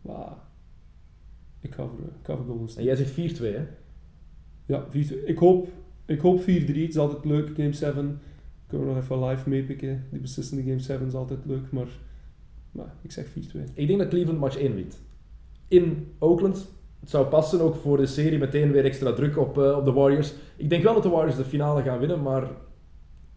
maar 0.00 0.36
ik 1.60 1.74
ga 1.74 1.86
voor, 1.86 1.98
ik 1.98 2.26
ga 2.26 2.36
voor 2.36 2.44
Golden 2.44 2.76
En 2.76 2.84
jij 2.84 2.96
zegt 2.96 3.40
4-2, 3.40 3.42
hè? 3.42 3.66
Ja, 4.66 4.86
4-2. 4.90 5.24
ik 5.24 5.38
hoop, 5.38 5.68
ik 6.06 6.20
hoop 6.20 6.40
4-3. 6.40 6.44
Het 6.44 6.68
is 6.68 6.98
altijd 6.98 7.24
leuk, 7.24 7.50
Game 7.56 7.72
7. 7.72 8.20
Kunnen 8.66 8.86
we 8.86 8.94
nog 8.94 9.02
even 9.02 9.24
live 9.24 9.48
meepikken. 9.48 10.06
Die 10.10 10.20
beslissende 10.20 10.62
Game 10.62 10.78
7 10.78 11.06
is 11.06 11.14
altijd 11.14 11.44
leuk, 11.44 11.70
maar, 11.70 11.88
maar 12.70 12.94
ik 13.02 13.12
zeg 13.12 13.26
4-2. 13.26 13.30
Ik 13.74 13.86
denk 13.86 13.98
dat 13.98 14.08
Cleveland 14.08 14.38
match 14.38 14.56
1 14.56 14.74
wint. 14.74 15.00
In 15.68 16.14
Oakland. 16.18 16.68
Het 17.00 17.10
zou 17.10 17.26
passen 17.26 17.60
ook 17.60 17.74
voor 17.74 17.96
de 17.96 18.06
serie 18.06 18.38
meteen 18.38 18.72
weer 18.72 18.84
extra 18.84 19.12
druk 19.12 19.38
op, 19.38 19.58
eh, 19.58 19.76
op 19.76 19.84
de 19.84 19.92
Warriors. 19.92 20.34
Ik 20.56 20.70
denk 20.70 20.82
wel 20.82 20.94
dat 20.94 21.02
de 21.02 21.08
Warriors 21.08 21.36
de 21.36 21.44
finale 21.44 21.82
gaan 21.82 21.98
winnen, 21.98 22.22
maar 22.22 22.50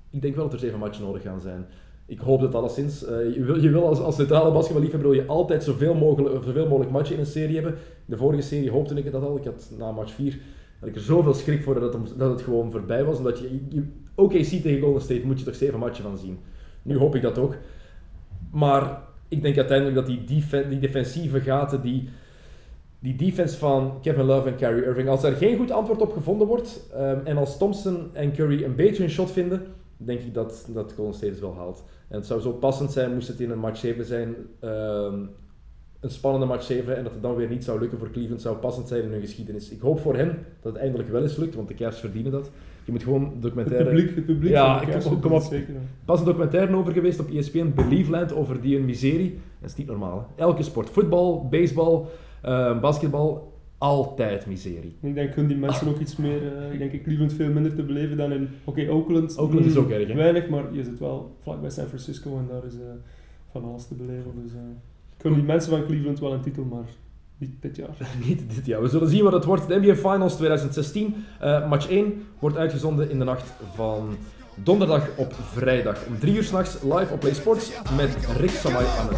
ik 0.10 0.22
denk 0.22 0.36
wel 0.36 0.44
dat 0.44 0.54
er 0.54 0.60
zeven 0.60 0.80
matchen 0.80 1.04
nodig 1.04 1.22
gaan 1.22 1.42
zijn. 1.42 1.66
Ik 2.06 2.20
hoop 2.20 2.42
dat 2.42 2.56
alleszins. 2.56 3.06
Eh, 3.06 3.36
je 3.36 3.44
wil, 3.44 3.62
je 3.62 3.76
als, 3.76 4.00
als 4.00 4.16
centrale 4.16 4.52
basketballiefhebber 4.52 5.10
wil 5.10 5.20
je 5.20 5.28
altijd 5.28 5.64
zoveel 5.64 5.94
mogelijk, 5.94 6.44
zoveel 6.44 6.68
mogelijk 6.68 6.92
matchen 6.92 7.16
in 7.16 7.20
een 7.20 7.26
serie 7.26 7.56
hebben. 7.56 7.76
De 8.06 8.18
vorige 8.18 8.42
serie 8.42 8.72
hoopte 8.72 8.96
ik 8.96 9.12
dat 9.12 9.24
al. 9.24 9.38
Ik 9.38 9.46
had 9.46 9.72
na 9.78 9.92
match 9.92 10.14
4 10.14 10.40
had 10.80 10.90
ik 10.90 10.96
er 10.96 11.02
zoveel 11.02 11.34
schrik 11.34 11.64
voor 11.64 11.80
dat 11.80 11.94
het, 11.94 12.14
dat 12.18 12.30
het 12.32 12.42
gewoon 12.42 12.72
voorbij 12.72 13.04
was. 13.04 13.18
Omdat 13.18 13.40
je, 13.40 13.60
je 13.70 13.84
OKC 14.16 14.46
tegen 14.46 14.82
Golden 14.82 15.02
State 15.02 15.26
moet 15.26 15.40
je 15.40 15.46
toch 15.46 15.56
zeven 15.56 15.80
matchen 15.80 16.04
van 16.04 16.18
zien. 16.18 16.40
Nu 16.82 16.98
hoop 16.98 17.16
ik 17.16 17.22
dat 17.22 17.38
ook. 17.38 17.56
Maar 18.52 19.02
ik 19.28 19.42
denk 19.42 19.58
uiteindelijk 19.58 19.96
dat 19.96 20.06
die, 20.06 20.24
die 20.70 20.80
defensieve 20.80 21.40
gaten, 21.42 21.82
die, 21.82 22.10
die 23.00 23.16
defense 23.16 23.58
van 23.58 23.98
Kevin 24.02 24.26
Love 24.26 24.48
en 24.48 24.56
Kyrie 24.56 24.84
Irving, 24.84 25.10
als 25.10 25.24
er 25.24 25.34
geen 25.34 25.58
goed 25.58 25.72
antwoord 25.72 26.02
op 26.02 26.14
gevonden 26.14 26.48
wordt 26.48 26.90
ehm, 26.94 27.20
en 27.24 27.38
als 27.38 27.58
Thompson 27.58 28.10
en 28.14 28.34
Curry 28.34 28.64
een 28.64 28.76
beetje 28.76 29.04
een 29.04 29.10
shot 29.10 29.32
vinden, 29.32 29.62
denk 30.06 30.20
ik 30.20 30.34
dat, 30.34 30.68
dat 30.74 30.94
Golden 30.96 31.14
State 31.16 31.32
het 31.32 31.42
wel 31.42 31.56
haalt. 31.56 31.84
En 32.08 32.18
het 32.18 32.26
zou 32.28 32.42
zo 32.42 32.52
passend 32.52 32.92
zijn, 32.92 33.14
moest 33.14 33.28
het 33.28 33.40
in 33.40 33.52
een 33.52 33.60
match 33.60 33.78
7 33.80 34.06
zijn, 34.06 34.36
ehm, 34.60 35.20
een 36.00 36.10
spannende 36.10 36.46
match 36.46 36.64
7 36.64 36.98
en 36.98 37.04
dat 37.04 37.14
het 37.14 37.22
dan 37.22 37.36
weer 37.36 37.48
niet 37.50 37.64
zou 37.64 37.80
lukken 37.80 37.98
voor 37.98 38.12
Cleveland, 38.12 38.42
zou 38.42 38.56
passend 38.58 38.88
zijn 38.88 39.04
in 39.04 39.12
hun 39.12 39.22
geschiedenis. 39.22 39.70
Ik 39.70 39.82
hoop 39.82 40.00
voor 40.00 40.16
hen 40.16 40.38
dat 40.62 40.74
het 40.74 40.82
eindelijk 40.82 41.10
wel 41.10 41.22
eens 41.22 41.36
lukt, 41.38 41.56
want 41.56 41.68
de 41.68 41.74
Cavs 41.74 42.00
verdienen 42.00 42.32
dat. 42.32 42.52
Je 42.86 42.92
moet 42.92 43.04
gewoon 43.04 43.24
Het 43.24 43.42
documentaire... 43.42 43.90
publiek, 43.90 44.16
het 44.16 44.26
publiek 44.26 44.52
Ja, 44.52 44.82
ik- 44.82 45.02
kom- 45.04 45.20
kom 45.20 45.32
het 45.34 45.44
op. 45.46 45.52
zeker. 45.52 45.74
pas 46.06 46.20
een 46.20 46.26
documentaire 46.26 46.76
over 46.76 46.94
geweest 46.94 47.20
op 47.20 47.30
ESPN, 47.30 47.72
Believeland, 47.76 48.34
over 48.34 48.62
die 48.62 48.78
een 48.78 48.86
miserie. 48.86 49.40
Dat 49.62 49.70
is 49.70 49.76
niet 49.76 49.88
normaal. 49.88 50.28
Hè? 50.36 50.42
Elke 50.44 50.64
sport, 50.64 50.90
voetbal, 50.90 51.48
baseball, 51.50 52.02
eh, 52.42 52.80
basketbal, 52.82 53.53
altijd 53.84 54.46
miserie. 54.46 54.96
Ik 55.02 55.14
denk 55.14 55.34
hun 55.34 55.48
die 55.48 55.58
mensen 55.58 55.88
ook 55.88 56.00
iets 56.00 56.16
meer, 56.16 56.58
eh, 56.58 56.74
ik 56.74 56.80
denk 56.80 56.92
in 56.92 57.02
Cleveland 57.02 57.34
veel 57.34 57.50
minder 57.50 57.76
te 57.76 57.84
beleven 57.84 58.18
dan 58.18 58.32
in, 58.32 58.50
oké, 58.64 58.90
Oakland. 58.90 59.38
Oakland 59.38 59.66
is 59.66 59.74
mm, 59.74 59.80
ook 59.80 59.90
erg, 59.90 60.08
hè? 60.08 60.14
Weinig, 60.14 60.50
maar 60.50 60.64
je 60.72 60.84
zit 60.84 61.00
wel 61.00 61.36
vlakbij 61.42 61.70
San 61.70 61.88
Francisco 61.88 62.38
en 62.38 62.48
daar 62.48 62.66
is 62.66 62.74
eh, 62.74 62.80
van 63.52 63.64
alles 63.64 63.88
te 63.88 63.94
beleven. 63.94 64.32
Dus 64.44 64.54
eh 64.54 64.60
ik 65.16 65.22
gun 65.22 65.34
die 65.34 65.44
mensen 65.44 65.72
van 65.72 65.86
Cleveland 65.86 66.20
wel 66.20 66.34
een 66.34 66.42
titel, 66.42 66.64
maar 66.64 66.86
niet 67.38 67.52
dit 67.60 67.76
jaar. 67.76 67.98
Niet 68.28 68.56
dit 68.56 68.66
jaar. 68.66 68.82
We 68.82 68.88
zullen 68.88 69.10
zien 69.10 69.24
wat 69.24 69.34
het 69.34 69.46
wordt. 69.46 69.68
De 69.68 69.80
NBA 69.80 69.96
Finals 69.96 70.36
2016. 70.36 71.16
Eh, 71.40 71.70
match 71.70 71.90
1 71.90 72.26
wordt 72.40 72.58
uitgezonden 72.58 73.10
in 73.10 73.20
de 73.20 73.26
nacht 73.26 73.54
van 73.74 74.16
donderdag 74.56 75.18
op 75.18 75.34
vrijdag. 75.34 76.06
Om 76.08 76.20
3 76.20 76.36
uur 76.36 76.44
s'nachts 76.44 76.82
live 76.82 77.14
op 77.14 77.20
Play 77.20 77.34
Sports 77.34 77.72
met 77.98 78.18
Rick 78.38 78.50
Samai 78.50 78.86
aan 78.86 79.08
het 79.08 79.18